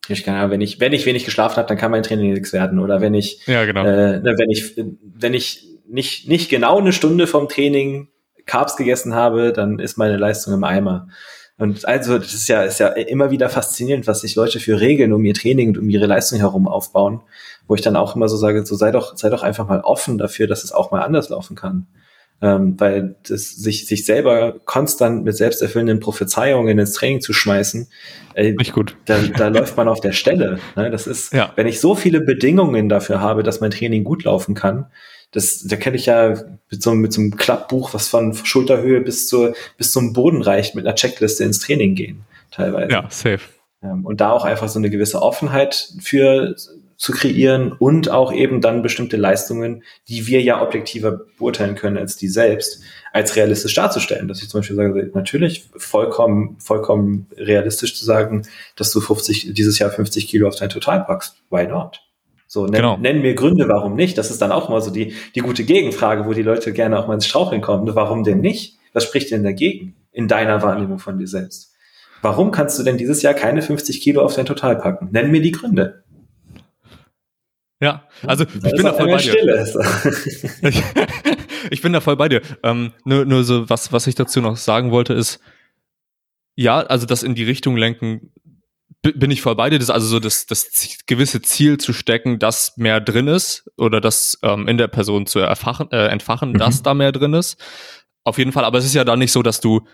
Ich 0.09 0.25
kann 0.25 0.35
ja, 0.35 0.51
wenn 0.51 0.61
ich, 0.61 0.81
wenn 0.81 0.93
ich 0.93 1.07
wenig 1.07 1.25
geschlafen 1.25 1.57
habe, 1.57 1.69
dann 1.69 1.79
kann 1.79 1.91
mein 1.91 2.03
Training 2.03 2.33
nichts 2.33 2.53
werden. 2.53 2.79
Oder 2.79 3.01
wenn 3.01 3.15
ich, 3.15 3.47
ja, 3.47 3.65
genau. 3.65 3.85
äh, 3.85 4.21
ne, 4.21 4.35
wenn 4.39 4.51
ich, 4.51 4.77
wenn 4.77 5.35
ich 5.35 5.67
nicht, 5.89 6.29
nicht 6.29 6.49
genau 6.49 6.79
eine 6.79 6.93
Stunde 6.93 7.27
vom 7.27 7.49
Training 7.49 8.09
Carbs 8.45 8.77
gegessen 8.77 9.15
habe, 9.15 9.53
dann 9.53 9.79
ist 9.79 9.99
meine 9.99 10.17
Leistung 10.17 10.55
im 10.55 10.65
Eimer. 10.65 11.09
Und 11.59 11.87
also, 11.87 12.19
das 12.19 12.35
ist 12.35 12.49
ja, 12.49 12.63
ist 12.63 12.81
ja 12.81 12.89
immer 12.89 13.31
wieder 13.31 13.49
faszinierend, 13.49 14.07
was 14.07 14.21
sich 14.21 14.35
Leute 14.35 14.61
für 14.61 14.81
Regeln 14.81 15.13
um 15.13 15.25
ihr 15.25 15.35
Training 15.35 15.71
und 15.71 15.79
um 15.79 15.89
ihre 15.89 16.07
Leistung 16.07 16.39
herum 16.39 16.69
aufbauen, 16.69 17.23
wo 17.67 17.75
ich 17.75 17.81
dann 17.81 17.97
auch 17.97 18.15
immer 18.15 18.29
so 18.29 18.37
sage, 18.37 18.65
so 18.67 18.77
sei 18.77 18.91
doch, 18.91 19.17
sei 19.17 19.31
doch 19.31 19.43
einfach 19.43 19.67
mal 19.67 19.81
offen 19.81 20.19
dafür, 20.19 20.47
dass 20.47 20.65
es 20.65 20.73
auch 20.73 20.91
mal 20.91 21.03
anders 21.03 21.31
laufen 21.31 21.57
kann 21.57 21.87
ähm, 22.43 22.75
weil 22.79 23.17
das, 23.27 23.57
sich, 23.57 23.87
sich 23.87 24.05
selber 24.05 24.57
konstant 24.65 25.25
mit 25.25 25.37
selbsterfüllenden 25.37 26.01
Prophezeiungen 26.01 26.79
ins 26.79 26.93
Training 26.93 27.21
zu 27.21 27.33
schmeißen, 27.33 27.89
äh, 28.35 28.53
Nicht 28.53 28.73
gut. 28.73 28.97
Da, 29.07 29.19
da 29.23 29.49
läuft 29.49 29.77
man 29.77 29.89
auf 29.89 30.01
der 30.01 30.13
Stelle. 30.13 30.59
Ne? 30.77 30.91
Das 30.91 31.07
ist, 31.07 31.33
ja. 31.33 31.53
wenn 31.57 31.67
ich 31.67 31.81
so 31.81 31.95
viele 31.95 32.21
Bedingungen 32.21 32.89
dafür 32.89 33.21
habe, 33.21 33.43
dass 33.43 33.61
mein 33.61 33.71
Training 33.71 34.05
gut 34.05 34.25
laufen 34.25 34.55
kann, 34.55 34.87
das, 35.33 35.65
da 35.67 35.77
kenne 35.77 35.97
ich 35.97 36.07
ja 36.07 36.35
mit 36.71 36.83
so, 36.83 36.95
mit 36.95 37.13
so 37.13 37.21
einem 37.21 37.37
Klappbuch, 37.37 37.95
was 37.95 38.09
von 38.09 38.35
Schulterhöhe 38.35 39.01
bis 39.01 39.27
zur, 39.27 39.55
bis 39.79 39.91
zum 39.91 40.13
Boden 40.13 40.43
reicht, 40.43 40.75
mit 40.75 40.87
einer 40.87 40.95
Checkliste 40.95 41.45
ins 41.45 41.59
Training 41.59 41.95
gehen, 41.95 42.25
teilweise. 42.51 42.93
Ja, 42.93 43.07
safe. 43.09 43.41
Ähm, 43.83 44.05
und 44.05 44.21
da 44.21 44.31
auch 44.31 44.45
einfach 44.45 44.69
so 44.69 44.79
eine 44.79 44.91
gewisse 44.91 45.23
Offenheit 45.23 45.93
für 46.01 46.55
zu 46.97 47.13
kreieren 47.13 47.73
und 47.73 48.11
auch 48.11 48.33
eben 48.33 48.61
dann 48.61 48.83
bestimmte 48.83 49.17
Leistungen, 49.17 49.83
die 50.09 50.27
wir 50.27 50.41
ja 50.41 50.63
objektiver 50.63 51.21
beurteilen 51.39 51.75
können 51.75 51.99
als 51.99 52.17
die 52.17 52.29
selbst, 52.29 52.83
als 53.13 53.37
realistisch 53.37 53.75
darzustellen. 53.75 54.29
Dass 54.29 54.43
ich 54.43 54.49
zum 54.49 54.61
Beispiel 54.61 54.77
sage, 54.77 55.11
natürlich 55.15 55.69
vollkommen, 55.77 56.57
vollkommen 56.59 57.27
realistisch 57.37 57.97
zu 57.97 58.05
sagen, 58.05 58.43
dass 58.77 58.93
du 58.93 59.01
50, 59.01 59.53
dieses 59.53 59.79
Jahr 59.79 59.91
50 59.91 60.27
Kilo 60.27 60.49
auf 60.49 60.57
dein 60.57 60.71
Total 60.71 61.05
packst. 61.05 61.37
Why 61.51 61.67
not? 61.67 62.01
So, 62.47 62.65
nenn, 62.65 62.75
genau. 62.75 62.97
nenn 62.97 63.21
mir 63.21 63.35
Gründe, 63.35 63.69
warum 63.69 63.97
nicht. 63.97 64.17
Das 64.19 64.31
ist 64.31 64.41
dann 64.41 64.53
auch 64.53 64.69
mal 64.69 64.81
so 64.81 64.91
die, 64.91 65.15
die 65.35 65.41
gute 65.41 65.65
Gegenfrage, 65.65 66.27
wo 66.27 66.33
die 66.33 66.43
Leute 66.43 66.73
gerne 66.73 66.99
auch 66.99 67.09
mal 67.09 67.15
ins 67.15 67.27
Straucheln 67.27 67.61
kommen. 67.61 67.93
Warum 67.95 68.25
denn 68.25 68.41
nicht? 68.41 68.79
Was 68.93 69.05
spricht 69.05 69.31
denn 69.31 69.43
dagegen 69.43 69.97
in 70.13 70.29
deiner 70.29 70.63
Wahrnehmung 70.63 70.99
von 70.99 71.19
dir 71.19 71.27
selbst? 71.27 71.75
Warum 72.23 72.51
kannst 72.51 72.79
du 72.79 72.83
denn 72.83 72.97
dieses 72.97 73.23
Jahr 73.23 73.35
keine 73.35 73.63
50 73.63 74.01
Kilo 74.01 74.23
auf 74.23 74.35
dein 74.35 74.47
Total 74.47 74.77
packen? 74.77 75.09
Nenn 75.13 75.31
mir 75.31 75.43
die 75.43 75.53
Gründe. 75.53 76.05
Ja, 77.81 78.09
also 78.23 78.45
ich 78.45 78.61
bin 78.61 78.85
da 78.85 78.95
voll 78.95 79.09
bei 79.09 79.19
dir. 79.19 79.67
Ich, 80.63 80.83
ich, 81.71 81.83
bin 81.83 81.93
da 81.93 82.01
voll 82.01 82.17
bei 82.17 82.29
dir. 82.29 82.41
Ähm, 82.63 82.93
nur, 83.05 83.27
nur 83.27 83.45
so, 83.45 83.69
was, 83.69 83.93
was 83.93 84.07
ich 84.07 84.15
dazu 84.15 84.41
noch 84.41 84.57
sagen 84.57 84.91
wollte, 84.91 85.13
ist, 85.13 85.41
ja, 86.55 86.79
also 86.79 87.05
das 87.05 87.23
in 87.23 87.35
die 87.35 87.45
Richtung 87.45 87.77
lenken, 87.77 88.33
bin 89.03 89.31
ich 89.31 89.43
voll 89.43 89.57
bei 89.57 89.69
dir. 89.69 89.79
Das 89.79 89.91
also 89.91 90.07
so 90.07 90.21
das, 90.21 90.47
das 90.47 90.71
gewisse 91.07 91.43
Ziel 91.43 91.79
zu 91.79 91.93
stecken, 91.93 92.39
dass 92.39 92.77
mehr 92.79 93.01
drin 93.01 93.29
ist 93.29 93.71
oder 93.77 94.01
das 94.01 94.39
ähm, 94.43 94.67
in 94.69 94.79
der 94.79 94.89
Person 94.89 95.27
zu 95.27 95.39
erfachen, 95.39 95.91
äh, 95.93 96.07
entfachen, 96.07 96.53
mhm. 96.53 96.59
dass 96.59 96.83
da 96.83 96.95
mehr 96.95 97.13
drin 97.13 97.35
ist. 97.35 97.61
Auf 98.25 98.39
jeden 98.39 98.53
Fall, 98.53 98.65
aber 98.65 98.79
es 98.79 98.87
ist 98.87 98.95
ja 98.95 99.05
da 99.05 99.17
nicht 99.17 99.33
so, 99.33 99.43
dass 99.43 99.61
du 99.61 99.87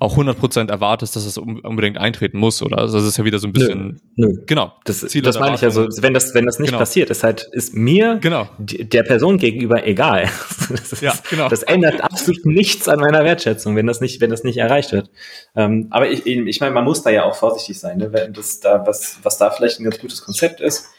auch 0.00 0.16
100% 0.16 0.70
erwartest, 0.70 1.16
dass 1.16 1.24
es 1.24 1.38
unbedingt 1.38 1.98
eintreten 1.98 2.38
muss, 2.38 2.62
oder? 2.62 2.78
Also 2.78 2.98
das 2.98 3.06
ist 3.06 3.16
ja 3.16 3.24
wieder 3.24 3.38
so 3.38 3.48
ein 3.48 3.52
bisschen. 3.52 4.00
Nö, 4.14 4.28
nö. 4.28 4.42
Genau. 4.46 4.72
Das, 4.84 5.00
Ziel 5.00 5.22
das 5.22 5.40
meine 5.40 5.56
ich 5.56 5.60
ja 5.60 5.70
so, 5.70 5.88
wenn 6.00 6.14
das, 6.14 6.34
wenn 6.34 6.46
das 6.46 6.60
nicht 6.60 6.68
genau. 6.68 6.78
passiert, 6.78 7.10
ist 7.10 7.24
halt, 7.24 7.48
ist 7.52 7.74
mir 7.74 8.18
genau. 8.20 8.48
der 8.58 9.02
Person 9.02 9.38
gegenüber 9.38 9.86
egal. 9.86 10.28
Das, 10.68 11.00
ja, 11.00 11.14
genau. 11.30 11.48
das 11.48 11.62
ändert 11.62 12.02
absolut 12.02 12.44
nichts 12.44 12.88
an 12.88 13.00
meiner 13.00 13.24
Wertschätzung, 13.24 13.74
wenn 13.74 13.86
das 13.86 14.02
nicht, 14.02 14.20
wenn 14.20 14.28
das 14.28 14.44
nicht 14.44 14.58
erreicht 14.58 14.92
wird. 14.92 15.10
Ähm, 15.56 15.86
aber 15.90 16.10
ich, 16.10 16.26
ich 16.26 16.60
meine, 16.60 16.74
man 16.74 16.84
muss 16.84 17.02
da 17.02 17.08
ja 17.08 17.24
auch 17.24 17.34
vorsichtig 17.34 17.80
sein, 17.80 17.96
ne? 17.96 18.12
Wenn 18.12 18.34
das 18.34 18.60
da, 18.60 18.86
was, 18.86 19.18
was 19.22 19.38
da 19.38 19.50
vielleicht 19.50 19.80
ein 19.80 19.84
ganz 19.84 19.98
gutes 19.98 20.22
Konzept 20.22 20.60
ist. 20.60 20.90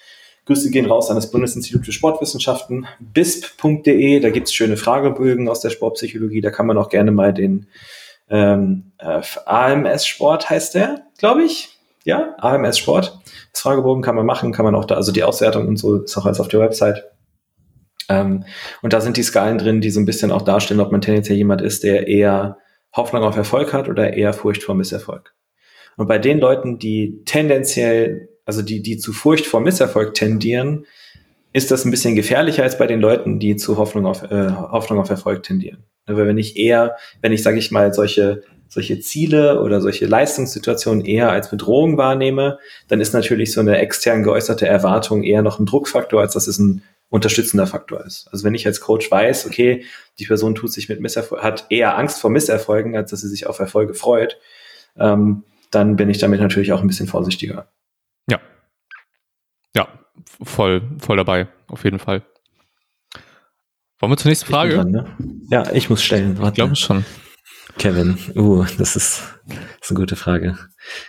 Grüße 0.45 0.71
gehen 0.71 0.87
raus 0.87 1.09
an 1.11 1.15
das 1.15 1.29
Bundesinstitut 1.29 1.85
für 1.85 1.91
Sportwissenschaften, 1.91 2.87
bisp.de, 2.99 4.19
da 4.19 4.31
gibt's 4.31 4.51
schöne 4.51 4.77
Fragebögen 4.77 5.47
aus 5.47 5.59
der 5.59 5.69
Sportpsychologie, 5.69 6.41
da 6.41 6.49
kann 6.49 6.65
man 6.65 6.79
auch 6.79 6.89
gerne 6.89 7.11
mal 7.11 7.33
den 7.33 7.67
ähm, 8.29 8.91
äh, 8.97 9.21
AMS 9.45 10.05
Sport 10.05 10.49
heißt 10.49 10.75
der, 10.75 11.03
glaube 11.17 11.43
ich. 11.43 11.77
Ja, 12.05 12.35
AMS 12.37 12.77
Sport. 12.77 13.19
Das 13.51 13.61
Fragebogen 13.61 14.01
kann 14.03 14.15
man 14.15 14.25
machen, 14.25 14.51
kann 14.51 14.65
man 14.65 14.75
auch 14.75 14.85
da, 14.85 14.95
also 14.95 15.11
die 15.11 15.23
Auswertung 15.23 15.67
und 15.67 15.77
so 15.77 16.03
ist 16.03 16.17
auch 16.17 16.25
alles 16.25 16.39
auf 16.39 16.47
der 16.47 16.59
Website. 16.59 17.03
Ähm, 18.07 18.45
und 18.81 18.93
da 18.93 19.01
sind 19.01 19.17
die 19.17 19.23
Skalen 19.23 19.57
drin, 19.57 19.81
die 19.81 19.91
so 19.91 19.99
ein 19.99 20.05
bisschen 20.05 20.31
auch 20.31 20.41
darstellen, 20.41 20.79
ob 20.79 20.91
man 20.91 21.01
tendenziell 21.01 21.37
jemand 21.37 21.61
ist, 21.61 21.83
der 21.83 22.07
eher 22.07 22.57
Hoffnung 22.93 23.23
auf 23.23 23.37
Erfolg 23.37 23.73
hat 23.73 23.87
oder 23.87 24.13
eher 24.13 24.33
Furcht 24.33 24.63
vor 24.63 24.75
Misserfolg. 24.75 25.35
Und 25.97 26.07
bei 26.07 26.17
den 26.17 26.39
Leuten, 26.39 26.79
die 26.79 27.21
tendenziell, 27.25 28.29
also 28.45 28.61
die, 28.61 28.81
die 28.81 28.97
zu 28.97 29.13
Furcht 29.13 29.45
vor 29.45 29.59
Misserfolg 29.59 30.13
tendieren, 30.13 30.85
ist 31.53 31.71
das 31.71 31.85
ein 31.85 31.91
bisschen 31.91 32.15
gefährlicher 32.15 32.63
als 32.63 32.77
bei 32.77 32.87
den 32.87 32.99
Leuten, 32.99 33.39
die 33.39 33.55
zu 33.55 33.77
Hoffnung 33.77 34.05
auf, 34.05 34.23
äh, 34.23 34.51
Hoffnung 34.51 34.99
auf 34.99 35.09
Erfolg 35.09 35.43
tendieren. 35.43 35.83
Weil 36.05 36.27
wenn 36.27 36.37
ich 36.37 36.57
eher, 36.57 36.95
wenn 37.21 37.31
ich, 37.31 37.43
sage 37.43 37.59
ich 37.59 37.71
mal, 37.71 37.93
solche 37.93 38.43
solche 38.69 38.99
Ziele 38.99 39.61
oder 39.61 39.81
solche 39.81 40.05
Leistungssituationen 40.05 41.03
eher 41.03 41.31
als 41.31 41.49
Bedrohung 41.49 41.97
wahrnehme, 41.97 42.59
dann 42.87 43.01
ist 43.01 43.13
natürlich 43.13 43.51
so 43.51 43.59
eine 43.61 43.79
extern 43.79 44.23
geäußerte 44.23 44.67
Erwartung 44.67 45.23
eher 45.23 45.41
noch 45.41 45.59
ein 45.59 45.65
Druckfaktor, 45.65 46.21
als 46.21 46.33
dass 46.33 46.47
es 46.47 46.59
ein 46.59 46.83
unterstützender 47.09 47.65
Faktor 47.65 48.05
ist. 48.05 48.29
Also 48.31 48.45
wenn 48.45 48.53
ich 48.53 48.67
als 48.67 48.79
Coach 48.79 49.09
weiß, 49.09 49.47
okay, 49.47 49.85
die 50.19 50.27
Person 50.27 50.53
tut 50.53 50.71
sich 50.71 50.87
mit 50.87 51.01
Misserfolg, 51.01 51.41
hat 51.41 51.65
eher 51.69 51.97
Angst 51.97 52.21
vor 52.21 52.29
Misserfolgen, 52.29 52.95
als 52.95 53.09
dass 53.09 53.21
sie 53.21 53.29
sich 53.29 53.47
auf 53.47 53.57
Erfolge 53.57 53.95
freut, 53.95 54.37
ähm, 54.95 55.43
dann 55.71 55.95
bin 55.95 56.09
ich 56.09 56.19
damit 56.19 56.39
natürlich 56.39 56.71
auch 56.71 56.81
ein 56.81 56.87
bisschen 56.87 57.07
vorsichtiger. 57.07 57.71
Ja. 58.29 58.39
Ja, 59.75 59.87
voll, 60.43 60.81
voll 60.99 61.17
dabei, 61.17 61.47
auf 61.67 61.83
jeden 61.83 61.99
Fall. 61.99 62.23
Wollen 63.99 64.11
wir 64.13 64.17
zur 64.17 64.29
nächsten 64.29 64.47
Frage? 64.47 64.75
Dran, 64.75 64.91
ne? 64.91 65.05
Ja, 65.51 65.71
ich 65.73 65.89
muss 65.89 66.01
stellen. 66.01 66.37
Warte. 66.37 66.49
Ich 66.49 66.55
glaube 66.55 66.75
schon. 66.75 67.03
Kevin, 67.77 68.17
uh, 68.35 68.65
das 68.77 68.95
ist, 68.95 69.23
das 69.47 69.57
ist 69.81 69.91
eine 69.91 69.99
gute 69.99 70.15
Frage. 70.15 70.57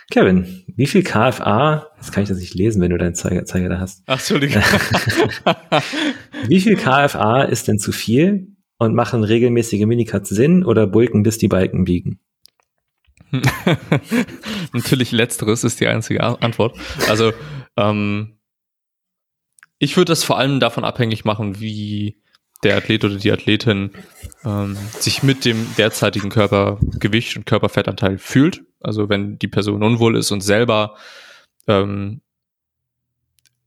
Kevin, 0.09 0.63
wie 0.75 0.87
viel 0.87 1.03
KFA, 1.03 1.87
das 1.97 2.11
kann 2.11 2.23
ich 2.23 2.29
das 2.29 2.37
nicht 2.37 2.53
lesen, 2.53 2.81
wenn 2.81 2.91
du 2.91 2.97
deinen 2.97 3.15
Zeiger, 3.15 3.45
Zeiger 3.45 3.69
da 3.69 3.79
hast. 3.79 4.03
Ach, 4.07 4.19
Entschuldigung. 4.19 4.61
wie 6.47 6.61
viel 6.61 6.75
KFA 6.77 7.43
ist 7.43 7.67
denn 7.67 7.79
zu 7.79 7.91
viel 7.91 8.55
und 8.77 8.93
machen 8.93 9.23
regelmäßige 9.23 9.85
Minicuts 9.85 10.29
Sinn 10.29 10.63
oder 10.63 10.87
bulken, 10.87 11.23
bis 11.23 11.37
die 11.37 11.47
Balken 11.47 11.83
biegen? 11.83 12.19
Natürlich 14.73 15.11
letzteres 15.11 15.63
ist 15.63 15.79
die 15.79 15.87
einzige 15.87 16.23
Antwort. 16.23 16.77
Also 17.09 17.33
ähm, 17.77 18.37
ich 19.81 19.97
würde 19.97 20.11
das 20.11 20.23
vor 20.23 20.37
allem 20.37 20.59
davon 20.59 20.83
abhängig 20.83 21.25
machen, 21.25 21.59
wie 21.59 22.21
der 22.63 22.77
Athlet 22.77 23.03
oder 23.03 23.15
die 23.15 23.31
Athletin 23.31 23.89
ähm, 24.45 24.77
sich 24.99 25.23
mit 25.23 25.43
dem 25.43 25.75
derzeitigen 25.75 26.29
Körpergewicht 26.29 27.35
und 27.35 27.47
Körperfettanteil 27.47 28.19
fühlt. 28.19 28.61
Also 28.79 29.09
wenn 29.09 29.39
die 29.39 29.47
Person 29.47 29.81
unwohl 29.81 30.15
ist 30.15 30.29
und 30.29 30.41
selber 30.41 30.97
ähm, 31.67 32.21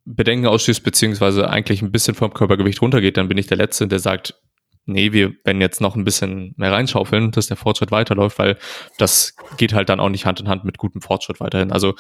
Bedenken 0.05 0.47
ausstößt, 0.47 0.85
beziehungsweise 0.85 1.51
eigentlich 1.51 1.83
ein 1.83 1.91
bisschen 1.91 2.15
vom 2.15 2.33
Körpergewicht 2.33 2.81
runtergeht, 2.81 3.17
dann 3.17 3.27
bin 3.27 3.39
ich 3.39 3.49
der 3.49 3.57
Letzte, 3.57 3.89
der 3.89 3.99
sagt, 3.99 4.41
nee, 4.87 5.11
wir 5.11 5.35
werden 5.43 5.61
jetzt 5.61 5.81
noch 5.81 5.97
ein 5.97 6.05
bisschen 6.05 6.55
mehr 6.57 6.71
reinschaufeln, 6.71 7.33
dass 7.33 7.49
der 7.49 7.57
Fortschritt 7.57 7.91
weiterläuft, 7.91 8.39
weil 8.39 8.57
das 8.99 9.35
geht 9.57 9.73
halt 9.73 9.89
dann 9.89 9.99
auch 9.99 10.11
nicht 10.11 10.27
Hand 10.27 10.39
in 10.39 10.49
Hand 10.49 10.65
mit 10.65 10.79
gutem 10.79 11.01
Fortschritt 11.01 11.41
weiterhin. 11.41 11.73
Also 11.73 11.97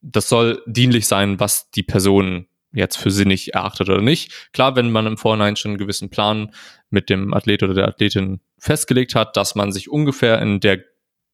das 0.00 0.30
soll 0.30 0.62
dienlich 0.66 1.06
sein, 1.06 1.38
was 1.38 1.70
die 1.70 1.82
Person 1.82 2.46
jetzt 2.72 2.96
für 2.96 3.10
sinnig 3.10 3.54
erachtet 3.54 3.88
oder 3.88 4.00
nicht. 4.00 4.52
Klar, 4.52 4.76
wenn 4.76 4.90
man 4.90 5.06
im 5.06 5.18
Vorhinein 5.18 5.56
schon 5.56 5.72
einen 5.72 5.78
gewissen 5.78 6.10
Plan 6.10 6.52
mit 6.90 7.10
dem 7.10 7.34
Athlet 7.34 7.62
oder 7.62 7.74
der 7.74 7.88
Athletin 7.88 8.40
festgelegt 8.58 9.14
hat, 9.14 9.36
dass 9.36 9.54
man 9.54 9.72
sich 9.72 9.90
ungefähr 9.90 10.40
in 10.40 10.60
der 10.60 10.80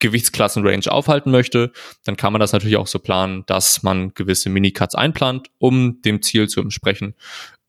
Gewichtsklassenrange 0.01 0.91
aufhalten 0.91 1.31
möchte, 1.31 1.73
dann 2.05 2.17
kann 2.17 2.33
man 2.33 2.41
das 2.41 2.53
natürlich 2.53 2.77
auch 2.77 2.87
so 2.87 2.99
planen, 2.99 3.45
dass 3.47 3.83
man 3.83 4.15
gewisse 4.15 4.49
Minicuts 4.49 4.95
einplant, 4.95 5.49
um 5.59 6.01
dem 6.03 6.23
Ziel 6.23 6.49
zu 6.49 6.61
entsprechen. 6.61 7.15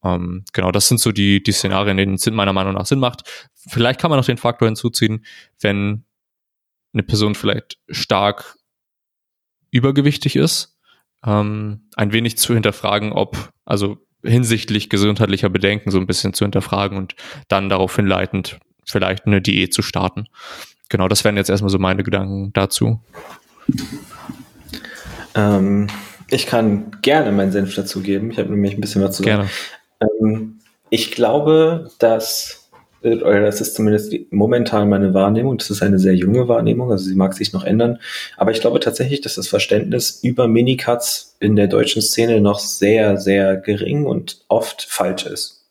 Ähm, 0.04 0.46
genau, 0.54 0.72
das 0.72 0.88
sind 0.88 1.00
so 1.00 1.12
die, 1.12 1.42
die 1.42 1.52
Szenarien, 1.52 1.98
denen 1.98 2.16
es 2.16 2.30
meiner 2.30 2.54
Meinung 2.54 2.74
nach 2.74 2.86
Sinn 2.86 3.00
macht. 3.00 3.50
Vielleicht 3.56 4.00
kann 4.00 4.10
man 4.10 4.20
noch 4.20 4.26
den 4.26 4.38
Faktor 4.38 4.68
hinzuziehen, 4.68 5.26
wenn 5.60 6.06
eine 6.94 7.04
Person 7.04 7.36
vielleicht 7.36 7.78
stark 7.90 8.58
übergewichtig 9.72 10.36
ist, 10.36 10.79
ähm, 11.26 11.88
ein 11.96 12.14
wenig 12.14 12.38
zu 12.38 12.54
hinterfragen, 12.54 13.12
ob, 13.12 13.52
also 13.66 13.98
hinsichtlich 14.24 14.90
gesundheitlicher 14.90 15.50
Bedenken 15.50 15.92
so 15.92 15.98
ein 15.98 16.08
bisschen 16.08 16.34
zu 16.34 16.46
hinterfragen 16.46 16.98
und 16.98 17.16
dann 17.48 17.70
darauf 17.70 17.96
hinleitend 17.96 18.60
vielleicht 18.86 19.26
eine 19.26 19.42
Diät 19.42 19.74
zu 19.74 19.82
starten. 19.82 20.26
Genau, 20.90 21.08
das 21.08 21.24
wären 21.24 21.38
jetzt 21.38 21.50
erstmal 21.50 21.70
so 21.70 21.78
meine 21.78 22.04
Gedanken 22.04 22.52
dazu. 22.54 23.00
Ähm, 25.36 25.88
ich 26.30 26.48
kann 26.48 26.92
gerne 27.02 27.32
meinen 27.32 27.52
Senf 27.52 27.76
dazugeben. 27.76 28.32
Ich 28.32 28.40
habe 28.40 28.50
nämlich 28.50 28.74
ein 28.74 28.82
bisschen 28.82 29.04
was 29.04 29.16
zu 29.16 29.24
sagen. 29.24 29.48
Gerne. 30.00 30.10
Ähm, 30.22 30.60
ich 30.90 31.12
glaube, 31.12 31.92
dass 32.00 32.69
das 33.02 33.62
ist 33.62 33.76
zumindest 33.76 34.14
momentan 34.30 34.90
meine 34.90 35.14
Wahrnehmung, 35.14 35.58
das 35.58 35.70
ist 35.70 35.82
eine 35.82 36.00
sehr 36.00 36.16
junge 36.16 36.48
Wahrnehmung, 36.48 36.92
also 36.92 37.06
sie 37.06 37.16
mag 37.16 37.34
sich 37.34 37.54
noch 37.54 37.64
ändern, 37.64 38.00
aber 38.38 38.52
ich 38.52 38.62
glaube 38.62 38.80
tatsächlich, 38.80 39.22
dass 39.22 39.36
das 39.36 39.48
Verständnis 39.48 40.20
über 40.24 40.48
Minicuts 40.48 41.38
in 41.40 41.56
der 41.56 41.68
deutschen 41.68 42.02
Szene 42.02 42.42
noch 42.42 42.60
sehr, 42.60 43.18
sehr 43.18 43.56
gering 43.58 44.06
und 44.06 44.44
oft 44.50 44.84
falsch 44.84 45.26
ist. 45.26 45.70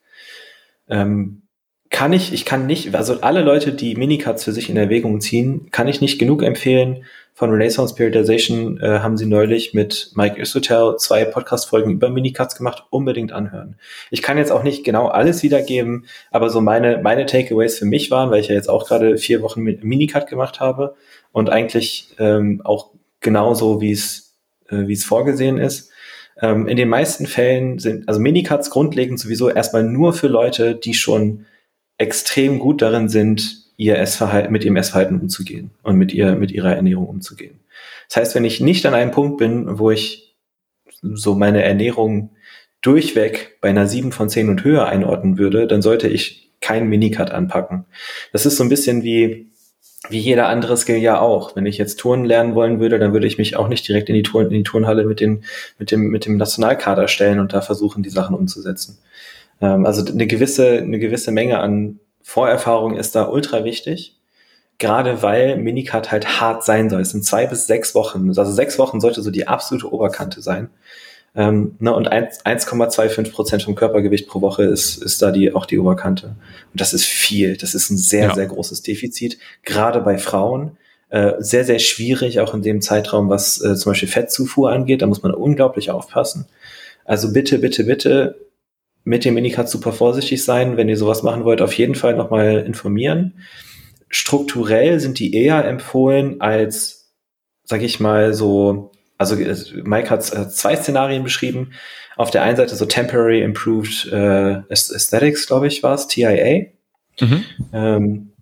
Ähm, 0.88 1.42
kann 1.90 2.12
ich, 2.12 2.32
ich 2.32 2.44
kann 2.44 2.66
nicht, 2.66 2.94
also 2.94 3.20
alle 3.20 3.42
Leute, 3.42 3.72
die 3.72 3.94
Minicuts 3.96 4.44
für 4.44 4.52
sich 4.52 4.68
in 4.68 4.76
Erwägung 4.76 5.20
ziehen, 5.20 5.68
kann 5.70 5.88
ich 5.88 6.00
nicht 6.00 6.18
genug 6.18 6.42
empfehlen, 6.42 7.04
von 7.38 7.50
Renaissance 7.50 7.94
Periodization 7.94 8.80
äh, 8.80 8.98
haben 8.98 9.16
sie 9.16 9.24
neulich 9.24 9.72
mit 9.72 10.10
Mike 10.16 10.40
Isotel 10.40 10.96
zwei 10.98 11.24
Podcast-Folgen 11.24 11.92
über 11.92 12.10
Minicuts 12.10 12.56
gemacht. 12.56 12.82
Unbedingt 12.90 13.30
anhören. 13.30 13.76
Ich 14.10 14.22
kann 14.22 14.38
jetzt 14.38 14.50
auch 14.50 14.64
nicht 14.64 14.82
genau 14.82 15.06
alles 15.06 15.44
wiedergeben, 15.44 16.06
aber 16.32 16.50
so 16.50 16.60
meine, 16.60 16.98
meine 16.98 17.26
Takeaways 17.26 17.78
für 17.78 17.84
mich 17.84 18.10
waren, 18.10 18.32
weil 18.32 18.40
ich 18.40 18.48
ja 18.48 18.56
jetzt 18.56 18.68
auch 18.68 18.88
gerade 18.88 19.18
vier 19.18 19.40
Wochen 19.40 19.60
mit 19.60 19.84
Minicut 19.84 20.26
gemacht 20.26 20.58
habe 20.58 20.96
und 21.30 21.48
eigentlich 21.48 22.08
ähm, 22.18 22.60
auch 22.64 22.90
genauso, 23.20 23.80
wie 23.80 23.92
es 23.92 24.34
äh, 24.68 24.88
wie 24.88 24.94
es 24.94 25.04
vorgesehen 25.04 25.58
ist. 25.58 25.92
Ähm, 26.40 26.66
in 26.66 26.76
den 26.76 26.88
meisten 26.88 27.28
Fällen 27.28 27.78
sind 27.78 28.08
also 28.08 28.18
Minicuts 28.18 28.68
grundlegend 28.68 29.20
sowieso 29.20 29.48
erstmal 29.48 29.84
nur 29.84 30.12
für 30.12 30.26
Leute, 30.26 30.74
die 30.74 30.94
schon 30.94 31.46
extrem 31.98 32.58
gut 32.58 32.80
darin 32.80 33.08
sind, 33.08 33.64
ihr 33.76 33.98
Essverhalten, 33.98 34.52
mit 34.52 34.64
ihrem 34.64 34.76
Essverhalten 34.76 35.20
umzugehen 35.20 35.70
und 35.82 35.96
mit 35.96 36.12
ihr, 36.12 36.34
mit 36.34 36.50
ihrer 36.50 36.74
Ernährung 36.74 37.06
umzugehen. 37.06 37.60
Das 38.08 38.16
heißt, 38.16 38.34
wenn 38.34 38.44
ich 38.44 38.60
nicht 38.60 38.86
an 38.86 38.94
einem 38.94 39.10
Punkt 39.10 39.38
bin, 39.38 39.78
wo 39.78 39.90
ich 39.90 40.36
so 41.00 41.34
meine 41.34 41.62
Ernährung 41.62 42.30
durchweg 42.80 43.58
bei 43.60 43.68
einer 43.68 43.86
7 43.86 44.12
von 44.12 44.28
10 44.28 44.48
und 44.48 44.64
höher 44.64 44.86
einordnen 44.86 45.38
würde, 45.38 45.66
dann 45.66 45.82
sollte 45.82 46.08
ich 46.08 46.50
keinen 46.60 46.88
Minicut 46.88 47.30
anpacken. 47.30 47.84
Das 48.32 48.46
ist 48.46 48.56
so 48.56 48.64
ein 48.64 48.68
bisschen 48.68 49.02
wie, 49.02 49.50
wie 50.08 50.18
jeder 50.18 50.48
andere 50.48 50.76
Skill 50.76 50.96
ja 50.96 51.20
auch. 51.20 51.54
Wenn 51.54 51.66
ich 51.66 51.78
jetzt 51.78 52.00
Touren 52.00 52.24
lernen 52.24 52.54
wollen 52.54 52.80
würde, 52.80 52.98
dann 52.98 53.12
würde 53.12 53.26
ich 53.26 53.38
mich 53.38 53.56
auch 53.56 53.68
nicht 53.68 53.86
direkt 53.86 54.08
in 54.08 54.14
die, 54.14 54.22
Touren, 54.22 54.46
in 54.46 54.58
die 54.58 54.62
Turnhalle 54.62 55.04
mit, 55.04 55.20
den, 55.20 55.44
mit, 55.78 55.90
dem, 55.90 56.08
mit 56.08 56.24
dem 56.26 56.36
Nationalkader 56.36 57.08
stellen 57.08 57.40
und 57.40 57.52
da 57.52 57.60
versuchen, 57.60 58.02
die 58.02 58.10
Sachen 58.10 58.34
umzusetzen. 58.34 58.98
Ähm, 59.60 59.86
also 59.86 60.04
eine 60.04 60.26
gewisse, 60.26 60.78
eine 60.78 60.98
gewisse 60.98 61.30
Menge 61.30 61.58
an 61.58 62.00
Vorerfahrung 62.22 62.96
ist 62.96 63.14
da 63.14 63.28
ultra 63.28 63.64
wichtig. 63.64 64.14
Gerade 64.78 65.22
weil 65.22 65.56
Minicut 65.56 66.12
halt 66.12 66.40
hart 66.40 66.64
sein 66.64 66.88
soll. 66.88 67.00
Es 67.00 67.10
sind 67.10 67.24
zwei 67.24 67.46
bis 67.46 67.66
sechs 67.66 67.94
Wochen. 67.96 68.28
Also 68.28 68.44
sechs 68.44 68.78
Wochen 68.78 69.00
sollte 69.00 69.22
so 69.22 69.30
die 69.30 69.48
absolute 69.48 69.92
Oberkante 69.92 70.40
sein. 70.40 70.70
Ähm, 71.34 71.74
ne, 71.78 71.94
und 71.94 72.12
1,25 72.12 73.32
Prozent 73.32 73.62
vom 73.62 73.74
Körpergewicht 73.74 74.28
pro 74.28 74.40
Woche 74.40 74.64
ist, 74.64 75.02
ist 75.02 75.20
da 75.20 75.30
die, 75.30 75.52
auch 75.52 75.66
die 75.66 75.78
Oberkante. 75.78 76.36
Und 76.72 76.80
das 76.80 76.92
ist 76.92 77.04
viel. 77.04 77.56
Das 77.56 77.74
ist 77.74 77.90
ein 77.90 77.96
sehr, 77.96 78.28
ja. 78.28 78.34
sehr 78.34 78.46
großes 78.46 78.82
Defizit. 78.82 79.38
Gerade 79.64 80.00
bei 80.00 80.18
Frauen. 80.18 80.76
Äh, 81.10 81.32
sehr, 81.38 81.64
sehr 81.64 81.78
schwierig, 81.78 82.38
auch 82.40 82.52
in 82.52 82.62
dem 82.62 82.82
Zeitraum, 82.82 83.30
was 83.30 83.62
äh, 83.62 83.74
zum 83.76 83.92
Beispiel 83.92 84.08
Fettzufuhr 84.08 84.70
angeht. 84.70 85.00
Da 85.00 85.06
muss 85.06 85.22
man 85.22 85.32
unglaublich 85.32 85.90
aufpassen. 85.90 86.46
Also 87.04 87.32
bitte, 87.32 87.58
bitte, 87.58 87.84
bitte 87.84 88.47
mit 89.08 89.24
dem 89.24 89.34
Minicut 89.34 89.70
super 89.70 89.92
vorsichtig 89.92 90.44
sein. 90.44 90.76
Wenn 90.76 90.90
ihr 90.90 90.98
sowas 90.98 91.22
machen 91.22 91.44
wollt, 91.44 91.62
auf 91.62 91.72
jeden 91.72 91.94
Fall 91.94 92.14
nochmal 92.14 92.58
informieren. 92.58 93.40
Strukturell 94.10 95.00
sind 95.00 95.18
die 95.18 95.34
eher 95.34 95.64
empfohlen 95.64 96.42
als, 96.42 97.10
sag 97.64 97.80
ich 97.80 98.00
mal, 98.00 98.34
so, 98.34 98.92
also 99.16 99.34
Mike 99.82 100.10
hat 100.10 100.24
zwei 100.24 100.76
Szenarien 100.76 101.24
beschrieben. 101.24 101.72
Auf 102.16 102.30
der 102.30 102.42
einen 102.42 102.58
Seite 102.58 102.76
so 102.76 102.84
Temporary 102.84 103.40
Improved 103.40 104.12
äh, 104.12 104.60
Aesthetics, 104.68 105.46
glaube 105.46 105.68
ich, 105.68 105.82
war 105.82 105.94
es, 105.94 106.06
TIA. 106.06 106.66
Mhm. 107.18 107.44
Ähm, 107.72 108.32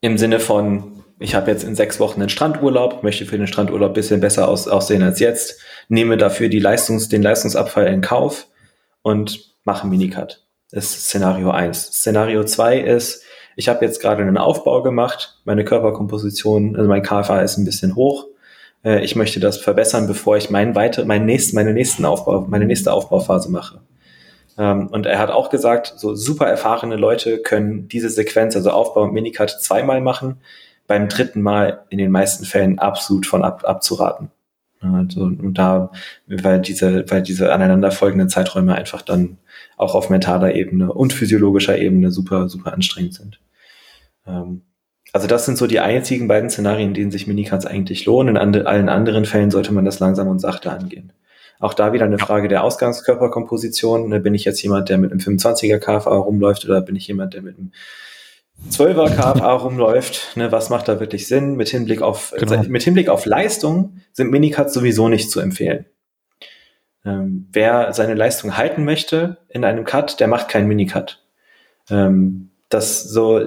Im 0.00 0.16
Sinne 0.16 0.38
von, 0.38 1.02
ich 1.18 1.34
habe 1.34 1.50
jetzt 1.50 1.64
in 1.64 1.74
sechs 1.74 1.98
Wochen 1.98 2.20
einen 2.20 2.30
Strandurlaub, 2.30 3.02
möchte 3.02 3.26
für 3.26 3.36
den 3.36 3.48
Strandurlaub 3.48 3.94
bisschen 3.94 4.20
besser 4.20 4.46
aus, 4.46 4.68
aussehen 4.68 5.02
als 5.02 5.18
jetzt, 5.18 5.60
nehme 5.88 6.16
dafür 6.16 6.48
die 6.48 6.60
Leistungs-, 6.60 7.08
den 7.08 7.22
Leistungsabfall 7.22 7.88
in 7.88 8.00
Kauf 8.00 8.46
und 9.02 9.47
mache 9.68 9.86
Minicut. 9.86 10.46
Das 10.70 10.84
ist 10.86 11.04
Szenario 11.04 11.50
1. 11.50 11.92
Szenario 11.92 12.42
2 12.42 12.80
ist, 12.80 13.22
ich 13.54 13.68
habe 13.68 13.84
jetzt 13.84 14.00
gerade 14.00 14.22
einen 14.22 14.38
Aufbau 14.38 14.82
gemacht, 14.82 15.40
meine 15.44 15.62
Körperkomposition, 15.62 16.74
also 16.74 16.88
mein 16.88 17.02
KFA 17.02 17.42
ist 17.42 17.58
ein 17.58 17.66
bisschen 17.66 17.94
hoch. 17.94 18.28
Äh, 18.82 19.04
ich 19.04 19.14
möchte 19.14 19.40
das 19.40 19.58
verbessern, 19.58 20.06
bevor 20.06 20.38
ich 20.38 20.48
meinen 20.48 20.74
weiter, 20.74 21.04
meinen 21.04 21.26
nächsten, 21.26 21.54
meine 21.54 21.74
nächsten 21.74 22.06
Aufbau, 22.06 22.46
meine 22.48 22.64
nächste 22.64 22.94
Aufbauphase 22.94 23.50
mache. 23.50 23.82
Ähm, 24.56 24.86
und 24.86 25.04
er 25.04 25.18
hat 25.18 25.30
auch 25.30 25.50
gesagt, 25.50 25.92
so 25.98 26.14
super 26.14 26.46
erfahrene 26.46 26.96
Leute 26.96 27.42
können 27.42 27.88
diese 27.88 28.08
Sequenz, 28.08 28.56
also 28.56 28.70
Aufbau 28.70 29.02
und 29.02 29.12
Minicut 29.12 29.50
zweimal 29.50 30.00
machen, 30.00 30.40
beim 30.86 31.10
dritten 31.10 31.42
Mal 31.42 31.84
in 31.90 31.98
den 31.98 32.10
meisten 32.10 32.46
Fällen 32.46 32.78
absolut 32.78 33.26
von 33.26 33.44
ab, 33.44 33.64
abzuraten. 33.66 34.30
Also, 34.80 35.22
und 35.22 35.54
da, 35.54 35.90
weil 36.26 36.60
diese, 36.60 37.04
weil 37.10 37.22
diese 37.22 37.52
aneinanderfolgenden 37.52 38.28
Zeiträume 38.28 38.74
einfach 38.74 39.02
dann 39.02 39.38
auch 39.76 39.94
auf 39.94 40.10
mentaler 40.10 40.54
Ebene 40.54 40.92
und 40.92 41.12
physiologischer 41.12 41.78
Ebene 41.78 42.10
super, 42.10 42.48
super 42.48 42.72
anstrengend 42.72 43.14
sind. 43.14 43.40
Ähm, 44.26 44.62
also 45.12 45.26
das 45.26 45.46
sind 45.46 45.56
so 45.56 45.66
die 45.66 45.80
einzigen 45.80 46.28
beiden 46.28 46.50
Szenarien, 46.50 46.88
in 46.88 46.94
denen 46.94 47.10
sich 47.10 47.26
Minicuts 47.26 47.66
eigentlich 47.66 48.04
lohnen. 48.04 48.36
In 48.36 48.42
and 48.42 48.66
allen 48.66 48.88
anderen 48.88 49.24
Fällen 49.24 49.50
sollte 49.50 49.72
man 49.72 49.84
das 49.84 50.00
langsam 50.00 50.28
und 50.28 50.38
sachte 50.38 50.70
angehen. 50.70 51.12
Auch 51.60 51.74
da 51.74 51.92
wieder 51.92 52.04
eine 52.04 52.18
Frage 52.18 52.48
der 52.48 52.62
Ausgangskörperkomposition. 52.62 54.08
Ne, 54.08 54.20
bin 54.20 54.34
ich 54.34 54.44
jetzt 54.44 54.62
jemand, 54.62 54.88
der 54.90 54.98
mit 54.98 55.10
einem 55.10 55.20
25er 55.20 55.78
KFA 55.78 56.16
rumläuft 56.16 56.64
oder 56.64 56.80
bin 56.82 56.94
ich 56.94 57.08
jemand, 57.08 57.34
der 57.34 57.42
mit 57.42 57.58
einem 57.58 57.72
12er 58.70 59.14
KFA 59.14 59.52
rumläuft? 59.52 60.36
Ne, 60.36 60.50
was 60.52 60.70
macht 60.70 60.88
da 60.88 61.00
wirklich 61.00 61.26
Sinn? 61.28 61.54
Mit 61.54 61.68
Hinblick 61.68 62.02
auf, 62.02 62.34
genau. 62.36 62.62
mit 62.64 62.82
Hinblick 62.82 63.08
auf 63.08 63.24
Leistung 63.24 64.00
sind 64.12 64.30
Minicuts 64.30 64.74
sowieso 64.74 65.08
nicht 65.08 65.30
zu 65.30 65.40
empfehlen. 65.40 65.86
Ähm, 67.04 67.48
wer 67.52 67.92
seine 67.92 68.14
Leistung 68.14 68.56
halten 68.56 68.84
möchte 68.84 69.38
in 69.48 69.64
einem 69.64 69.84
Cut, 69.84 70.20
der 70.20 70.28
macht 70.28 70.48
keinen 70.48 70.68
Minicut. 70.68 71.22
Ähm, 71.88 72.50
dass 72.68 73.04
so, 73.04 73.46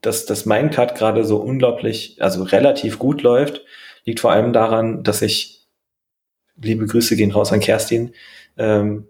dass, 0.00 0.26
dass 0.26 0.46
mein 0.46 0.70
Cut 0.70 0.96
gerade 0.96 1.24
so 1.24 1.36
unglaublich, 1.36 2.16
also 2.20 2.42
relativ 2.42 2.98
gut 2.98 3.22
läuft, 3.22 3.62
liegt 4.04 4.20
vor 4.20 4.32
allem 4.32 4.52
daran, 4.52 5.04
dass 5.04 5.22
ich, 5.22 5.66
liebe 6.60 6.86
Grüße 6.86 7.16
gehen 7.16 7.30
raus 7.30 7.52
an 7.52 7.60
Kerstin, 7.60 8.12
ähm, 8.56 9.06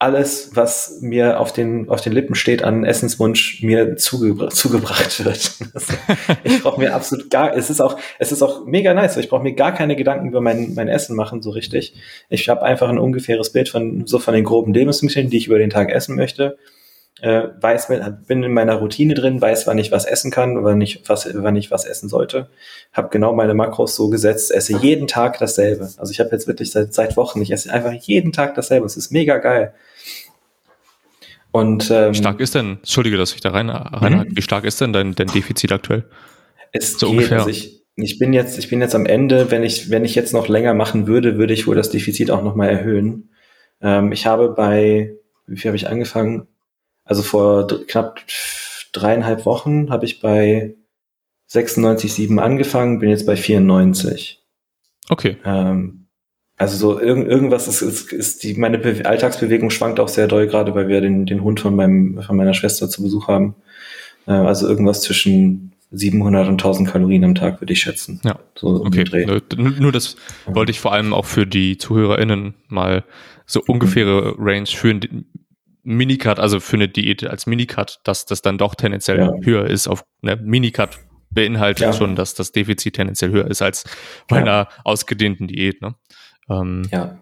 alles, 0.00 0.50
was 0.54 0.98
mir 1.00 1.40
auf 1.40 1.52
den, 1.52 1.88
auf 1.88 2.00
den 2.00 2.12
Lippen 2.12 2.36
steht 2.36 2.62
an 2.62 2.84
Essenswunsch, 2.84 3.62
mir 3.62 3.96
zugebra 3.96 4.48
zugebracht 4.48 5.24
wird. 5.24 5.56
ich 6.44 6.62
brauche 6.62 6.80
mir 6.80 6.94
absolut 6.94 7.30
gar, 7.30 7.56
es 7.56 7.68
ist 7.68 7.80
auch, 7.80 7.98
es 8.20 8.30
ist 8.30 8.42
auch 8.42 8.64
mega 8.64 8.94
nice. 8.94 9.16
Ich 9.16 9.28
brauche 9.28 9.42
mir 9.42 9.54
gar 9.54 9.74
keine 9.74 9.96
Gedanken 9.96 10.28
über 10.28 10.40
mein, 10.40 10.74
mein 10.74 10.88
Essen 10.88 11.16
machen, 11.16 11.42
so 11.42 11.50
richtig. 11.50 11.94
Ich 12.28 12.48
habe 12.48 12.62
einfach 12.62 12.88
ein 12.88 12.98
ungefähres 12.98 13.50
Bild 13.50 13.68
von, 13.68 14.06
so 14.06 14.20
von 14.20 14.34
den 14.34 14.44
groben 14.44 14.72
Lebensmitteln, 14.72 15.30
die 15.30 15.38
ich 15.38 15.48
über 15.48 15.58
den 15.58 15.70
Tag 15.70 15.90
essen 15.90 16.14
möchte 16.14 16.58
äh, 17.20 17.48
weiß, 17.60 17.88
bin 18.26 18.42
in 18.42 18.52
meiner 18.52 18.76
Routine 18.76 19.14
drin, 19.14 19.40
weiß, 19.40 19.66
wann 19.66 19.78
ich 19.78 19.90
was 19.90 20.04
essen 20.04 20.30
kann, 20.30 20.62
wann 20.64 20.80
ich 20.80 21.02
was, 21.06 21.28
wann 21.34 21.56
ich 21.56 21.70
was 21.70 21.84
essen 21.84 22.08
sollte. 22.08 22.48
Habe 22.92 23.08
genau 23.10 23.32
meine 23.32 23.54
Makros 23.54 23.96
so 23.96 24.08
gesetzt, 24.08 24.52
esse 24.52 24.78
jeden 24.78 25.08
Tag 25.08 25.38
dasselbe. 25.38 25.88
Also 25.96 26.12
ich 26.12 26.20
habe 26.20 26.30
jetzt 26.30 26.46
wirklich 26.46 26.70
seit, 26.70 26.94
seit 26.94 27.16
Wochen, 27.16 27.42
ich 27.42 27.50
esse 27.50 27.72
einfach 27.72 27.92
jeden 27.92 28.32
Tag 28.32 28.54
dasselbe. 28.54 28.86
Es 28.86 28.96
ist 28.96 29.10
mega 29.10 29.38
geil. 29.38 29.74
Und 31.50 31.90
ähm, 31.90 32.14
stark 32.14 32.40
ist 32.40 32.54
denn, 32.54 32.78
entschuldige, 32.78 33.16
dass 33.16 33.34
ich 33.34 33.40
da 33.40 33.50
rein, 33.50 33.70
rein 33.70 34.18
mhm. 34.18 34.36
wie 34.36 34.42
stark 34.42 34.64
ist 34.64 34.80
denn 34.80 34.92
dein, 34.92 35.14
dein 35.14 35.28
Defizit 35.28 35.72
aktuell? 35.72 36.04
Es 36.72 36.98
so 36.98 37.06
geht, 37.06 37.16
ungefähr. 37.16 37.38
Also 37.38 37.50
ich, 37.50 37.82
ich 37.96 38.18
bin 38.18 38.32
jetzt, 38.32 38.58
ich 38.58 38.68
bin 38.68 38.80
jetzt 38.80 38.94
am 38.94 39.06
Ende, 39.06 39.50
wenn 39.50 39.64
ich, 39.64 39.90
wenn 39.90 40.04
ich 40.04 40.14
jetzt 40.14 40.32
noch 40.32 40.46
länger 40.46 40.74
machen 40.74 41.06
würde, 41.08 41.36
würde 41.36 41.54
ich 41.54 41.66
wohl 41.66 41.74
das 41.74 41.90
Defizit 41.90 42.30
auch 42.30 42.42
nochmal 42.42 42.68
erhöhen. 42.68 43.30
Ähm, 43.80 44.12
ich 44.12 44.26
habe 44.26 44.50
bei, 44.50 45.14
wie 45.46 45.56
viel 45.56 45.70
habe 45.70 45.76
ich 45.76 45.88
angefangen? 45.88 46.46
Also 47.08 47.22
vor 47.22 47.66
knapp 47.86 48.20
dreieinhalb 48.92 49.46
Wochen 49.46 49.90
habe 49.90 50.04
ich 50.04 50.20
bei 50.20 50.74
96,7 51.50 52.38
angefangen, 52.38 52.98
bin 52.98 53.08
jetzt 53.08 53.24
bei 53.24 53.34
94. 53.34 54.44
Okay. 55.08 55.38
Ähm, 55.42 56.06
also 56.58 56.76
so 56.76 57.00
irgend, 57.00 57.26
irgendwas 57.26 57.66
ist, 57.66 57.80
ist, 57.80 58.12
ist 58.12 58.42
die, 58.42 58.54
meine 58.54 58.76
Be 58.76 59.06
Alltagsbewegung 59.06 59.70
schwankt 59.70 60.00
auch 60.00 60.08
sehr 60.08 60.28
doll, 60.28 60.48
gerade 60.48 60.74
weil 60.74 60.88
wir 60.88 61.00
den, 61.00 61.24
den 61.24 61.42
Hund 61.42 61.60
von 61.60 61.74
meinem, 61.74 62.20
von 62.22 62.36
meiner 62.36 62.52
Schwester 62.52 62.90
zu 62.90 63.02
Besuch 63.02 63.26
haben. 63.26 63.54
Äh, 64.26 64.32
also 64.32 64.68
irgendwas 64.68 65.00
zwischen 65.00 65.72
700 65.90 66.46
und 66.46 66.54
1000 66.54 66.90
Kalorien 66.90 67.24
am 67.24 67.34
Tag 67.34 67.62
würde 67.62 67.72
ich 67.72 67.80
schätzen. 67.80 68.20
Ja. 68.22 68.38
So 68.54 68.84
okay. 68.84 69.24
Nur, 69.24 69.70
nur 69.70 69.92
das 69.92 70.16
wollte 70.44 70.72
ich 70.72 70.80
vor 70.80 70.92
allem 70.92 71.14
auch 71.14 71.24
für 71.24 71.46
die 71.46 71.78
ZuhörerInnen 71.78 72.52
mal 72.68 73.04
so 73.46 73.62
ungefähre 73.66 74.34
Range 74.36 74.66
führen, 74.66 75.24
Minicut, 75.82 76.38
also 76.38 76.60
für 76.60 76.76
eine 76.76 76.88
Diät 76.88 77.24
als 77.26 77.46
Minicut, 77.46 78.00
dass 78.04 78.26
das 78.26 78.42
dann 78.42 78.58
doch 78.58 78.74
tendenziell 78.74 79.18
ja. 79.18 79.32
höher 79.42 79.66
ist 79.66 79.88
auf 79.88 80.04
ne, 80.22 80.36
Minicut 80.36 80.98
beinhaltet 81.30 81.86
ja. 81.86 81.92
schon, 81.92 82.16
dass 82.16 82.34
das 82.34 82.52
Defizit 82.52 82.96
tendenziell 82.96 83.30
höher 83.30 83.46
ist 83.46 83.62
als 83.62 83.84
bei 84.28 84.36
ja. 84.36 84.42
einer 84.42 84.68
ausgedehnten 84.84 85.46
Diät. 85.46 85.82
Ne? 85.82 85.94
Ähm, 86.50 86.88
ja. 86.90 87.18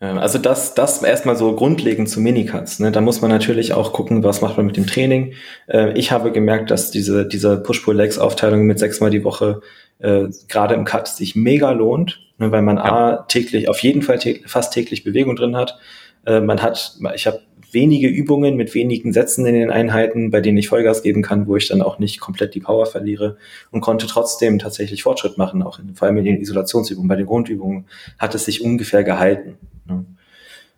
Also 0.00 0.38
das, 0.38 0.74
das 0.74 1.02
erstmal 1.02 1.36
so 1.36 1.54
grundlegend 1.56 2.10
zu 2.10 2.20
Minicuts. 2.20 2.78
Ne? 2.78 2.92
Da 2.92 3.00
muss 3.00 3.22
man 3.22 3.30
natürlich 3.30 3.72
auch 3.72 3.92
gucken, 3.92 4.22
was 4.22 4.42
macht 4.42 4.56
man 4.56 4.66
mit 4.66 4.76
dem 4.76 4.86
Training. 4.86 5.34
Äh, 5.66 5.92
ich 5.98 6.12
habe 6.12 6.30
gemerkt, 6.30 6.70
dass 6.70 6.90
diese, 6.90 7.26
diese 7.26 7.62
Push-Pull-Legs-Aufteilung 7.62 8.64
mit 8.64 8.78
sechsmal 8.78 9.10
die 9.10 9.24
Woche 9.24 9.62
äh, 10.00 10.24
gerade 10.48 10.74
im 10.74 10.84
Cut 10.84 11.08
sich 11.08 11.36
mega 11.36 11.70
lohnt, 11.70 12.20
ne? 12.38 12.52
weil 12.52 12.62
man 12.62 12.76
ja. 12.76 12.84
A, 12.84 13.16
täglich, 13.28 13.68
auf 13.68 13.78
jeden 13.78 14.02
Fall 14.02 14.18
täglich, 14.18 14.50
fast 14.50 14.74
täglich 14.74 15.04
Bewegung 15.04 15.36
drin 15.36 15.56
hat. 15.56 15.78
Äh, 16.26 16.40
man 16.40 16.60
hat, 16.60 16.98
ich 17.14 17.26
habe 17.26 17.40
wenige 17.74 18.08
Übungen 18.08 18.56
mit 18.56 18.74
wenigen 18.74 19.12
Sätzen 19.12 19.44
in 19.46 19.54
den 19.54 19.70
Einheiten, 19.70 20.30
bei 20.30 20.40
denen 20.40 20.58
ich 20.58 20.68
Vollgas 20.68 21.02
geben 21.02 21.22
kann, 21.22 21.46
wo 21.46 21.56
ich 21.56 21.68
dann 21.68 21.82
auch 21.82 21.98
nicht 21.98 22.20
komplett 22.20 22.54
die 22.54 22.60
Power 22.60 22.86
verliere 22.86 23.36
und 23.70 23.80
konnte 23.80 24.06
trotzdem 24.06 24.58
tatsächlich 24.58 25.02
Fortschritt 25.02 25.36
machen, 25.36 25.62
auch 25.62 25.78
in, 25.78 25.94
vor 25.94 26.08
allem 26.08 26.16
in 26.18 26.24
den 26.24 26.40
Isolationsübungen. 26.40 27.08
Bei 27.08 27.16
den 27.16 27.26
Grundübungen 27.26 27.86
hat 28.18 28.34
es 28.34 28.44
sich 28.44 28.62
ungefähr 28.62 29.04
gehalten. 29.04 29.58
Ne? 29.86 30.04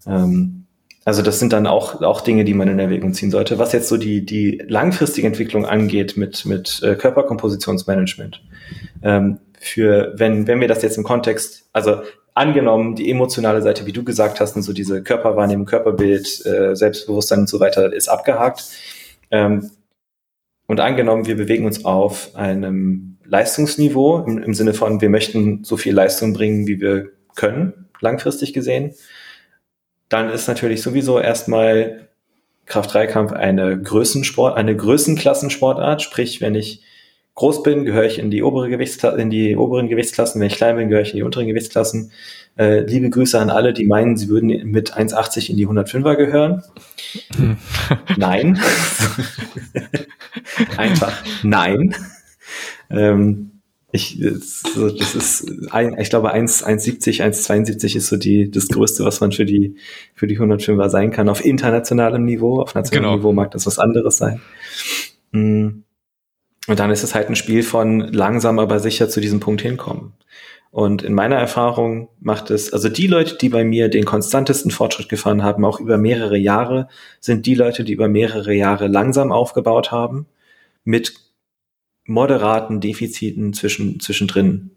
Ähm, 0.06 0.64
also 1.04 1.22
das 1.22 1.38
sind 1.38 1.52
dann 1.52 1.68
auch, 1.68 2.02
auch 2.02 2.20
Dinge, 2.20 2.44
die 2.44 2.54
man 2.54 2.66
in 2.66 2.80
Erwägung 2.80 3.14
ziehen 3.14 3.30
sollte. 3.30 3.60
Was 3.60 3.72
jetzt 3.72 3.88
so 3.88 3.96
die, 3.96 4.26
die 4.26 4.60
langfristige 4.66 5.28
Entwicklung 5.28 5.64
angeht 5.64 6.16
mit, 6.16 6.44
mit 6.46 6.82
äh, 6.82 6.96
Körperkompositionsmanagement. 6.96 8.42
Ähm, 9.02 9.38
für, 9.60 10.14
wenn, 10.16 10.48
wenn 10.48 10.60
wir 10.60 10.68
das 10.68 10.82
jetzt 10.82 10.98
im 10.98 11.04
Kontext, 11.04 11.68
also 11.72 12.02
angenommen, 12.36 12.94
die 12.94 13.10
emotionale 13.10 13.62
Seite, 13.62 13.86
wie 13.86 13.92
du 13.92 14.04
gesagt 14.04 14.40
hast, 14.40 14.56
und 14.56 14.62
so 14.62 14.74
diese 14.74 15.02
Körperwahrnehmung, 15.02 15.64
Körperbild, 15.64 16.44
äh, 16.44 16.76
Selbstbewusstsein 16.76 17.40
und 17.40 17.48
so 17.48 17.60
weiter, 17.60 17.92
ist 17.92 18.08
abgehakt. 18.08 18.64
Ähm, 19.30 19.70
und 20.66 20.80
angenommen, 20.80 21.26
wir 21.26 21.36
bewegen 21.36 21.64
uns 21.64 21.84
auf 21.86 22.36
einem 22.36 23.16
Leistungsniveau 23.24 24.24
im, 24.26 24.38
im 24.38 24.52
Sinne 24.52 24.74
von, 24.74 25.00
wir 25.00 25.08
möchten 25.08 25.64
so 25.64 25.78
viel 25.78 25.94
Leistung 25.94 26.34
bringen, 26.34 26.66
wie 26.66 26.80
wir 26.80 27.08
können, 27.34 27.88
langfristig 28.00 28.52
gesehen, 28.52 28.94
dann 30.10 30.28
ist 30.28 30.46
natürlich 30.46 30.82
sowieso 30.82 31.18
erstmal 31.18 32.08
Kraft-3-Kampf 32.66 33.32
eine 33.32 33.80
Größensport, 33.80 34.56
eine 34.56 34.76
Größenklassensportart. 34.76 36.02
Sprich, 36.02 36.40
wenn 36.42 36.54
ich 36.54 36.82
groß 37.36 37.62
bin, 37.62 37.84
gehöre 37.84 38.04
ich 38.04 38.18
in 38.18 38.30
die 38.30 38.42
obere 38.42 38.68
Gewichtsklasse, 38.68 39.20
in 39.20 39.30
die 39.30 39.56
oberen 39.56 39.88
Gewichtsklassen. 39.88 40.40
Wenn 40.40 40.48
ich 40.48 40.56
klein 40.56 40.76
bin, 40.76 40.88
gehöre 40.88 41.02
ich 41.02 41.12
in 41.12 41.18
die 41.18 41.22
unteren 41.22 41.46
Gewichtsklassen. 41.46 42.10
Äh, 42.58 42.80
liebe 42.80 43.10
Grüße 43.10 43.38
an 43.38 43.50
alle, 43.50 43.74
die 43.74 43.86
meinen, 43.86 44.16
sie 44.16 44.28
würden 44.28 44.48
mit 44.70 44.94
1,80 44.96 45.50
in 45.50 45.56
die 45.58 45.68
105er 45.68 46.16
gehören. 46.16 46.62
nein. 48.16 48.58
Einfach 50.78 51.12
nein. 51.42 51.94
Ähm, 52.88 53.50
ich, 53.92 54.18
das 54.18 55.14
ist, 55.14 55.50
ich 55.50 56.10
glaube, 56.10 56.34
1,70, 56.34 57.22
1,72 57.22 57.96
ist 57.96 58.08
so 58.08 58.16
die, 58.16 58.50
das 58.50 58.68
Größte, 58.68 59.04
was 59.04 59.20
man 59.20 59.32
für 59.32 59.44
die, 59.44 59.76
für 60.14 60.26
die 60.26 60.38
105er 60.38 60.88
sein 60.88 61.10
kann. 61.10 61.28
Auf 61.28 61.44
internationalem 61.44 62.24
Niveau, 62.24 62.60
auf 62.60 62.74
nationalem 62.74 63.04
genau. 63.04 63.16
Niveau 63.18 63.32
mag 63.32 63.50
das 63.50 63.66
was 63.66 63.78
anderes 63.78 64.16
sein. 64.16 64.40
Mhm. 65.32 65.85
Und 66.66 66.80
dann 66.80 66.90
ist 66.90 67.02
es 67.02 67.14
halt 67.14 67.28
ein 67.28 67.36
Spiel 67.36 67.62
von 67.62 68.00
langsam, 68.00 68.58
aber 68.58 68.80
sicher 68.80 69.08
zu 69.08 69.20
diesem 69.20 69.40
Punkt 69.40 69.62
hinkommen. 69.62 70.14
Und 70.70 71.02
in 71.02 71.14
meiner 71.14 71.36
Erfahrung 71.36 72.08
macht 72.20 72.50
es, 72.50 72.72
also 72.72 72.88
die 72.88 73.06
Leute, 73.06 73.36
die 73.38 73.48
bei 73.48 73.64
mir 73.64 73.88
den 73.88 74.04
konstantesten 74.04 74.70
Fortschritt 74.70 75.08
gefahren 75.08 75.42
haben, 75.42 75.64
auch 75.64 75.80
über 75.80 75.96
mehrere 75.96 76.36
Jahre, 76.36 76.88
sind 77.20 77.46
die 77.46 77.54
Leute, 77.54 77.82
die 77.82 77.92
über 77.92 78.08
mehrere 78.08 78.52
Jahre 78.52 78.86
langsam 78.86 79.32
aufgebaut 79.32 79.90
haben, 79.90 80.26
mit 80.84 81.14
moderaten 82.04 82.80
Defiziten 82.80 83.52
zwischen, 83.52 84.00
zwischendrin. 84.00 84.75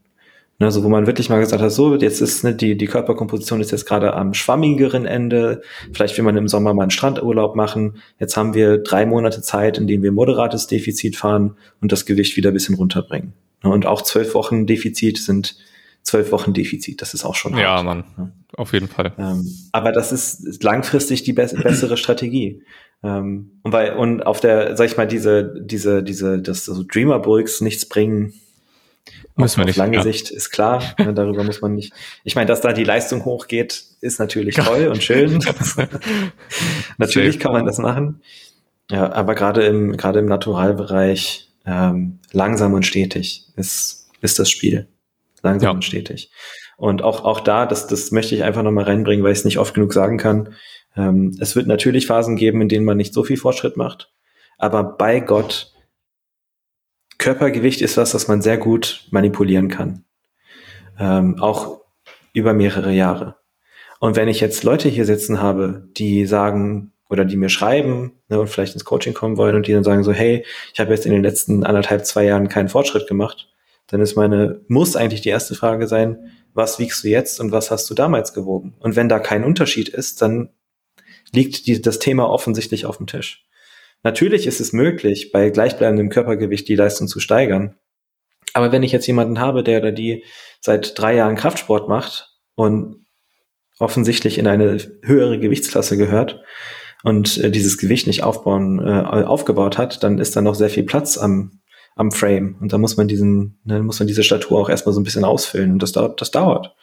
Ne, 0.59 0.65
also 0.65 0.83
wo 0.83 0.89
man 0.89 1.07
wirklich 1.07 1.29
mal 1.29 1.39
gesagt 1.39 1.61
hat, 1.61 1.71
so, 1.71 1.95
jetzt 1.95 2.19
ist 2.19 2.43
ne, 2.43 2.53
die, 2.53 2.77
die 2.77 2.85
Körperkomposition 2.85 3.61
ist 3.61 3.71
jetzt 3.71 3.85
gerade 3.85 4.13
am 4.13 4.33
schwammigeren 4.33 5.05
Ende. 5.05 5.61
Vielleicht 5.93 6.17
will 6.17 6.25
man 6.25 6.35
im 6.35 6.49
Sommer 6.49 6.73
mal 6.73 6.83
einen 6.83 6.91
Strandurlaub 6.91 7.55
machen. 7.55 8.01
Jetzt 8.19 8.35
haben 8.35 8.53
wir 8.53 8.77
drei 8.79 9.05
Monate 9.05 9.41
Zeit, 9.41 9.77
in 9.77 9.87
denen 9.87 10.03
wir 10.03 10.11
moderates 10.11 10.67
Defizit 10.67 11.15
fahren 11.15 11.55
und 11.79 11.93
das 11.93 12.05
Gewicht 12.05 12.35
wieder 12.35 12.51
ein 12.51 12.53
bisschen 12.53 12.75
runterbringen. 12.75 13.31
Ne, 13.63 13.69
und 13.69 13.85
auch 13.85 14.01
zwölf 14.01 14.35
Wochen 14.35 14.67
Defizit 14.67 15.17
sind 15.17 15.55
zwölf 16.03 16.33
Wochen 16.33 16.53
Defizit. 16.53 17.01
Das 17.01 17.13
ist 17.13 17.23
auch 17.23 17.35
schon 17.35 17.53
hart. 17.53 17.63
Ja, 17.63 17.81
Mann. 17.81 18.03
Ne? 18.17 18.31
Auf 18.57 18.73
jeden 18.73 18.89
Fall. 18.89 19.13
Ähm, 19.17 19.47
aber 19.71 19.93
das 19.93 20.11
ist 20.11 20.61
langfristig 20.61 21.23
die 21.23 21.33
be 21.33 21.47
bessere 21.63 21.95
Strategie. 21.95 22.63
Ähm, 23.01 23.59
und 23.63 23.71
weil, 23.71 23.93
und 23.95 24.25
auf 24.25 24.41
der, 24.41 24.75
sag 24.75 24.87
ich 24.87 24.97
mal, 24.97 25.07
diese, 25.07 25.53
diese, 25.61 26.03
diese, 26.03 26.41
das 26.41 26.65
so 26.65 26.83
Dreamer 26.83 27.19
Bulks 27.19 27.61
nichts 27.61 27.87
bringen, 27.87 28.33
Müssen 29.35 29.59
wir 29.59 29.65
nicht. 29.65 29.79
Auf 29.79 29.85
lange 29.85 29.97
ja. 29.97 30.03
Sicht 30.03 30.29
ist 30.31 30.49
klar, 30.51 30.83
ne, 30.97 31.13
darüber 31.13 31.43
muss 31.43 31.61
man 31.61 31.73
nicht. 31.73 31.93
Ich 32.23 32.35
meine, 32.35 32.47
dass 32.47 32.61
da 32.61 32.73
die 32.73 32.83
Leistung 32.83 33.25
hochgeht, 33.25 33.83
ist 34.01 34.19
natürlich 34.19 34.55
toll 34.55 34.87
und 34.87 35.03
schön. 35.03 35.39
natürlich 36.97 37.35
Safe. 37.35 37.43
kann 37.43 37.53
man 37.53 37.65
das 37.65 37.77
machen. 37.77 38.21
Ja, 38.91 39.11
aber 39.13 39.35
gerade 39.35 39.63
im, 39.65 39.97
gerade 39.97 40.19
im 40.19 40.25
Naturalbereich 40.25 41.49
ähm, 41.65 42.19
langsam 42.31 42.73
und 42.73 42.85
stetig 42.85 43.45
ist, 43.55 44.09
ist 44.21 44.39
das 44.39 44.49
Spiel. 44.49 44.87
Langsam 45.41 45.67
ja. 45.67 45.71
und 45.71 45.85
stetig. 45.85 46.31
Und 46.77 47.01
auch, 47.01 47.23
auch 47.23 47.39
da, 47.41 47.65
das, 47.65 47.87
das 47.87 48.11
möchte 48.11 48.35
ich 48.35 48.43
einfach 48.43 48.63
nochmal 48.63 48.85
reinbringen, 48.85 49.23
weil 49.23 49.33
ich 49.33 49.39
es 49.39 49.45
nicht 49.45 49.59
oft 49.59 49.73
genug 49.73 49.93
sagen 49.93 50.17
kann. 50.17 50.55
Ähm, 50.95 51.37
es 51.39 51.55
wird 51.55 51.67
natürlich 51.67 52.07
Phasen 52.07 52.35
geben, 52.35 52.61
in 52.61 52.69
denen 52.69 52.85
man 52.85 52.97
nicht 52.97 53.13
so 53.13 53.23
viel 53.23 53.37
Fortschritt 53.37 53.77
macht. 53.77 54.11
Aber 54.57 54.83
bei 54.83 55.19
Gott 55.19 55.73
Körpergewicht 57.19 57.81
ist 57.81 57.97
was, 57.97 58.15
was 58.15 58.27
man 58.27 58.41
sehr 58.41 58.57
gut 58.57 59.05
manipulieren 59.11 59.67
kann. 59.67 60.03
Ähm, 60.97 61.39
auch 61.39 61.81
über 62.33 62.53
mehrere 62.53 62.91
Jahre. 62.91 63.35
Und 63.99 64.15
wenn 64.15 64.29
ich 64.29 64.39
jetzt 64.39 64.63
Leute 64.63 64.89
hier 64.89 65.05
sitzen 65.05 65.41
habe, 65.41 65.87
die 65.97 66.25
sagen 66.25 66.93
oder 67.09 67.25
die 67.25 67.37
mir 67.37 67.49
schreiben 67.49 68.13
ne, 68.29 68.39
und 68.39 68.47
vielleicht 68.47 68.73
ins 68.73 68.85
Coaching 68.85 69.13
kommen 69.13 69.37
wollen 69.37 69.55
und 69.55 69.67
die 69.67 69.73
dann 69.73 69.83
sagen 69.83 70.03
so, 70.03 70.13
hey, 70.13 70.45
ich 70.73 70.79
habe 70.79 70.91
jetzt 70.91 71.05
in 71.05 71.11
den 71.11 71.23
letzten 71.23 71.63
anderthalb, 71.63 72.05
zwei 72.05 72.23
Jahren 72.23 72.47
keinen 72.47 72.69
Fortschritt 72.69 73.07
gemacht, 73.07 73.49
dann 73.87 73.99
ist 73.99 74.15
meine, 74.15 74.61
muss 74.67 74.95
eigentlich 74.95 75.21
die 75.21 75.29
erste 75.29 75.55
Frage 75.55 75.87
sein, 75.87 76.31
was 76.53 76.79
wiegst 76.79 77.03
du 77.03 77.09
jetzt 77.09 77.39
und 77.39 77.51
was 77.51 77.71
hast 77.71 77.89
du 77.89 77.93
damals 77.93 78.33
gewogen? 78.33 78.75
Und 78.79 78.95
wenn 78.95 79.09
da 79.09 79.19
kein 79.19 79.43
Unterschied 79.43 79.89
ist, 79.89 80.21
dann 80.21 80.49
liegt 81.33 81.67
die, 81.67 81.81
das 81.81 81.99
Thema 81.99 82.29
offensichtlich 82.29 82.85
auf 82.85 82.97
dem 82.97 83.07
Tisch. 83.07 83.48
Natürlich 84.03 84.47
ist 84.47 84.61
es 84.61 84.73
möglich, 84.73 85.31
bei 85.31 85.49
gleichbleibendem 85.49 86.09
Körpergewicht 86.09 86.67
die 86.67 86.75
Leistung 86.75 87.07
zu 87.07 87.19
steigern. 87.19 87.75
Aber 88.53 88.71
wenn 88.71 88.83
ich 88.83 88.91
jetzt 88.91 89.07
jemanden 89.07 89.39
habe, 89.39 89.63
der 89.63 89.79
oder 89.79 89.91
die 89.91 90.23
seit 90.61 90.97
drei 90.97 91.15
Jahren 91.15 91.35
Kraftsport 91.35 91.87
macht 91.89 92.29
und 92.55 93.05
offensichtlich 93.79 94.37
in 94.37 94.47
eine 94.47 94.77
höhere 95.03 95.39
Gewichtsklasse 95.39 95.97
gehört 95.97 96.41
und 97.03 97.37
äh, 97.37 97.51
dieses 97.51 97.77
Gewicht 97.77 98.07
nicht 98.07 98.23
aufbauen, 98.23 98.79
äh, 98.79 99.23
aufgebaut 99.23 99.77
hat, 99.77 100.03
dann 100.03 100.19
ist 100.19 100.35
da 100.35 100.41
noch 100.41 100.55
sehr 100.55 100.69
viel 100.69 100.83
Platz 100.83 101.17
am, 101.17 101.61
am 101.95 102.11
Frame. 102.11 102.57
Und 102.59 102.73
da 102.73 102.77
muss 102.77 102.97
man 102.97 103.07
diesen, 103.07 103.59
dann 103.63 103.85
muss 103.85 103.99
man 103.99 104.07
diese 104.07 104.23
Statur 104.23 104.59
auch 104.59 104.69
erstmal 104.69 104.93
so 104.93 104.99
ein 104.99 105.05
bisschen 105.05 105.23
ausfüllen. 105.23 105.71
Und 105.71 105.83
das 105.83 105.93
dauert, 105.93 106.19
das 106.19 106.31
dauert. 106.31 106.75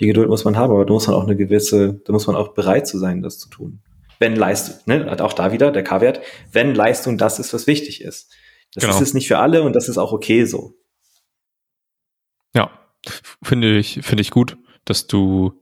Die 0.00 0.06
Geduld 0.06 0.28
muss 0.28 0.44
man 0.44 0.56
haben, 0.56 0.72
aber 0.72 0.84
da 0.84 0.92
muss 0.92 1.06
man 1.06 1.16
auch 1.16 1.24
eine 1.24 1.36
gewisse, 1.36 2.00
da 2.04 2.12
muss 2.12 2.26
man 2.26 2.36
auch 2.36 2.52
bereit 2.54 2.86
zu 2.86 2.98
sein, 2.98 3.22
das 3.22 3.38
zu 3.38 3.48
tun. 3.48 3.80
Wenn 4.18 4.36
Leistung, 4.36 4.76
ne, 4.86 5.16
auch 5.20 5.32
da 5.32 5.52
wieder 5.52 5.70
der 5.72 5.84
K-Wert, 5.84 6.20
wenn 6.52 6.74
Leistung 6.74 7.18
das 7.18 7.38
ist, 7.38 7.52
was 7.52 7.66
wichtig 7.66 8.00
ist. 8.00 8.32
Das 8.74 8.82
genau. 8.82 8.94
ist 8.94 9.00
es 9.00 9.14
nicht 9.14 9.28
für 9.28 9.38
alle 9.38 9.62
und 9.62 9.74
das 9.74 9.88
ist 9.88 9.98
auch 9.98 10.12
okay 10.12 10.44
so. 10.44 10.74
Ja, 12.54 12.70
finde 13.42 13.76
ich, 13.78 14.00
finde 14.02 14.22
ich 14.22 14.30
gut, 14.30 14.56
dass 14.84 15.06
du, 15.06 15.60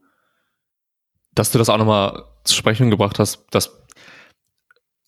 dass 1.33 1.51
du 1.51 1.57
das 1.57 1.69
auch 1.69 1.77
nochmal 1.77 2.25
zu 2.43 2.55
sprechen 2.55 2.89
gebracht 2.89 3.19
hast, 3.19 3.45
dass, 3.51 3.83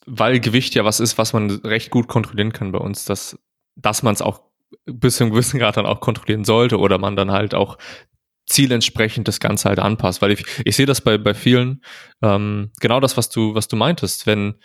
weil 0.05 0.39
Gewicht 0.39 0.75
ja 0.75 0.85
was 0.85 0.99
ist, 0.99 1.17
was 1.17 1.33
man 1.33 1.49
recht 1.49 1.91
gut 1.91 2.07
kontrollieren 2.07 2.53
kann 2.53 2.71
bei 2.71 2.79
uns, 2.79 3.05
dass, 3.05 3.37
dass 3.75 4.03
man 4.03 4.13
es 4.13 4.21
auch 4.21 4.41
bis 4.85 5.17
zu 5.17 5.23
einem 5.23 5.33
gewissen 5.33 5.59
Grad 5.59 5.77
dann 5.77 5.85
auch 5.85 5.99
kontrollieren 5.99 6.45
sollte 6.45 6.79
oder 6.79 6.97
man 6.97 7.15
dann 7.15 7.31
halt 7.31 7.55
auch 7.55 7.77
zielentsprechend 8.45 9.27
das 9.27 9.39
Ganze 9.39 9.69
halt 9.69 9.79
anpasst. 9.79 10.21
Weil 10.21 10.31
ich, 10.31 10.45
ich 10.65 10.75
sehe 10.75 10.85
das 10.85 11.01
bei, 11.01 11.17
bei 11.17 11.33
vielen, 11.33 11.81
ähm, 12.21 12.71
genau 12.79 12.99
das, 12.99 13.17
was 13.17 13.29
du, 13.29 13.55
was 13.55 13.67
du 13.67 13.75
meintest, 13.75 14.27
wenn 14.27 14.55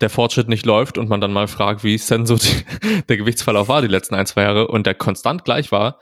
der 0.00 0.10
Fortschritt 0.10 0.48
nicht 0.48 0.66
läuft 0.66 0.98
und 0.98 1.08
man 1.08 1.20
dann 1.20 1.32
mal 1.32 1.48
fragt, 1.48 1.84
wie 1.84 1.94
ist 1.94 2.10
denn 2.10 2.26
so 2.26 2.36
die, 2.36 3.02
der 3.08 3.16
Gewichtsverlauf 3.16 3.68
war 3.68 3.82
die 3.82 3.88
letzten 3.88 4.14
ein, 4.14 4.26
zwei 4.26 4.42
Jahre 4.42 4.68
und 4.68 4.86
der 4.86 4.94
konstant 4.94 5.44
gleich 5.44 5.72
war, 5.72 5.98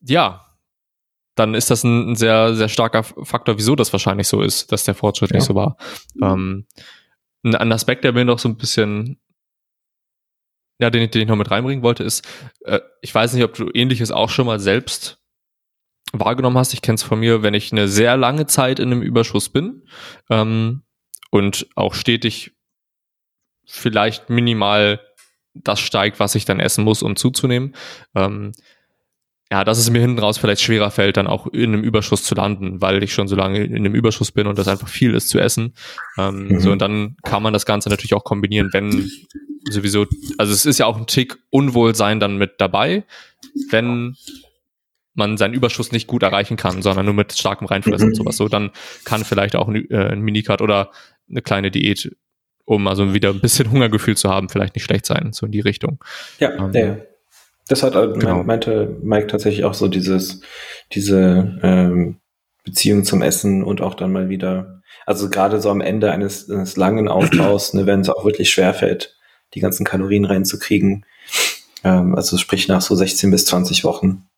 ja, 0.00 0.46
dann 1.34 1.54
ist 1.54 1.70
das 1.70 1.82
ein, 1.82 2.10
ein 2.10 2.16
sehr, 2.16 2.54
sehr 2.54 2.68
starker 2.68 3.04
Faktor, 3.04 3.56
wieso 3.56 3.74
das 3.74 3.92
wahrscheinlich 3.92 4.28
so 4.28 4.42
ist, 4.42 4.70
dass 4.70 4.84
der 4.84 4.94
Fortschritt 4.94 5.30
ja. 5.30 5.36
nicht 5.36 5.46
so 5.46 5.54
war. 5.54 5.78
Ähm, 6.22 6.66
ein, 7.42 7.72
Aspekt, 7.72 8.04
der 8.04 8.12
mir 8.12 8.24
noch 8.24 8.38
so 8.38 8.48
ein 8.48 8.56
bisschen 8.56 9.18
ja, 10.82 10.90
den, 10.90 11.08
den 11.10 11.22
ich 11.22 11.28
noch 11.28 11.36
mit 11.36 11.50
reinbringen 11.50 11.84
wollte, 11.84 12.02
ist, 12.02 12.26
äh, 12.64 12.80
ich 13.00 13.14
weiß 13.14 13.32
nicht, 13.34 13.44
ob 13.44 13.54
du 13.54 13.70
ähnliches 13.72 14.10
auch 14.10 14.28
schon 14.28 14.46
mal 14.46 14.58
selbst 14.58 15.21
wahrgenommen 16.12 16.58
hast. 16.58 16.74
Ich 16.74 16.82
kenne 16.82 16.96
es 16.96 17.02
von 17.02 17.20
mir, 17.20 17.42
wenn 17.42 17.54
ich 17.54 17.72
eine 17.72 17.88
sehr 17.88 18.16
lange 18.16 18.46
Zeit 18.46 18.78
in 18.78 18.92
einem 18.92 19.02
Überschuss 19.02 19.48
bin 19.48 19.82
ähm, 20.30 20.82
und 21.30 21.66
auch 21.74 21.94
stetig 21.94 22.52
vielleicht 23.64 24.28
minimal 24.30 25.00
das 25.54 25.80
steigt, 25.80 26.20
was 26.20 26.34
ich 26.34 26.44
dann 26.44 26.60
essen 26.60 26.84
muss, 26.84 27.02
um 27.02 27.16
zuzunehmen. 27.16 27.74
Ähm, 28.14 28.52
ja, 29.50 29.64
dass 29.64 29.76
es 29.76 29.90
mir 29.90 30.00
hinten 30.00 30.18
raus 30.18 30.38
vielleicht 30.38 30.62
schwerer 30.62 30.90
fällt, 30.90 31.18
dann 31.18 31.26
auch 31.26 31.46
in 31.46 31.74
einem 31.74 31.82
Überschuss 31.82 32.22
zu 32.22 32.34
landen, 32.34 32.80
weil 32.80 33.02
ich 33.02 33.12
schon 33.12 33.28
so 33.28 33.36
lange 33.36 33.62
in 33.62 33.76
einem 33.76 33.94
Überschuss 33.94 34.32
bin 34.32 34.46
und 34.46 34.56
das 34.56 34.66
einfach 34.66 34.88
viel 34.88 35.14
ist 35.14 35.28
zu 35.28 35.38
essen. 35.38 35.74
Ähm, 36.16 36.48
mhm. 36.48 36.60
So, 36.60 36.72
und 36.72 36.80
dann 36.80 37.16
kann 37.22 37.42
man 37.42 37.52
das 37.52 37.66
Ganze 37.66 37.90
natürlich 37.90 38.14
auch 38.14 38.24
kombinieren, 38.24 38.70
wenn 38.72 39.10
sowieso, 39.68 40.06
also 40.38 40.54
es 40.54 40.64
ist 40.64 40.78
ja 40.78 40.86
auch 40.86 40.96
ein 40.96 41.06
Tick 41.06 41.36
Unwohlsein 41.50 42.18
dann 42.18 42.38
mit 42.38 42.52
dabei, 42.62 43.04
wenn 43.70 44.16
man 45.14 45.36
seinen 45.36 45.54
Überschuss 45.54 45.92
nicht 45.92 46.06
gut 46.06 46.22
erreichen 46.22 46.56
kann, 46.56 46.82
sondern 46.82 47.04
nur 47.04 47.14
mit 47.14 47.32
starkem 47.32 47.66
Reinfressen 47.66 48.08
mhm. 48.08 48.12
und 48.12 48.16
sowas. 48.16 48.36
So, 48.36 48.48
dann 48.48 48.70
kann 49.04 49.24
vielleicht 49.24 49.56
auch 49.56 49.68
ein, 49.68 49.90
äh, 49.90 50.08
ein 50.12 50.20
Minicard 50.20 50.62
oder 50.62 50.90
eine 51.28 51.42
kleine 51.42 51.70
Diät, 51.70 52.16
um 52.64 52.86
also 52.86 53.14
wieder 53.14 53.30
ein 53.30 53.40
bisschen 53.40 53.70
Hungergefühl 53.70 54.16
zu 54.16 54.30
haben, 54.30 54.48
vielleicht 54.48 54.74
nicht 54.74 54.84
schlecht 54.84 55.06
sein, 55.06 55.32
so 55.32 55.46
in 55.46 55.52
die 55.52 55.60
Richtung. 55.60 56.02
Ja, 56.38 56.52
ähm, 56.52 56.72
ja. 56.72 56.96
Das 57.68 57.82
hat, 57.82 57.94
äh, 57.94 58.08
genau. 58.18 58.42
meinte 58.42 58.96
Mike 59.02 59.28
tatsächlich 59.28 59.64
auch 59.64 59.74
so 59.74 59.88
dieses, 59.88 60.40
diese 60.92 61.58
ähm, 61.62 62.20
Beziehung 62.64 63.04
zum 63.04 63.22
Essen 63.22 63.62
und 63.62 63.80
auch 63.80 63.94
dann 63.94 64.12
mal 64.12 64.28
wieder, 64.28 64.82
also 65.06 65.30
gerade 65.30 65.60
so 65.60 65.70
am 65.70 65.80
Ende 65.80 66.10
eines, 66.10 66.50
eines 66.50 66.76
langen 66.76 67.08
Aufbaus, 67.08 67.74
ne, 67.74 67.86
wenn 67.86 68.00
es 68.00 68.08
auch 68.08 68.24
wirklich 68.24 68.50
schwerfällt, 68.50 69.16
die 69.54 69.60
ganzen 69.60 69.84
Kalorien 69.84 70.24
reinzukriegen, 70.24 71.04
ähm, 71.84 72.14
also 72.14 72.36
sprich 72.36 72.68
nach 72.68 72.80
so 72.80 72.94
16 72.94 73.30
bis 73.30 73.44
20 73.46 73.84
Wochen, 73.84 74.28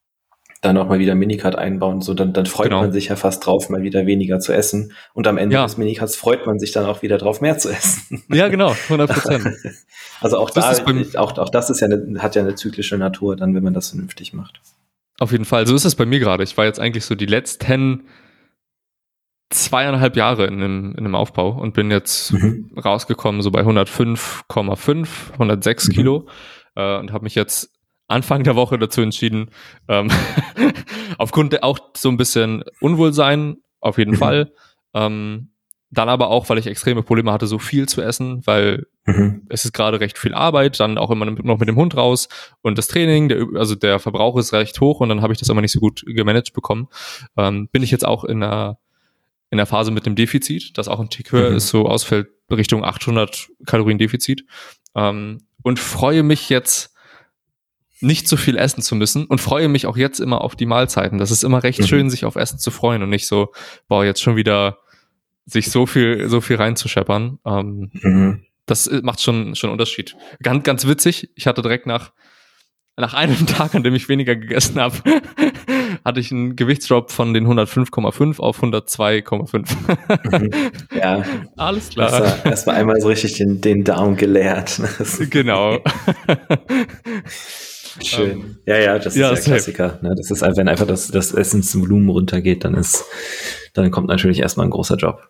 dann 0.65 0.77
auch 0.79 0.89
mal 0.89 0.99
wieder 0.99 1.15
Minicard 1.15 1.57
einbauen, 1.57 2.01
so 2.01 2.15
dann, 2.15 2.33
dann 2.33 2.47
freut 2.47 2.69
genau. 2.69 2.81
man 2.81 2.93
sich 2.93 3.09
ja 3.09 3.17
fast 3.17 3.45
drauf, 3.45 3.69
mal 3.69 3.83
wieder 3.83 4.07
weniger 4.07 4.41
zu 4.41 4.53
essen. 4.53 4.93
Und 5.12 5.27
am 5.27 5.37
Ende 5.37 5.57
ja. 5.57 5.65
des 5.65 5.77
Minicards 5.77 6.17
freut 6.17 6.47
man 6.47 6.59
sich 6.59 6.73
dann 6.73 6.87
auch 6.87 7.03
wieder 7.03 7.19
drauf, 7.19 7.41
mehr 7.41 7.59
zu 7.59 7.71
essen. 7.71 8.23
Ja, 8.29 8.49
genau, 8.49 8.71
100 8.89 9.11
Prozent. 9.11 9.47
also 10.21 10.39
auch 10.39 10.51
das, 10.51 10.83
da, 10.85 11.21
auch, 11.21 11.37
auch 11.39 11.51
das 11.51 11.71
ist 11.71 11.81
ja 11.81 11.89
eine, 11.89 12.23
hat 12.23 12.35
ja 12.35 12.43
eine 12.43 12.55
zyklische 12.55 12.97
Natur 12.97 13.37
dann, 13.37 13.55
wenn 13.55 13.62
man 13.62 13.75
das 13.75 13.91
vernünftig 13.91 14.33
macht. 14.33 14.61
Auf 15.19 15.33
jeden 15.33 15.45
Fall. 15.45 15.67
So 15.67 15.75
ist 15.75 15.85
es 15.85 15.95
bei 15.95 16.07
mir 16.07 16.19
gerade. 16.19 16.43
Ich 16.43 16.57
war 16.57 16.65
jetzt 16.65 16.81
eigentlich 16.81 17.05
so 17.05 17.15
die 17.15 17.27
letzten 17.27 18.05
zweieinhalb 19.51 20.17
Jahre 20.17 20.47
in 20.47 20.55
einem, 20.55 20.93
in 20.93 21.05
einem 21.05 21.15
Aufbau 21.15 21.51
und 21.51 21.75
bin 21.75 21.91
jetzt 21.91 22.33
mhm. 22.33 22.71
rausgekommen 22.83 23.43
so 23.43 23.51
bei 23.51 23.61
105,5, 23.61 25.33
106 25.33 25.89
mhm. 25.89 25.93
Kilo 25.93 26.29
äh, 26.75 26.99
und 26.99 27.12
habe 27.12 27.25
mich 27.25 27.35
jetzt 27.35 27.74
Anfang 28.09 28.44
der 28.44 28.57
Woche 28.57 28.78
dazu 28.78 29.00
entschieden, 29.00 29.50
ähm, 29.88 30.11
aufgrund 31.18 31.62
auch 31.62 31.78
so 31.96 32.09
ein 32.09 32.16
bisschen 32.16 32.64
Unwohlsein, 32.80 33.57
auf 33.80 33.98
jeden 33.98 34.12
mhm. 34.12 34.18
Fall. 34.18 34.52
Ähm, 34.94 35.50
dann 35.94 36.09
aber 36.09 36.28
auch, 36.28 36.48
weil 36.48 36.59
ich 36.59 36.66
extreme 36.66 37.02
Probleme 37.02 37.32
hatte, 37.32 37.46
so 37.46 37.59
viel 37.59 37.88
zu 37.88 38.02
essen, 38.02 38.46
weil 38.46 38.86
mhm. 39.07 39.46
es 39.48 39.64
ist 39.64 39.72
gerade 39.72 40.00
recht 40.00 40.18
viel 40.18 40.34
Arbeit, 40.34 40.80
dann 40.80 40.98
auch 40.98 41.11
immer 41.11 41.26
noch 41.26 41.59
mit 41.59 41.68
dem 41.68 41.76
Hund 41.76 41.96
raus 41.96 42.28
und 42.62 42.78
das 42.78 42.88
Training, 42.88 43.28
der, 43.28 43.46
also 43.55 43.74
der 43.74 43.98
Verbrauch 44.00 44.36
ist 44.36 44.52
recht 44.52 44.80
hoch 44.80 45.00
und 45.00 45.09
dann 45.09 45.22
habe 45.22 45.32
ich 45.32 45.38
das 45.38 45.48
immer 45.48 45.61
nicht 45.61 45.72
so 45.72 45.80
gut 45.80 46.02
gemanagt 46.07 46.52
bekommen. 46.52 46.88
Ähm, 47.36 47.68
bin 47.70 47.82
ich 47.82 47.90
jetzt 47.90 48.05
auch 48.05 48.24
in 48.24 48.42
einer, 48.42 48.78
in 49.50 49.59
der 49.59 49.66
Phase 49.66 49.90
mit 49.90 50.05
dem 50.05 50.16
Defizit, 50.16 50.76
das 50.76 50.88
auch 50.88 51.00
ein 51.00 51.11
Tick 51.11 51.32
höher 51.32 51.50
mhm. 51.50 51.57
ist, 51.57 51.68
so 51.68 51.86
ausfällt 51.86 52.28
Richtung 52.50 52.84
800 52.84 53.48
Kalorien 53.66 53.98
Defizit 53.98 54.44
ähm, 54.94 55.46
und 55.62 55.78
freue 55.78 56.22
mich 56.22 56.48
jetzt 56.48 56.93
nicht 58.01 58.28
so 58.28 58.36
viel 58.36 58.57
essen 58.57 58.82
zu 58.82 58.97
müssen 58.97 59.24
und 59.26 59.40
freue 59.40 59.68
mich 59.68 59.86
auch 59.86 59.97
jetzt 59.97 60.20
immer 60.20 60.40
auf 60.40 60.57
die 60.57 60.66
Mahlzeiten. 60.66 61.18
Das 61.18 61.30
ist 61.30 61.45
immer 61.45 61.62
recht 61.62 61.80
mhm. 61.80 61.86
schön, 61.86 62.11
sich 62.11 62.24
auf 62.24 62.36
Essen 62.36 62.59
zu 62.59 62.70
freuen 62.70 63.03
und 63.03 63.11
nicht 63.11 63.26
so, 63.26 63.53
boah, 63.88 64.05
jetzt 64.05 64.22
schon 64.22 64.36
wieder 64.36 64.78
sich 65.47 65.70
so 65.70 65.86
viel, 65.86 66.28
so 66.28 66.40
viel 66.40 66.57
reinzuscheppern. 66.57 67.38
Ähm, 67.45 67.90
mhm. 67.92 68.45
Das 68.66 68.90
macht 69.03 69.20
schon, 69.20 69.55
schon 69.55 69.70
Unterschied. 69.70 70.16
Ganz, 70.42 70.64
ganz 70.64 70.86
witzig. 70.86 71.30
Ich 71.34 71.47
hatte 71.47 71.62
direkt 71.62 71.86
nach, 71.86 72.12
nach 72.97 73.14
einem 73.14 73.47
Tag, 73.47 73.74
an 73.74 73.82
dem 73.82 73.95
ich 73.95 74.09
weniger 74.09 74.34
gegessen 74.36 74.80
habe, 74.80 74.97
hatte 76.05 76.20
ich 76.20 76.32
einen 76.32 76.57
Gewichtsdrop 76.57 77.11
von 77.11 77.34
den 77.34 77.47
105,5 77.47 78.40
auf 78.40 78.62
102,5. 78.62 80.40
Mhm. 80.40 80.51
ja. 80.97 81.24
Alles 81.57 81.90
klar. 81.90 82.45
Erstmal 82.45 82.76
einmal 82.76 83.01
so 83.01 83.09
richtig 83.09 83.34
den, 83.34 83.61
den 83.61 83.84
Daumen 83.84 84.16
geleert. 84.16 84.80
genau. 85.30 85.78
Schön. 88.03 88.30
Ähm, 88.30 88.57
ja, 88.66 88.78
ja, 88.78 88.99
das 88.99 89.14
ja, 89.14 89.30
ist 89.30 89.47
der 89.47 89.55
Klassiker. 89.55 89.99
Ne? 90.03 90.14
Das 90.16 90.30
ist, 90.30 90.42
wenn 90.42 90.68
einfach 90.68 90.86
das, 90.86 91.09
das 91.09 91.32
Essensvolumen 91.32 92.09
runtergeht, 92.09 92.64
dann 92.64 92.74
ist, 92.74 93.05
dann 93.74 93.90
kommt 93.90 94.09
natürlich 94.09 94.40
erstmal 94.40 94.66
ein 94.66 94.70
großer 94.70 94.97
Job. 94.97 95.28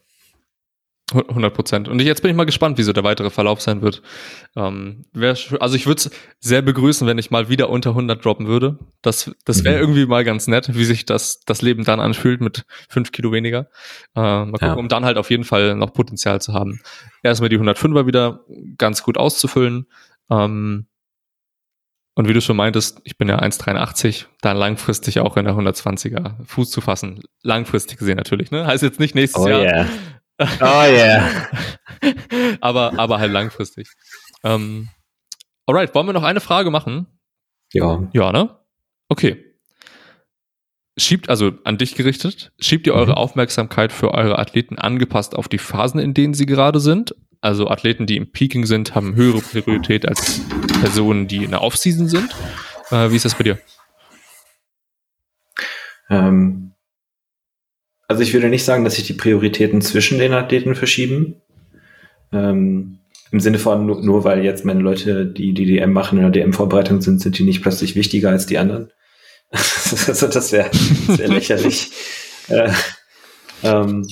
100 1.12 1.52
Prozent. 1.52 1.88
Und 1.88 2.00
jetzt 2.00 2.22
bin 2.22 2.30
ich 2.30 2.36
mal 2.36 2.46
gespannt, 2.46 2.78
wie 2.78 2.82
so 2.82 2.92
der 2.92 3.04
weitere 3.04 3.28
Verlauf 3.28 3.60
sein 3.60 3.82
wird. 3.82 4.02
Ähm, 4.56 5.04
wär, 5.12 5.36
also 5.60 5.76
ich 5.76 5.86
würde 5.86 5.98
es 5.98 6.10
sehr 6.40 6.62
begrüßen, 6.62 7.06
wenn 7.06 7.18
ich 7.18 7.30
mal 7.30 7.50
wieder 7.50 7.68
unter 7.68 7.90
100 7.90 8.24
droppen 8.24 8.46
würde. 8.46 8.78
Das, 9.02 9.30
das 9.44 9.64
wäre 9.64 9.76
mhm. 9.76 9.80
irgendwie 9.82 10.06
mal 10.06 10.24
ganz 10.24 10.46
nett, 10.46 10.74
wie 10.74 10.84
sich 10.84 11.04
das, 11.04 11.40
das 11.40 11.60
Leben 11.60 11.84
dann 11.84 12.00
anfühlt 12.00 12.40
mit 12.40 12.64
fünf 12.88 13.12
Kilo 13.12 13.32
weniger. 13.32 13.68
Äh, 14.16 14.20
mal 14.20 14.52
gucken, 14.52 14.68
ja. 14.68 14.74
um 14.74 14.88
dann 14.88 15.04
halt 15.04 15.18
auf 15.18 15.30
jeden 15.30 15.44
Fall 15.44 15.76
noch 15.76 15.92
Potenzial 15.92 16.40
zu 16.40 16.54
haben. 16.54 16.80
Erstmal 17.22 17.50
die 17.50 17.58
105er 17.58 18.06
wieder 18.06 18.40
ganz 18.78 19.02
gut 19.02 19.18
auszufüllen. 19.18 19.86
Ähm, 20.30 20.86
und 22.14 22.28
wie 22.28 22.32
du 22.32 22.40
schon 22.40 22.56
meintest, 22.56 23.00
ich 23.04 23.18
bin 23.18 23.28
ja 23.28 23.40
1,83, 23.40 24.26
dann 24.40 24.56
langfristig 24.56 25.20
auch 25.20 25.36
in 25.36 25.44
der 25.44 25.54
120er 25.54 26.44
Fuß 26.44 26.70
zu 26.70 26.80
fassen. 26.80 27.22
Langfristig 27.42 27.98
gesehen 27.98 28.16
natürlich, 28.16 28.50
ne? 28.50 28.66
Heißt 28.66 28.82
jetzt 28.82 29.00
nicht 29.00 29.14
nächstes 29.14 29.42
oh 29.42 29.48
Jahr. 29.48 29.62
Yeah. 29.62 29.88
Oh 30.40 30.82
yeah. 30.90 31.30
aber, 32.60 32.98
aber 32.98 33.20
halt 33.20 33.30
langfristig. 33.30 33.88
Ähm, 34.42 34.88
Alright, 35.66 35.94
wollen 35.94 36.06
wir 36.08 36.12
noch 36.12 36.24
eine 36.24 36.40
Frage 36.40 36.70
machen? 36.72 37.06
Ja. 37.72 38.08
Ja, 38.12 38.32
ne? 38.32 38.58
Okay. 39.08 39.44
Schiebt, 40.96 41.28
also 41.28 41.52
an 41.62 41.78
dich 41.78 41.94
gerichtet, 41.94 42.52
schiebt 42.58 42.86
ihr 42.88 42.94
eure 42.94 43.12
Mhm. 43.12 43.18
Aufmerksamkeit 43.18 43.92
für 43.92 44.12
eure 44.12 44.38
Athleten 44.38 44.76
angepasst 44.76 45.36
auf 45.36 45.48
die 45.48 45.58
Phasen, 45.58 46.00
in 46.00 46.14
denen 46.14 46.34
sie 46.34 46.46
gerade 46.46 46.80
sind? 46.80 47.14
Also 47.44 47.68
Athleten, 47.68 48.06
die 48.06 48.16
im 48.16 48.32
Peaking 48.32 48.64
sind, 48.64 48.94
haben 48.94 49.16
höhere 49.16 49.42
Priorität 49.42 50.08
als 50.08 50.40
Personen, 50.80 51.28
die 51.28 51.44
in 51.44 51.50
der 51.50 51.60
Offseason 51.60 52.08
sind. 52.08 52.34
Äh, 52.90 53.10
wie 53.10 53.16
ist 53.16 53.26
das 53.26 53.34
bei 53.34 53.44
dir? 53.44 53.58
Ähm, 56.08 56.72
also 58.08 58.22
ich 58.22 58.32
würde 58.32 58.48
nicht 58.48 58.64
sagen, 58.64 58.82
dass 58.82 58.94
sich 58.94 59.06
die 59.06 59.12
Prioritäten 59.12 59.82
zwischen 59.82 60.18
den 60.18 60.32
Athleten 60.32 60.74
verschieben. 60.74 61.42
Ähm, 62.32 63.00
Im 63.30 63.40
Sinne 63.40 63.58
von, 63.58 63.84
nur, 63.84 64.02
nur 64.02 64.24
weil 64.24 64.42
jetzt 64.42 64.64
meine 64.64 64.80
Leute, 64.80 65.26
die 65.26 65.52
die 65.52 65.66
DM 65.66 65.92
machen, 65.92 66.16
in 66.16 66.22
der 66.22 66.30
DM-Vorbereitung 66.30 67.02
sind, 67.02 67.20
sind 67.20 67.38
die 67.38 67.44
nicht 67.44 67.60
plötzlich 67.60 67.94
wichtiger 67.94 68.30
als 68.30 68.46
die 68.46 68.56
anderen. 68.56 68.90
also 69.50 70.28
das 70.28 70.50
wäre 70.50 70.70
wär 71.08 71.28
lächerlich. 71.28 71.90
äh, 72.48 72.72
ähm, 73.62 74.08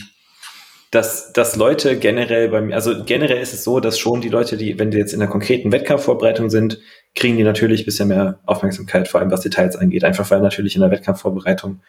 dass, 0.92 1.32
dass 1.32 1.56
Leute 1.56 1.98
generell 1.98 2.50
bei 2.50 2.60
mir, 2.60 2.74
also 2.74 3.02
generell 3.04 3.40
ist 3.40 3.54
es 3.54 3.64
so, 3.64 3.80
dass 3.80 3.98
schon 3.98 4.20
die 4.20 4.28
Leute, 4.28 4.58
die, 4.58 4.78
wenn 4.78 4.90
die 4.90 4.98
jetzt 4.98 5.14
in 5.14 5.20
der 5.20 5.28
konkreten 5.28 5.72
Wettkampfvorbereitung 5.72 6.50
sind, 6.50 6.80
kriegen 7.14 7.38
die 7.38 7.44
natürlich 7.44 7.80
ein 7.80 7.84
bisschen 7.86 8.08
mehr 8.08 8.40
Aufmerksamkeit, 8.44 9.08
vor 9.08 9.20
allem 9.20 9.30
was 9.30 9.40
Details 9.40 9.74
angeht. 9.74 10.04
Einfach 10.04 10.30
weil 10.30 10.42
natürlich 10.42 10.74
in 10.74 10.82
der 10.82 10.90
Wettkampfvorbereitung 10.90 11.80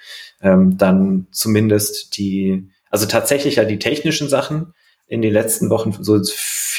ähm, 0.41 0.77
dann 0.77 1.27
zumindest 1.31 2.17
die, 2.17 2.69
also 2.89 3.05
tatsächlich 3.05 3.57
ja 3.57 3.65
die 3.65 3.77
technischen 3.77 4.29
Sachen 4.29 4.73
in 5.05 5.21
den 5.21 5.33
letzten 5.33 5.69
Wochen, 5.69 5.91
so 5.99 6.15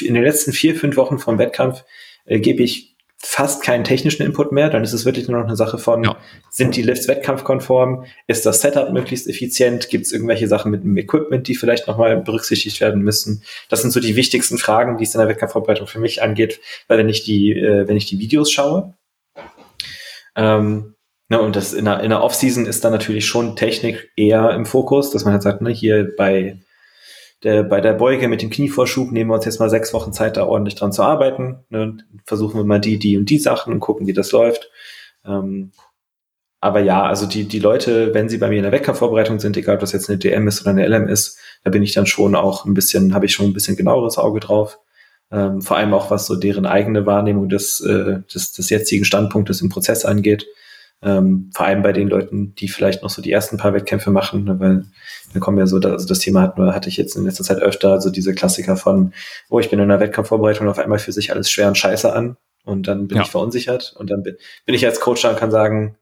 in 0.01 0.15
den 0.15 0.23
letzten 0.23 0.51
vier, 0.51 0.75
fünf 0.75 0.97
Wochen 0.97 1.19
vom 1.19 1.37
Wettkampf 1.37 1.83
äh, 2.25 2.39
gebe 2.39 2.63
ich 2.63 2.94
fast 3.17 3.63
keinen 3.63 3.83
technischen 3.83 4.23
Input 4.23 4.51
mehr, 4.51 4.69
dann 4.69 4.83
ist 4.83 4.93
es 4.93 5.05
wirklich 5.05 5.27
nur 5.27 5.39
noch 5.39 5.47
eine 5.47 5.55
Sache 5.55 5.77
von, 5.77 6.03
Ja. 6.03 6.17
sind 6.51 6.75
die 6.75 6.81
Lifts 6.83 7.07
wettkampfkonform, 7.07 8.05
ist 8.27 8.45
das 8.45 8.61
Setup 8.61 8.91
möglichst 8.91 9.27
effizient, 9.27 9.89
gibt 9.89 10.05
es 10.05 10.11
irgendwelche 10.11 10.47
Sachen 10.47 10.71
mit 10.71 10.83
dem 10.83 10.95
Equipment, 10.97 11.47
die 11.47 11.55
vielleicht 11.55 11.87
nochmal 11.87 12.17
berücksichtigt 12.17 12.81
werden 12.81 13.01
müssen. 13.01 13.43
Das 13.69 13.81
sind 13.81 13.91
so 13.91 13.99
die 13.99 14.15
wichtigsten 14.15 14.57
Fragen, 14.57 14.97
die 14.97 15.05
es 15.05 15.15
in 15.15 15.19
der 15.19 15.27
Wettkampfvorbereitung 15.29 15.87
für 15.87 15.99
mich 15.99 16.21
angeht, 16.21 16.59
weil 16.87 16.97
wenn 16.97 17.09
ich 17.09 17.23
die, 17.23 17.51
äh, 17.53 17.87
wenn 17.87 17.97
ich 17.97 18.05
die 18.05 18.19
Videos 18.19 18.51
schaue, 18.51 18.93
ähm, 20.35 20.95
ne, 21.29 21.41
und 21.41 21.55
das 21.55 21.73
in 21.73 21.85
der, 21.85 22.01
in 22.01 22.09
der 22.09 22.21
Offseason 22.23 22.65
ist 22.65 22.83
dann 22.83 22.91
natürlich 22.91 23.25
schon 23.25 23.55
Technik 23.55 24.11
eher 24.15 24.51
im 24.51 24.65
Fokus, 24.65 25.11
dass 25.11 25.23
man 25.23 25.33
halt 25.33 25.43
sagt, 25.43 25.61
ne, 25.61 25.69
hier 25.71 26.11
bei 26.17 26.59
der, 27.43 27.63
bei 27.63 27.81
der 27.81 27.93
Beuge 27.93 28.27
mit 28.27 28.41
dem 28.41 28.49
Knievorschub 28.49 29.11
nehmen 29.11 29.29
wir 29.29 29.35
uns 29.35 29.45
jetzt 29.45 29.59
mal 29.59 29.69
sechs 29.69 29.93
Wochen 29.93 30.13
Zeit, 30.13 30.37
da 30.37 30.45
ordentlich 30.45 30.75
dran 30.75 30.91
zu 30.91 31.03
arbeiten. 31.03 31.65
Ne, 31.69 31.97
versuchen 32.25 32.59
wir 32.59 32.63
mal 32.63 32.79
die, 32.79 32.97
die 32.97 33.17
und 33.17 33.29
die 33.29 33.39
Sachen 33.39 33.73
und 33.73 33.79
gucken, 33.79 34.07
wie 34.07 34.13
das 34.13 34.31
läuft. 34.31 34.69
Ähm, 35.25 35.71
aber 36.61 36.79
ja, 36.79 37.03
also 37.03 37.27
die, 37.27 37.43
die 37.43 37.59
Leute, 37.59 38.13
wenn 38.15 38.27
sie 38.27 38.39
bei 38.39 38.49
mir 38.49 38.57
in 38.57 38.63
der 38.63 38.71
Wettkampfvorbereitung 38.71 39.39
sind, 39.39 39.55
egal 39.55 39.75
ob 39.75 39.81
das 39.81 39.91
jetzt 39.91 40.09
eine 40.09 40.17
DM 40.17 40.47
ist 40.47 40.61
oder 40.61 40.71
eine 40.71 40.87
LM 40.87 41.07
ist, 41.07 41.37
da 41.63 41.69
bin 41.69 41.83
ich 41.83 41.93
dann 41.93 42.07
schon 42.07 42.33
auch 42.33 42.65
ein 42.65 42.73
bisschen, 42.73 43.13
habe 43.13 43.27
ich 43.27 43.33
schon 43.33 43.45
ein 43.45 43.53
bisschen 43.53 43.75
genaueres 43.75 44.17
Auge 44.17 44.39
drauf. 44.39 44.79
Ähm, 45.31 45.61
vor 45.61 45.77
allem 45.77 45.93
auch, 45.93 46.09
was 46.09 46.25
so 46.25 46.35
deren 46.35 46.65
eigene 46.65 47.05
Wahrnehmung 47.05 47.49
des, 47.49 47.81
äh, 47.81 48.21
des, 48.33 48.53
des 48.53 48.69
jetzigen 48.69 49.05
Standpunktes 49.05 49.61
im 49.61 49.69
Prozess 49.69 50.05
angeht. 50.05 50.47
Ähm, 51.05 51.51
vor 51.53 51.67
allem 51.67 51.83
bei 51.83 51.93
den 51.93 52.07
Leuten, 52.09 52.55
die 52.55 52.67
vielleicht 52.67 53.03
noch 53.03 53.11
so 53.11 53.21
die 53.21 53.31
ersten 53.31 53.57
paar 53.57 53.73
Wettkämpfe 53.73 54.09
machen, 54.09 54.43
ne, 54.45 54.59
weil 54.59 54.85
dann 55.33 55.39
kommen 55.39 55.59
ja 55.59 55.67
so, 55.67 55.77
da- 55.77 55.91
also 55.91 56.07
das 56.07 56.17
Thema 56.17 56.41
hat, 56.41 56.57
hatte 56.57 56.89
ich 56.89 56.97
jetzt 56.97 57.15
in 57.15 57.25
letzter 57.25 57.43
Zeit 57.43 57.59
öfter, 57.59 57.91
also 57.91 58.09
diese 58.09 58.33
Klassiker 58.33 58.75
von, 58.75 59.13
oh, 59.49 59.59
ich 59.59 59.69
bin 59.69 59.77
in 59.77 59.83
einer 59.91 59.99
Wettkampfvorbereitung 59.99 60.65
und 60.65 60.71
auf 60.71 60.79
einmal 60.79 60.97
fühlt 60.97 61.13
sich 61.13 61.31
alles 61.31 61.51
schwer 61.51 61.67
und 61.67 61.77
scheiße 61.77 62.11
an 62.11 62.37
und 62.63 62.87
dann 62.87 63.07
bin 63.07 63.17
Ja. 63.17 63.23
ich 63.23 63.29
verunsichert 63.29 63.93
und 63.99 64.09
dann 64.09 64.23
bin, 64.23 64.35
bin 64.65 64.73
ich 64.73 64.83
als 64.85 64.99
Coach 64.99 65.21
da 65.21 65.29
und 65.29 65.37
kann 65.37 65.51
sagen, 65.51 65.95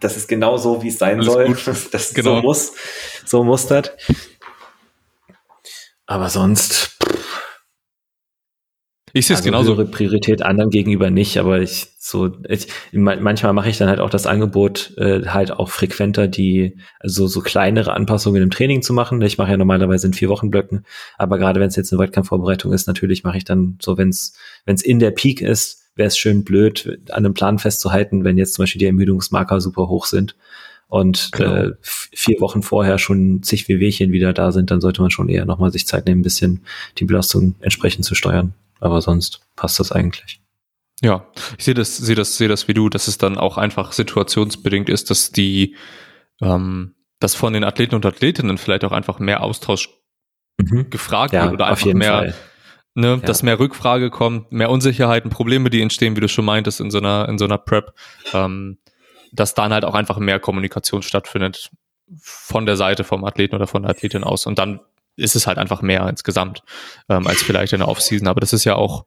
das 0.00 0.18
ist 0.18 0.28
genau 0.28 0.58
so, 0.58 0.82
wie 0.82 0.88
es 0.88 0.98
sein 0.98 1.20
Alles 1.20 1.32
soll. 1.32 1.46
gut. 1.46 1.64
Das 1.92 2.12
Genau. 2.12 2.36
so 2.36 2.42
muss, 2.42 2.72
so 3.24 3.44
muss 3.44 3.66
das. 3.66 3.90
Aber 6.06 6.28
sonst, 6.28 6.87
Ich 9.18 9.26
sehe 9.26 9.34
es 9.34 9.40
also 9.40 9.50
genauso. 9.50 9.72
höhere 9.76 9.86
Priorität 9.86 10.42
anderen 10.42 10.70
gegenüber 10.70 11.10
nicht, 11.10 11.36
aber 11.38 11.60
ich 11.60 11.86
so 11.98 12.30
ich, 12.48 12.68
ma- 12.92 13.16
manchmal 13.16 13.52
mache 13.52 13.68
ich 13.68 13.76
dann 13.78 13.88
halt 13.88 14.00
auch 14.00 14.10
das 14.10 14.26
Angebot 14.26 14.94
äh, 14.96 15.26
halt 15.26 15.50
auch 15.50 15.68
frequenter 15.70 16.26
die 16.28 16.76
also 17.00 17.26
so 17.26 17.40
kleinere 17.40 17.92
Anpassungen 17.92 18.42
im 18.42 18.50
Training 18.50 18.82
zu 18.82 18.92
machen. 18.92 19.20
Ich 19.22 19.36
mache 19.38 19.50
ja 19.50 19.56
normalerweise 19.56 20.06
in 20.06 20.14
vier 20.14 20.28
Wochen 20.28 20.50
Blöcken, 20.50 20.84
aber 21.18 21.38
gerade 21.38 21.60
wenn 21.60 21.68
es 21.68 21.76
jetzt 21.76 21.92
eine 21.92 22.00
Wettkampfvorbereitung 22.00 22.72
ist, 22.72 22.86
natürlich 22.86 23.24
mache 23.24 23.36
ich 23.38 23.44
dann 23.44 23.78
so, 23.82 23.98
wenn 23.98 24.08
es 24.08 24.34
wenn 24.64 24.74
es 24.74 24.82
in 24.82 24.98
der 24.98 25.10
Peak 25.10 25.40
ist, 25.42 25.82
wäre 25.96 26.06
es 26.08 26.16
schön 26.16 26.44
blöd 26.44 26.98
an 27.10 27.24
einem 27.24 27.34
Plan 27.34 27.58
festzuhalten, 27.58 28.24
wenn 28.24 28.38
jetzt 28.38 28.54
zum 28.54 28.62
Beispiel 28.62 28.78
die 28.78 28.86
Ermüdungsmarker 28.86 29.60
super 29.60 29.88
hoch 29.88 30.06
sind 30.06 30.36
und 30.86 31.32
Genau. 31.32 31.54
äh, 31.54 31.70
vier 31.82 32.40
Wochen 32.40 32.62
vorher 32.62 32.98
schon 32.98 33.42
zig 33.42 33.68
Wehwehchen 33.68 34.12
wieder 34.12 34.32
da 34.32 34.52
sind, 34.52 34.70
dann 34.70 34.80
sollte 34.80 35.02
man 35.02 35.10
schon 35.10 35.28
eher 35.28 35.44
nochmal 35.44 35.70
sich 35.72 35.86
Zeit 35.86 36.06
nehmen, 36.06 36.20
ein 36.20 36.22
bisschen 36.22 36.62
die 36.98 37.04
Belastung 37.04 37.56
entsprechend 37.60 38.04
zu 38.06 38.14
steuern. 38.14 38.54
Aber 38.80 39.00
sonst 39.00 39.40
passt 39.56 39.80
das 39.80 39.92
eigentlich. 39.92 40.40
Ja, 41.00 41.26
ich 41.56 41.64
sehe 41.64 41.74
das, 41.74 41.96
sehe 41.96 42.16
das, 42.16 42.36
sehe 42.36 42.48
das 42.48 42.66
wie 42.68 42.74
du, 42.74 42.88
dass 42.88 43.06
es 43.08 43.18
dann 43.18 43.38
auch 43.38 43.56
einfach 43.56 43.92
situationsbedingt 43.92 44.88
ist, 44.88 45.10
dass 45.10 45.30
die, 45.30 45.76
ähm, 46.42 46.94
dass 47.20 47.34
von 47.34 47.52
den 47.52 47.64
Athleten 47.64 47.94
und 47.94 48.04
Athletinnen 48.06 48.58
vielleicht 48.58 48.84
auch 48.84 48.92
einfach 48.92 49.18
mehr 49.18 49.42
Austausch 49.42 49.90
Mhm. 50.60 50.90
gefragt 50.90 51.32
Ja, 51.32 51.44
wird 51.44 51.52
oder 51.54 51.66
einfach 51.66 51.92
mehr, 51.94 52.12
Fall. 52.12 52.34
ne, 52.94 53.10
Ja. 53.10 53.16
dass 53.18 53.44
mehr 53.44 53.60
Rückfrage 53.60 54.10
kommt, 54.10 54.50
mehr 54.50 54.70
Unsicherheiten, 54.70 55.30
Probleme, 55.30 55.70
die 55.70 55.80
entstehen, 55.80 56.16
wie 56.16 56.20
du 56.20 56.28
schon 56.28 56.44
meintest, 56.44 56.80
in 56.80 56.90
so 56.90 56.98
einer, 56.98 57.28
in 57.28 57.38
so 57.38 57.44
einer 57.44 57.58
Prep, 57.58 57.94
ähm, 58.32 58.78
dass 59.30 59.54
dann 59.54 59.72
halt 59.72 59.84
auch 59.84 59.94
einfach 59.94 60.18
mehr 60.18 60.40
Kommunikation 60.40 61.02
stattfindet 61.02 61.70
von 62.20 62.66
der 62.66 62.76
Seite 62.76 63.04
vom 63.04 63.24
Athleten 63.24 63.54
oder 63.54 63.68
von 63.68 63.82
der 63.82 63.90
Athletin 63.92 64.24
aus. 64.24 64.46
Und 64.46 64.58
dann 64.58 64.80
ist 65.18 65.36
es 65.36 65.46
halt 65.46 65.58
einfach 65.58 65.82
mehr 65.82 66.08
insgesamt, 66.08 66.62
ähm, 67.08 67.26
als 67.26 67.42
vielleicht 67.42 67.72
in 67.72 67.80
der 67.80 67.88
Offseason. 67.88 68.28
Aber 68.28 68.40
das 68.40 68.52
ist 68.52 68.64
ja 68.64 68.76
auch 68.76 69.04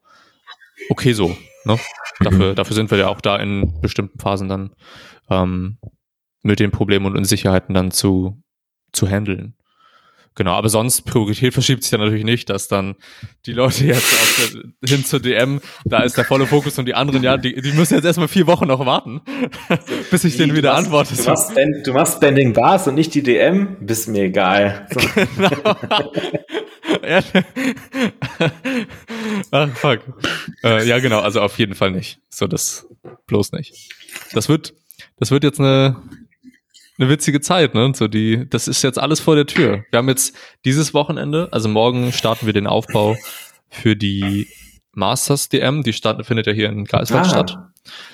okay 0.90 1.12
so. 1.12 1.36
Ne? 1.64 1.78
Dafür, 2.20 2.54
dafür 2.54 2.74
sind 2.74 2.90
wir 2.90 2.98
ja 2.98 3.08
auch 3.08 3.20
da 3.20 3.36
in 3.36 3.80
bestimmten 3.80 4.18
Phasen 4.18 4.48
dann 4.48 4.74
ähm, 5.30 5.78
mit 6.42 6.60
den 6.60 6.70
Problemen 6.70 7.06
und 7.06 7.16
Unsicherheiten 7.16 7.74
dann 7.74 7.90
zu, 7.90 8.42
zu 8.92 9.08
handeln. 9.08 9.56
Genau, 10.34 10.52
aber 10.52 10.68
sonst 10.70 11.02
Priorität 11.02 11.52
verschiebt 11.52 11.82
sich 11.82 11.92
ja 11.92 11.98
natürlich 11.98 12.24
nicht, 12.24 12.48
dass 12.48 12.66
dann 12.68 12.94
die 13.44 13.52
Leute 13.52 13.84
jetzt 13.84 14.54
der, 14.54 14.88
hin 14.88 15.04
zur 15.04 15.20
DM, 15.20 15.60
da 15.84 16.00
ist 16.04 16.16
der 16.16 16.24
volle 16.24 16.46
Fokus 16.46 16.78
und 16.78 16.86
die 16.86 16.94
anderen, 16.94 17.22
ja, 17.22 17.36
die, 17.36 17.54
die 17.60 17.72
müssen 17.72 17.94
jetzt 17.94 18.04
erstmal 18.04 18.28
vier 18.28 18.46
Wochen 18.46 18.66
noch 18.66 18.84
warten, 18.86 19.20
bis 20.10 20.24
ich 20.24 20.36
denen 20.38 20.52
Wie, 20.52 20.56
wieder 20.58 20.74
antworte. 20.74 21.14
Du 21.14 21.22
machst, 21.24 21.54
Band- 21.54 21.86
du 21.86 21.92
machst 21.92 22.20
Bending 22.20 22.52
Bars 22.54 22.88
und 22.88 22.94
nicht 22.94 23.14
die 23.14 23.22
DM, 23.22 23.76
bist 23.80 24.08
mir 24.08 24.24
egal. 24.24 24.86
So. 24.92 25.00
Genau. 27.02 27.22
Ach, 29.50 29.68
fuck. 29.76 30.00
Äh, 30.64 30.86
ja, 30.86 30.98
genau, 30.98 31.20
also 31.20 31.40
auf 31.40 31.58
jeden 31.58 31.74
Fall 31.74 31.90
nicht. 31.90 32.20
So, 32.28 32.46
das 32.46 32.86
bloß 33.26 33.52
nicht. 33.52 33.92
Das 34.32 34.48
wird, 34.48 34.74
das 35.18 35.30
wird 35.30 35.44
jetzt 35.44 35.60
eine, 35.60 35.96
eine 37.02 37.10
witzige 37.10 37.40
Zeit, 37.40 37.74
ne? 37.74 37.92
So 37.94 38.08
die, 38.08 38.48
das 38.48 38.68
ist 38.68 38.82
jetzt 38.82 38.98
alles 38.98 39.20
vor 39.20 39.34
der 39.34 39.46
Tür. 39.46 39.84
Wir 39.90 39.98
haben 39.98 40.08
jetzt 40.08 40.36
dieses 40.64 40.94
Wochenende, 40.94 41.48
also 41.52 41.68
morgen 41.68 42.12
starten 42.12 42.46
wir 42.46 42.52
den 42.52 42.66
Aufbau 42.66 43.16
für 43.68 43.96
die 43.96 44.48
Masters 44.92 45.48
DM. 45.48 45.82
Die 45.82 45.92
start, 45.92 46.24
findet 46.26 46.46
ja 46.46 46.52
hier 46.52 46.68
in 46.68 46.84
Greifswald 46.84 47.26
statt. 47.26 47.58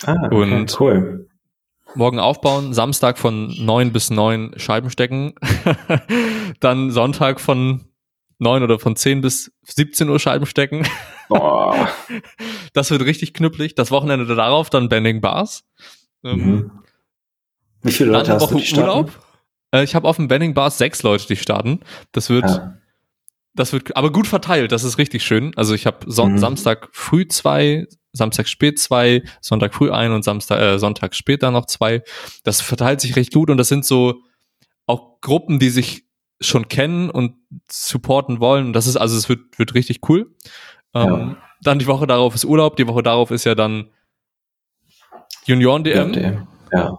Ah, 0.07 0.15
okay, 0.27 0.35
Und- 0.55 0.81
cool. 0.81 1.27
Morgen 1.95 2.19
aufbauen, 2.19 2.75
Samstag 2.75 3.19
von 3.19 3.49
neun 3.65 3.93
bis 3.93 4.11
neun 4.11 4.53
Scheiben 4.59 4.91
stecken, 4.91 5.35
dann 6.61 6.91
Sonntag 6.91 7.41
von 7.41 7.87
neun 8.39 8.63
oder 8.63 8.79
von 8.79 8.95
zehn 8.95 9.23
bis 9.23 9.51
17 9.65 10.09
Uhr 10.11 10.19
Scheiben 10.21 10.47
stecken. 10.47 10.87
Boah. 11.29 11.89
Das 12.75 12.91
wird 12.91 13.03
richtig 13.03 13.33
knüppelig. 13.35 13.75
Das 13.75 13.91
Wochenende 13.91 14.27
darauf 14.27 14.69
dann 14.71 14.89
Bending 14.89 15.21
Bars. 15.21 15.65
Ähm, 16.25 16.39
Mhm. 16.39 16.71
Wie 17.83 17.93
viele 17.93 18.11
Leute 18.13 18.33
hast 18.33 18.43
du, 18.43 18.51
Woche 18.55 18.61
die 18.61 18.67
starten? 18.67 18.89
Urlaub. 18.91 19.13
Äh, 19.73 19.85
ich 19.85 19.95
habe 19.95 20.09
auf 20.09 20.17
dem 20.17 20.29
Bending 20.29 20.55
Bars 20.55 20.79
sechs 20.79 21.03
Leute, 21.03 21.27
die 21.27 21.37
starten. 21.37 21.81
Das 22.13 22.31
wird, 22.31 22.45
Ah, 22.47 22.79
das 23.55 23.73
wird, 23.73 23.97
aber 23.97 24.11
gut 24.13 24.27
verteilt. 24.27 24.73
Das 24.73 24.85
ist 24.85 24.99
richtig 24.99 25.25
schön. 25.25 25.53
Also 25.57 25.75
ich 25.75 25.87
habe 25.87 25.99
Son 26.11 26.33
Mhm. 26.33 26.39
Samstag 26.39 26.89
früh 26.93 27.27
zwei, 27.29 27.87
Samstag 28.13 28.49
spät 28.49 28.79
zwei, 28.79 29.23
Sonntag 29.41 29.75
früh 29.75 29.91
ein 29.91 30.13
und 30.13 30.23
Samstag, 30.25 30.61
äh, 30.61 30.79
Sonntag 30.79 31.15
später 31.15 31.51
noch 31.51 31.67
zwei. 31.67 32.03
Das 32.45 32.61
verteilt 32.61 33.01
sich 33.01 33.17
recht 33.17 33.33
gut 33.33 33.51
und 33.51 33.59
das 33.59 33.69
sind 33.69 33.85
so 33.85 34.23
auch 34.87 35.21
Gruppen, 35.21 35.59
die 35.59 35.71
sich 35.71 36.05
schon 36.41 36.69
kennen 36.69 37.11
und 37.11 37.35
supporten 37.71 38.41
wollen. 38.41 38.73
Das 38.73 38.87
ist 38.87 38.97
also, 38.97 39.17
es 39.17 39.29
wird, 39.29 39.59
wird 39.59 39.75
richtig 39.75 40.09
cool. 40.09 40.35
Ähm, 40.95 41.09
Ja. 41.09 41.37
Dann 41.63 41.81
die 41.81 41.87
Woche 41.89 42.07
darauf 42.07 42.35
ist 42.37 42.45
Urlaub. 42.45 42.77
Die 42.77 42.87
Woche 42.87 43.03
darauf 43.03 43.33
ist 43.33 43.45
ja 43.45 43.57
dann 43.57 43.91
Junioren-DM. 45.47 46.13
ja, 46.15 46.21
DM. 46.21 46.47
Ja. 46.73 46.97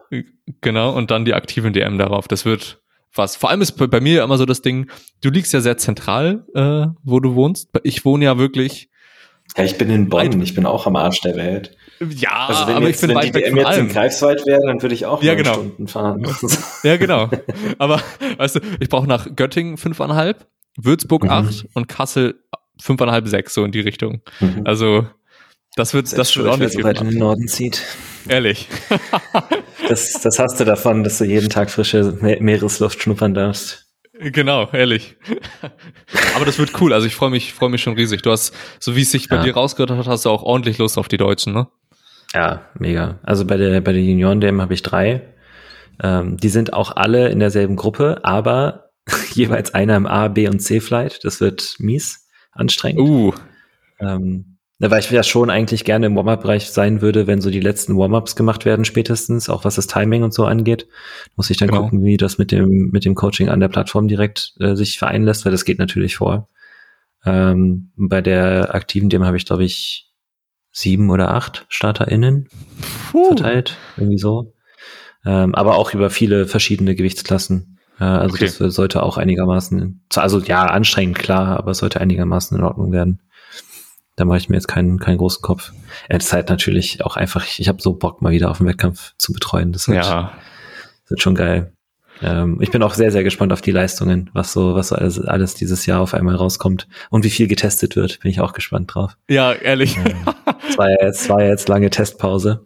Genau, 0.61 0.95
und 0.95 1.11
dann 1.11 1.25
die 1.25 1.33
aktiven 1.33 1.73
DM 1.73 1.97
darauf. 1.97 2.27
Das 2.27 2.45
wird 2.45 2.81
was. 3.13 3.35
Vor 3.35 3.49
allem 3.49 3.61
ist 3.61 3.71
bei, 3.73 3.99
mir 3.99 4.23
immer 4.23 4.37
so 4.37 4.45
das 4.45 4.61
Ding, 4.61 4.89
du 5.21 5.29
liegst 5.29 5.51
ja 5.53 5.61
sehr 5.61 5.77
zentral, 5.77 6.45
äh, 6.53 6.87
wo 7.03 7.19
du 7.19 7.35
wohnst. 7.35 7.69
Ich 7.83 8.05
wohne 8.05 8.25
ja 8.25 8.37
wirklich, 8.37 8.89
ja, 9.57 9.63
ich 9.63 9.77
bin 9.77 9.89
in 9.89 10.09
Bonn, 10.09 10.41
ich 10.41 10.53
bin 10.53 10.65
auch 10.65 10.85
am 10.85 10.95
Arsch 10.95 11.21
der 11.21 11.35
Welt. 11.35 11.75
Ja, 11.99 12.47
Also 12.47 12.67
wenn 12.67 12.75
aber 12.75 12.87
jetzt, 12.87 12.97
ich 13.03 13.07
bin 13.07 13.09
wenn 13.09 13.15
weit 13.17 13.35
die 13.35 13.49
von 13.49 13.57
jetzt 13.57 13.77
in. 13.77 13.89
Greifswald 13.89 14.45
wäre, 14.45 14.61
dann 14.65 14.81
würde 14.81 14.95
ich 14.95 15.05
auch 15.05 15.21
Ja, 15.23 15.33
genau. 15.35 15.53
Stunden 15.53 15.87
fahren. 15.87 16.25
Ja, 16.83 16.97
genau. 16.97 17.29
Aber 17.77 17.99
weißt 18.37 18.57
du, 18.57 18.59
ich 18.79 18.87
brauche 18.89 19.07
nach 19.07 19.27
Göttingen 19.35 19.77
fünfeinhalb, 19.77 20.47
Würzburg 20.77 21.23
Mhm. 21.23 21.29
acht 21.29 21.65
und 21.73 21.87
Kassel 21.87 22.41
fünfeinhalb, 22.79 23.27
sechs, 23.27 23.53
so 23.53 23.65
in 23.65 23.71
die 23.73 23.81
Richtung. 23.81 24.21
Mhm. 24.39 24.61
Also 24.65 25.07
das 25.79 25.93
wird, 25.93 26.15
das 26.17 26.35
wird 26.37 26.47
auch 26.47 26.57
nicht 26.57 26.73
so 26.73 26.83
weit 26.83 27.01
in 27.01 27.09
den 27.09 27.19
Norden 27.19 27.47
zieht. 27.47 27.83
Ehrlich. 28.27 28.67
Das, 29.87 30.11
das 30.21 30.37
hast 30.37 30.59
du 30.59 30.65
davon, 30.65 31.03
dass 31.03 31.17
du 31.17 31.23
jeden 31.25 31.49
Tag 31.49 31.71
frische 31.71 32.15
Me 32.21 32.37
Meeresluft 32.39 33.01
schnuppern 33.01 33.33
darfst. 33.33 33.87
Genau, 34.19 34.69
ehrlich. 34.71 35.15
Aber 36.35 36.45
das 36.45 36.59
wird 36.59 36.79
cool. 36.79 36.93
Also 36.93 37.07
ich 37.07 37.15
freue 37.15 37.31
mich, 37.31 37.53
freue 37.53 37.69
mich 37.71 37.81
schon 37.81 37.95
riesig. 37.95 38.21
Du 38.21 38.29
hast, 38.29 38.53
so 38.79 38.95
wie 38.95 39.01
es 39.01 39.09
sich 39.09 39.29
bei 39.29 39.37
Ja. 39.37 39.43
dir 39.43 39.55
rausgehört 39.55 39.89
hat, 39.89 40.05
hast 40.05 40.25
du 40.25 40.29
auch 40.29 40.43
ordentlich 40.43 40.77
Lust 40.77 40.99
auf 40.99 41.07
die 41.07 41.17
Deutschen, 41.17 41.53
ne? 41.53 41.69
Ja, 42.35 42.67
mega. 42.77 43.17
Also 43.23 43.45
bei 43.45 43.57
der, 43.57 43.81
bei 43.81 43.93
der 43.93 44.03
Junioren-DM 44.03 44.61
habe 44.61 44.75
ich 44.75 44.83
drei. 44.83 45.21
Ähm, 46.03 46.37
die 46.37 46.49
sind 46.49 46.73
auch 46.73 46.95
alle 46.95 47.29
in 47.29 47.39
derselben 47.39 47.75
Gruppe, 47.75 48.19
aber 48.23 48.91
jeweils 49.33 49.73
einer 49.73 49.95
im 49.95 50.05
A, 50.05 50.27
B 50.27 50.47
und 50.47 50.59
C 50.59 50.81
Flight. 50.81 51.21
Das 51.23 51.41
wird 51.41 51.77
mies, 51.79 52.27
anstrengend. 52.51 52.99
Uh, 53.01 53.33
Ähm, 53.99 54.58
na, 54.81 54.89
weil 54.89 55.01
ich 55.01 55.11
ja 55.11 55.23
schon 55.23 55.49
eigentlich 55.49 55.83
gerne 55.83 56.05
im 56.05 56.15
Warm-Up-Bereich 56.15 56.69
sein 56.71 57.01
würde, 57.01 57.27
wenn 57.27 57.41
so 57.41 57.49
die 57.51 57.59
letzten 57.59 57.97
Warm-Ups 57.97 58.35
gemacht 58.37 58.63
werden, 58.65 58.85
spätestens, 58.85 59.49
auch 59.49 59.65
was 59.65 59.75
das 59.75 59.87
Timing 59.87 60.23
und 60.23 60.33
so 60.33 60.45
angeht. 60.45 60.87
Muss 61.35 61.49
ich 61.49 61.57
dann 61.57 61.67
Genau. 61.67 61.83
gucken, 61.83 62.03
wie 62.03 62.15
das 62.15 62.37
mit 62.37 62.51
dem, 62.51 62.89
mit 62.91 63.03
dem 63.03 63.13
Coaching 63.13 63.49
an 63.49 63.59
der 63.59 63.67
Plattform 63.67 64.07
direkt 64.07 64.53
äh, 64.59 64.75
sich 64.75 64.97
vereinen 64.97 65.25
lässt, 65.25 65.43
weil 65.45 65.51
das 65.51 65.65
geht 65.65 65.79
natürlich 65.79 66.15
vor. 66.15 66.47
Ähm, 67.25 67.91
bei 67.97 68.21
der 68.21 68.73
aktiven 68.73 69.09
DM 69.09 69.25
habe 69.25 69.35
ich, 69.35 69.45
glaube 69.45 69.65
ich, 69.65 70.09
sieben 70.71 71.09
oder 71.09 71.33
acht 71.33 71.65
StarterInnen 71.67 72.47
puh. 73.11 73.25
verteilt, 73.27 73.75
irgendwie 73.97 74.17
so. 74.17 74.53
Ähm, 75.25 75.53
aber 75.55 75.75
auch 75.75 75.93
über 75.93 76.09
viele 76.09 76.47
verschiedene 76.47 76.95
Gewichtsklassen. 76.95 77.79
Äh, 77.99 78.05
also 78.05 78.35
Okay. 78.35 78.45
das 78.45 78.57
sollte 78.75 79.03
auch 79.03 79.17
einigermaßen, 79.17 80.05
also 80.15 80.39
ja, 80.39 80.65
anstrengend, 80.67 81.19
klar, 81.19 81.57
aber 81.57 81.71
es 81.71 81.79
sollte 81.79 81.99
einigermaßen 81.99 82.57
in 82.57 82.63
Ordnung 82.63 82.93
werden. 82.93 83.19
Da 84.19 84.25
mache 84.25 84.37
ich 84.37 84.49
mir 84.49 84.57
jetzt 84.57 84.67
keinen, 84.67 84.99
keinen 84.99 85.17
großen 85.17 85.41
Kopf. 85.41 85.71
Es 86.09 86.25
ist 86.25 86.33
halt 86.33 86.49
natürlich 86.49 87.05
auch 87.05 87.15
einfach, 87.15 87.45
ich, 87.45 87.61
ich 87.61 87.69
habe 87.69 87.81
so 87.81 87.93
Bock, 87.93 88.21
mal 88.21 88.33
wieder 88.33 88.51
auf 88.51 88.57
den 88.57 88.67
Wettkampf 88.67 89.13
zu 89.17 89.31
betreuen. 89.31 89.71
Das 89.71 89.87
wird, 89.87 90.03
Ja, 90.03 90.33
das 91.03 91.11
wird 91.11 91.21
schon 91.21 91.35
geil. 91.35 91.71
Ähm, 92.21 92.57
ich 92.59 92.69
bin 92.69 92.83
auch 92.83 92.95
sehr, 92.95 93.11
sehr 93.11 93.23
gespannt 93.23 93.53
auf 93.53 93.61
die 93.61 93.71
Leistungen, 93.71 94.29
was 94.33 94.51
so, 94.51 94.75
was 94.75 94.89
so 94.89 94.95
alles, 94.95 95.21
alles 95.21 95.55
dieses 95.55 95.85
Jahr 95.85 96.01
auf 96.01 96.13
einmal 96.13 96.35
rauskommt 96.35 96.89
und 97.09 97.23
wie 97.23 97.29
viel 97.29 97.47
getestet 97.47 97.95
wird. 97.95 98.19
Bin 98.19 98.29
ich 98.29 98.41
auch 98.41 98.51
gespannt 98.51 98.93
drauf. 98.93 99.15
ja, 99.29 99.53
ehrlich. 99.53 99.97
Es 100.67 100.77
war 100.77 100.89
ja 100.89 100.97
jetzt, 101.01 101.29
war 101.29 101.41
ja 101.41 101.47
jetzt 101.49 101.69
lange 101.69 101.89
Testpause. 101.89 102.65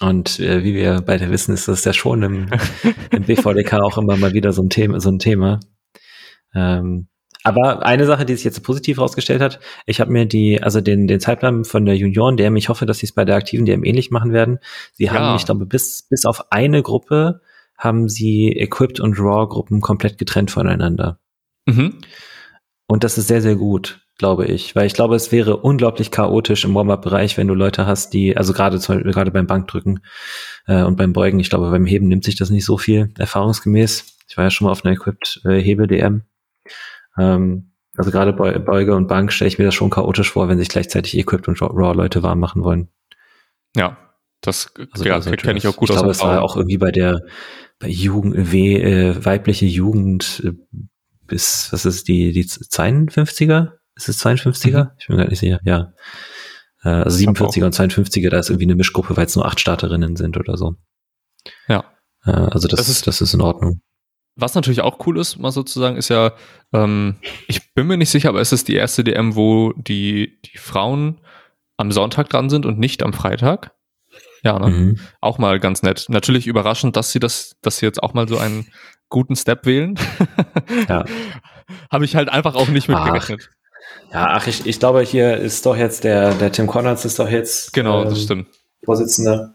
Und 0.00 0.40
äh, 0.40 0.64
wie 0.64 0.74
wir 0.74 1.02
beide 1.02 1.30
wissen, 1.30 1.54
ist 1.54 1.68
das 1.68 1.84
ja 1.84 1.92
schon 1.92 2.22
im, 2.24 2.48
im 3.12 3.22
BVDK 3.22 3.74
auch 3.74 3.96
immer 3.96 4.16
mal 4.16 4.32
wieder 4.32 4.52
so 4.52 4.62
ein 4.62 4.70
Thema. 4.70 5.00
So 5.00 5.10
ein 5.10 5.20
Thema. 5.20 5.60
Ähm, 6.52 7.06
aber 7.48 7.84
eine 7.84 8.06
Sache, 8.06 8.24
die 8.24 8.34
sich 8.34 8.44
jetzt 8.44 8.62
positiv 8.62 8.98
herausgestellt 8.98 9.40
hat, 9.40 9.60
ich 9.86 10.00
habe 10.00 10.10
mir 10.12 10.26
die, 10.26 10.62
also 10.62 10.80
den, 10.80 11.06
den 11.06 11.20
Zeitplan 11.20 11.64
von 11.64 11.84
der 11.84 11.96
Junioren 11.96 12.36
DM, 12.36 12.56
ich 12.56 12.68
hoffe, 12.68 12.86
dass 12.86 12.98
sie 12.98 13.06
es 13.06 13.12
bei 13.12 13.24
der 13.24 13.36
aktiven 13.36 13.66
DM 13.66 13.84
ähnlich 13.84 14.10
machen 14.10 14.32
werden. 14.32 14.58
Sie 14.94 15.04
Ja. 15.04 15.12
haben, 15.12 15.36
ich 15.36 15.44
glaube, 15.44 15.66
bis, 15.66 16.06
bis 16.08 16.24
auf 16.24 16.52
eine 16.52 16.82
Gruppe 16.82 17.40
haben 17.76 18.08
sie 18.08 18.48
Equipped 18.48 19.00
und 19.00 19.18
Raw-Gruppen 19.18 19.80
komplett 19.80 20.18
getrennt 20.18 20.50
voneinander. 20.50 21.18
mhm. 21.66 21.94
Und 22.90 23.04
das 23.04 23.18
ist 23.18 23.28
sehr, 23.28 23.42
sehr 23.42 23.56
gut, 23.56 24.00
glaube 24.16 24.46
ich. 24.46 24.74
Weil 24.74 24.86
ich 24.86 24.94
glaube, 24.94 25.14
es 25.14 25.30
wäre 25.30 25.58
unglaublich 25.58 26.10
chaotisch 26.10 26.64
im 26.64 26.74
Warm-Up-Bereich, 26.74 27.36
wenn 27.36 27.46
du 27.46 27.52
Leute 27.54 27.86
hast, 27.86 28.14
die, 28.14 28.34
also 28.34 28.54
gerade 28.54 28.78
gerade 28.78 29.30
beim 29.30 29.46
Bankdrücken 29.46 30.00
äh, 30.66 30.82
und 30.82 30.96
beim 30.96 31.12
Beugen, 31.12 31.38
ich 31.38 31.50
glaube, 31.50 31.70
beim 31.70 31.84
Heben 31.84 32.08
nimmt 32.08 32.24
sich 32.24 32.36
das 32.36 32.48
nicht 32.48 32.64
so 32.64 32.78
viel, 32.78 33.12
erfahrungsgemäß. 33.18 34.16
Ich 34.26 34.36
war 34.38 34.44
ja 34.44 34.50
schon 34.50 34.64
mal 34.64 34.72
auf 34.72 34.84
einer 34.86 34.94
Equipped 34.94 35.42
äh. 35.44 36.20
Ähm, 37.18 37.72
also 37.96 38.10
gerade 38.10 38.32
Beu 38.32 38.58
Beuge 38.60 38.94
und 38.94 39.08
Bank 39.08 39.32
stelle 39.32 39.48
ich 39.48 39.58
mir 39.58 39.64
das 39.64 39.74
schon 39.74 39.90
chaotisch 39.90 40.30
vor, 40.30 40.48
wenn 40.48 40.58
sich 40.58 40.68
gleichzeitig 40.68 41.16
Equipped 41.18 41.48
und 41.48 41.60
Raw-Leute 41.60 42.22
warm 42.22 42.38
machen 42.38 42.62
wollen. 42.62 42.88
Ja, 43.76 43.96
das 44.40 44.72
Also 44.92 45.04
ja, 45.04 45.18
kenne 45.20 45.58
ich 45.58 45.66
auch 45.66 45.76
gut 45.76 45.90
Ich 45.90 45.96
aus 45.96 46.00
glaube, 46.00 46.10
es 46.12 46.20
war 46.20 46.42
auch 46.42 46.56
irgendwie 46.56 46.78
bei 46.78 46.92
der 46.92 47.20
bei 47.80 47.88
Jugend, 47.88 48.52
w, 48.52 48.76
äh, 48.80 49.24
weibliche 49.24 49.66
Jugend 49.66 50.42
äh, 50.44 50.52
bis, 51.26 51.72
was 51.72 51.84
ist 51.86 52.08
die, 52.08 52.32
die 52.32 52.44
52er? 52.44 53.72
Ist 53.94 54.08
es 54.08 54.24
52er? 54.24 54.84
Mhm. 54.84 54.90
Ich 54.98 55.06
bin 55.06 55.16
mir 55.16 55.22
gar 55.22 55.28
nicht 55.30 55.38
sicher, 55.40 55.60
ja. 55.64 55.92
Äh, 56.82 56.88
also 56.88 57.18
47er 57.18 57.64
und 57.64 57.74
52er, 57.74 58.30
da 58.30 58.38
ist 58.38 58.48
irgendwie 58.50 58.64
eine 58.66 58.74
Mischgruppe, 58.76 59.16
weil 59.16 59.26
es 59.26 59.36
nur 59.36 59.46
acht 59.46 59.60
Starterinnen 59.60 60.16
sind 60.16 60.36
oder 60.36 60.56
so. 60.56 60.74
Ja. 61.68 61.84
Äh, 62.24 62.30
also 62.30 62.66
das, 62.68 62.78
Das 62.78 62.88
ist- 62.88 63.06
das 63.06 63.20
ist 63.20 63.34
in 63.34 63.40
Ordnung. 63.40 63.80
Was 64.40 64.54
natürlich 64.54 64.82
auch 64.82 65.04
cool 65.06 65.18
ist, 65.18 65.36
mal 65.38 65.50
sozusagen, 65.50 65.96
ist 65.96 66.10
ja, 66.10 66.32
ähm, 66.72 67.16
ich 67.48 67.74
bin 67.74 67.88
mir 67.88 67.96
nicht 67.96 68.10
sicher, 68.10 68.28
aber 68.28 68.40
es 68.40 68.52
ist 68.52 68.68
die 68.68 68.76
erste 68.76 69.02
DM, 69.02 69.34
wo 69.34 69.72
die, 69.76 70.38
die 70.44 70.58
Frauen 70.58 71.20
am 71.76 71.90
Sonntag 71.90 72.28
dran 72.28 72.48
sind 72.48 72.64
und 72.64 72.78
nicht 72.78 73.02
am 73.02 73.12
Freitag. 73.12 73.72
Ja, 74.44 74.58
ne? 74.58 74.68
Mhm. 74.68 75.00
Auch 75.20 75.38
mal 75.38 75.58
ganz 75.58 75.82
nett. 75.82 76.06
Natürlich 76.08 76.46
überraschend, 76.46 76.96
dass 76.96 77.10
sie 77.10 77.18
das, 77.18 77.56
dass 77.62 77.78
sie 77.78 77.86
jetzt 77.86 78.00
auch 78.00 78.14
mal 78.14 78.28
so 78.28 78.38
einen 78.38 78.68
guten 79.08 79.34
Step 79.34 79.66
wählen. 79.66 79.98
Ja. 80.88 81.04
Habe 81.90 82.04
ich 82.04 82.14
halt 82.14 82.28
einfach 82.28 82.54
auch 82.54 82.68
nicht 82.68 82.88
mit 82.88 82.96
Ach. 82.96 83.06
gerechnet. 83.06 83.50
Ja, 84.12 84.28
ach, 84.30 84.46
ich, 84.46 84.66
ich 84.66 84.78
glaube, 84.78 85.02
hier 85.02 85.36
ist 85.36 85.66
doch 85.66 85.76
jetzt 85.76 86.04
der, 86.04 86.34
der 86.34 86.52
Tim 86.52 86.66
Konrads 86.66 87.04
ist 87.04 87.18
doch 87.18 87.28
jetzt 87.28 87.72
Genau, 87.72 88.02
ähm, 88.02 88.10
das 88.10 88.22
stimmt. 88.22 88.48
Vorsitzender. 88.84 89.54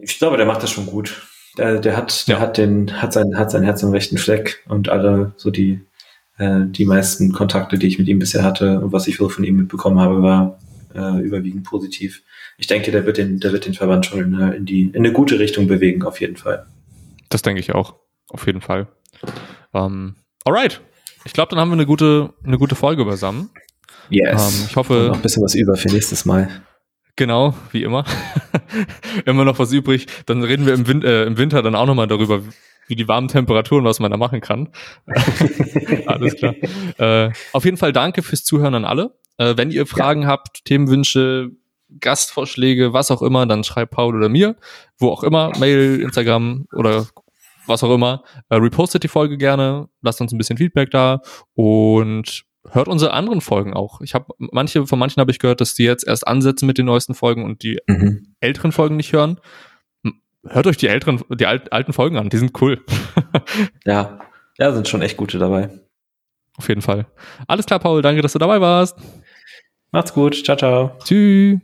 Ich 0.00 0.18
glaube, 0.18 0.36
der 0.36 0.46
macht 0.46 0.62
das 0.62 0.70
schon 0.70 0.86
gut. 0.86 1.22
Der, 1.58 1.78
der 1.80 1.96
hat, 1.96 2.28
der 2.28 2.36
Ja. 2.36 2.40
hat 2.40 2.56
den, 2.58 3.02
hat 3.02 3.12
sein, 3.12 3.36
hat 3.36 3.50
sein 3.50 3.62
Herz 3.62 3.84
am 3.84 3.90
rechten 3.90 4.16
Fleck 4.18 4.64
und 4.68 4.88
alle 4.88 5.32
so 5.36 5.50
die, 5.50 5.80
äh, 6.38 6.60
die 6.66 6.84
meisten 6.86 7.32
Kontakte, 7.32 7.78
die 7.78 7.86
ich 7.86 7.98
mit 7.98 8.08
ihm 8.08 8.18
bisher 8.18 8.42
hatte 8.42 8.80
und 8.80 8.92
was 8.92 9.06
ich 9.06 9.16
so 9.18 9.28
von 9.28 9.44
ihm 9.44 9.56
mitbekommen 9.56 10.00
habe, 10.00 10.22
war 10.22 10.58
äh, 10.94 11.20
überwiegend 11.22 11.64
positiv. 11.64 12.22
Ich 12.58 12.66
denke, 12.68 12.90
der 12.90 13.04
wird 13.06 13.18
den, 13.18 13.38
der 13.40 13.52
wird 13.52 13.66
den 13.66 13.74
Verband 13.74 14.06
schon 14.06 14.20
in, 14.20 14.34
eine- 14.34 14.54
in 14.56 14.64
die, 14.64 14.82
in 14.84 14.96
eine 14.96 15.12
gute 15.12 15.38
Richtung 15.38 15.66
bewegen, 15.66 16.02
auf 16.04 16.20
jeden 16.20 16.36
Fall. 16.36 16.66
Das 17.28 17.42
denke 17.42 17.60
ich 17.60 17.74
auch. 17.74 17.94
Auf 18.28 18.46
jeden 18.46 18.60
Fall. 18.62 18.88
Ähm, 19.74 20.16
alright. 20.44 20.80
Ich 21.24 21.32
glaube, 21.34 21.50
dann 21.50 21.58
haben 21.60 21.68
wir 21.68 21.74
eine 21.74 21.86
gute, 21.86 22.32
eine 22.44 22.58
gute 22.58 22.74
Folge 22.74 23.04
beisammen. 23.04 23.50
Yes. 24.10 24.58
Ähm, 24.60 24.66
ich 24.70 24.76
hoffe- 24.76 25.08
noch 25.08 25.16
ein 25.16 25.22
bisschen 25.22 25.42
was 25.42 25.54
über 25.54 25.76
für 25.76 25.88
nächstes 25.88 26.24
Mal. 26.24 26.48
Genau, 27.22 27.54
wie 27.70 27.84
immer. 27.84 28.04
immer 29.26 29.44
noch 29.44 29.60
was 29.60 29.72
übrig. 29.72 30.08
Dann 30.26 30.42
reden 30.42 30.66
wir 30.66 30.74
im, 30.74 30.88
Win 30.88 31.02
äh, 31.04 31.22
im 31.22 31.38
Winter 31.38 31.62
dann 31.62 31.76
auch 31.76 31.86
nochmal 31.86 32.08
darüber, 32.08 32.42
wie 32.88 32.96
die 32.96 33.06
warmen 33.06 33.28
Temperaturen, 33.28 33.84
was 33.84 34.00
man 34.00 34.10
da 34.10 34.16
machen 34.16 34.40
kann. 34.40 34.70
Alles 36.06 36.34
klar. 36.34 36.56
Äh, 36.98 37.30
auf 37.52 37.64
jeden 37.64 37.76
Fall 37.76 37.92
danke 37.92 38.24
fürs 38.24 38.42
Zuhören 38.42 38.74
an 38.74 38.84
alle. 38.84 39.16
Äh, 39.36 39.56
wenn 39.56 39.70
ihr 39.70 39.86
Fragen 39.86 40.26
habt, 40.26 40.64
Themenwünsche, 40.64 41.52
Gastvorschläge, 42.00 42.92
was 42.92 43.12
auch 43.12 43.22
immer, 43.22 43.46
dann 43.46 43.62
schreibt 43.62 43.92
Paul 43.92 44.16
oder 44.16 44.28
mir, 44.28 44.56
wo 44.98 45.10
auch 45.10 45.22
immer, 45.22 45.52
Mail, 45.60 46.00
Instagram 46.00 46.66
oder 46.72 47.06
was 47.68 47.84
auch 47.84 47.94
immer. 47.94 48.24
Äh, 48.48 48.56
repostet 48.56 49.04
die 49.04 49.08
Folge 49.08 49.38
gerne, 49.38 49.88
lasst 50.00 50.20
uns 50.20 50.32
ein 50.32 50.38
bisschen 50.38 50.58
Feedback 50.58 50.90
da 50.90 51.20
und 51.54 52.42
hört 52.72 52.88
unsere 52.88 53.12
anderen 53.12 53.40
Folgen 53.40 53.74
auch. 53.74 54.00
Ich 54.00 54.14
habe 54.14 54.32
manche 54.38 54.86
von 54.86 54.98
manchen 54.98 55.20
habe 55.20 55.30
ich 55.30 55.38
gehört, 55.38 55.60
dass 55.60 55.74
die 55.74 55.84
jetzt 55.84 56.06
erst 56.06 56.26
ansetzen 56.26 56.66
mit 56.66 56.78
den 56.78 56.86
neuesten 56.86 57.14
Folgen 57.14 57.44
und 57.44 57.62
die 57.62 57.78
Mhm. 57.86 58.34
älteren 58.40 58.72
Folgen 58.72 58.96
nicht 58.96 59.12
hören. 59.12 59.38
Hört 60.44 60.66
euch 60.66 60.76
die 60.76 60.88
älteren, 60.88 61.22
die 61.30 61.46
alt, 61.46 61.72
alten 61.72 61.92
Folgen 61.92 62.16
an, 62.16 62.28
die 62.28 62.38
sind 62.38 62.60
cool. 62.60 62.84
Ja. 63.86 64.18
Ja, 64.58 64.72
sind 64.72 64.88
schon 64.88 65.02
echt 65.02 65.16
gute 65.16 65.38
dabei. 65.38 65.70
Auf 66.58 66.68
jeden 66.68 66.82
Fall. 66.82 67.06
Alles 67.48 67.64
klar, 67.66 67.78
Paul, 67.80 68.02
danke, 68.02 68.20
dass 68.22 68.32
du 68.34 68.38
dabei 68.38 68.60
warst. 68.60 68.98
Macht's 69.92 70.12
gut. 70.12 70.44
Ciao, 70.44 70.56
ciao. 70.56 70.98
Tschüss. 71.04 71.58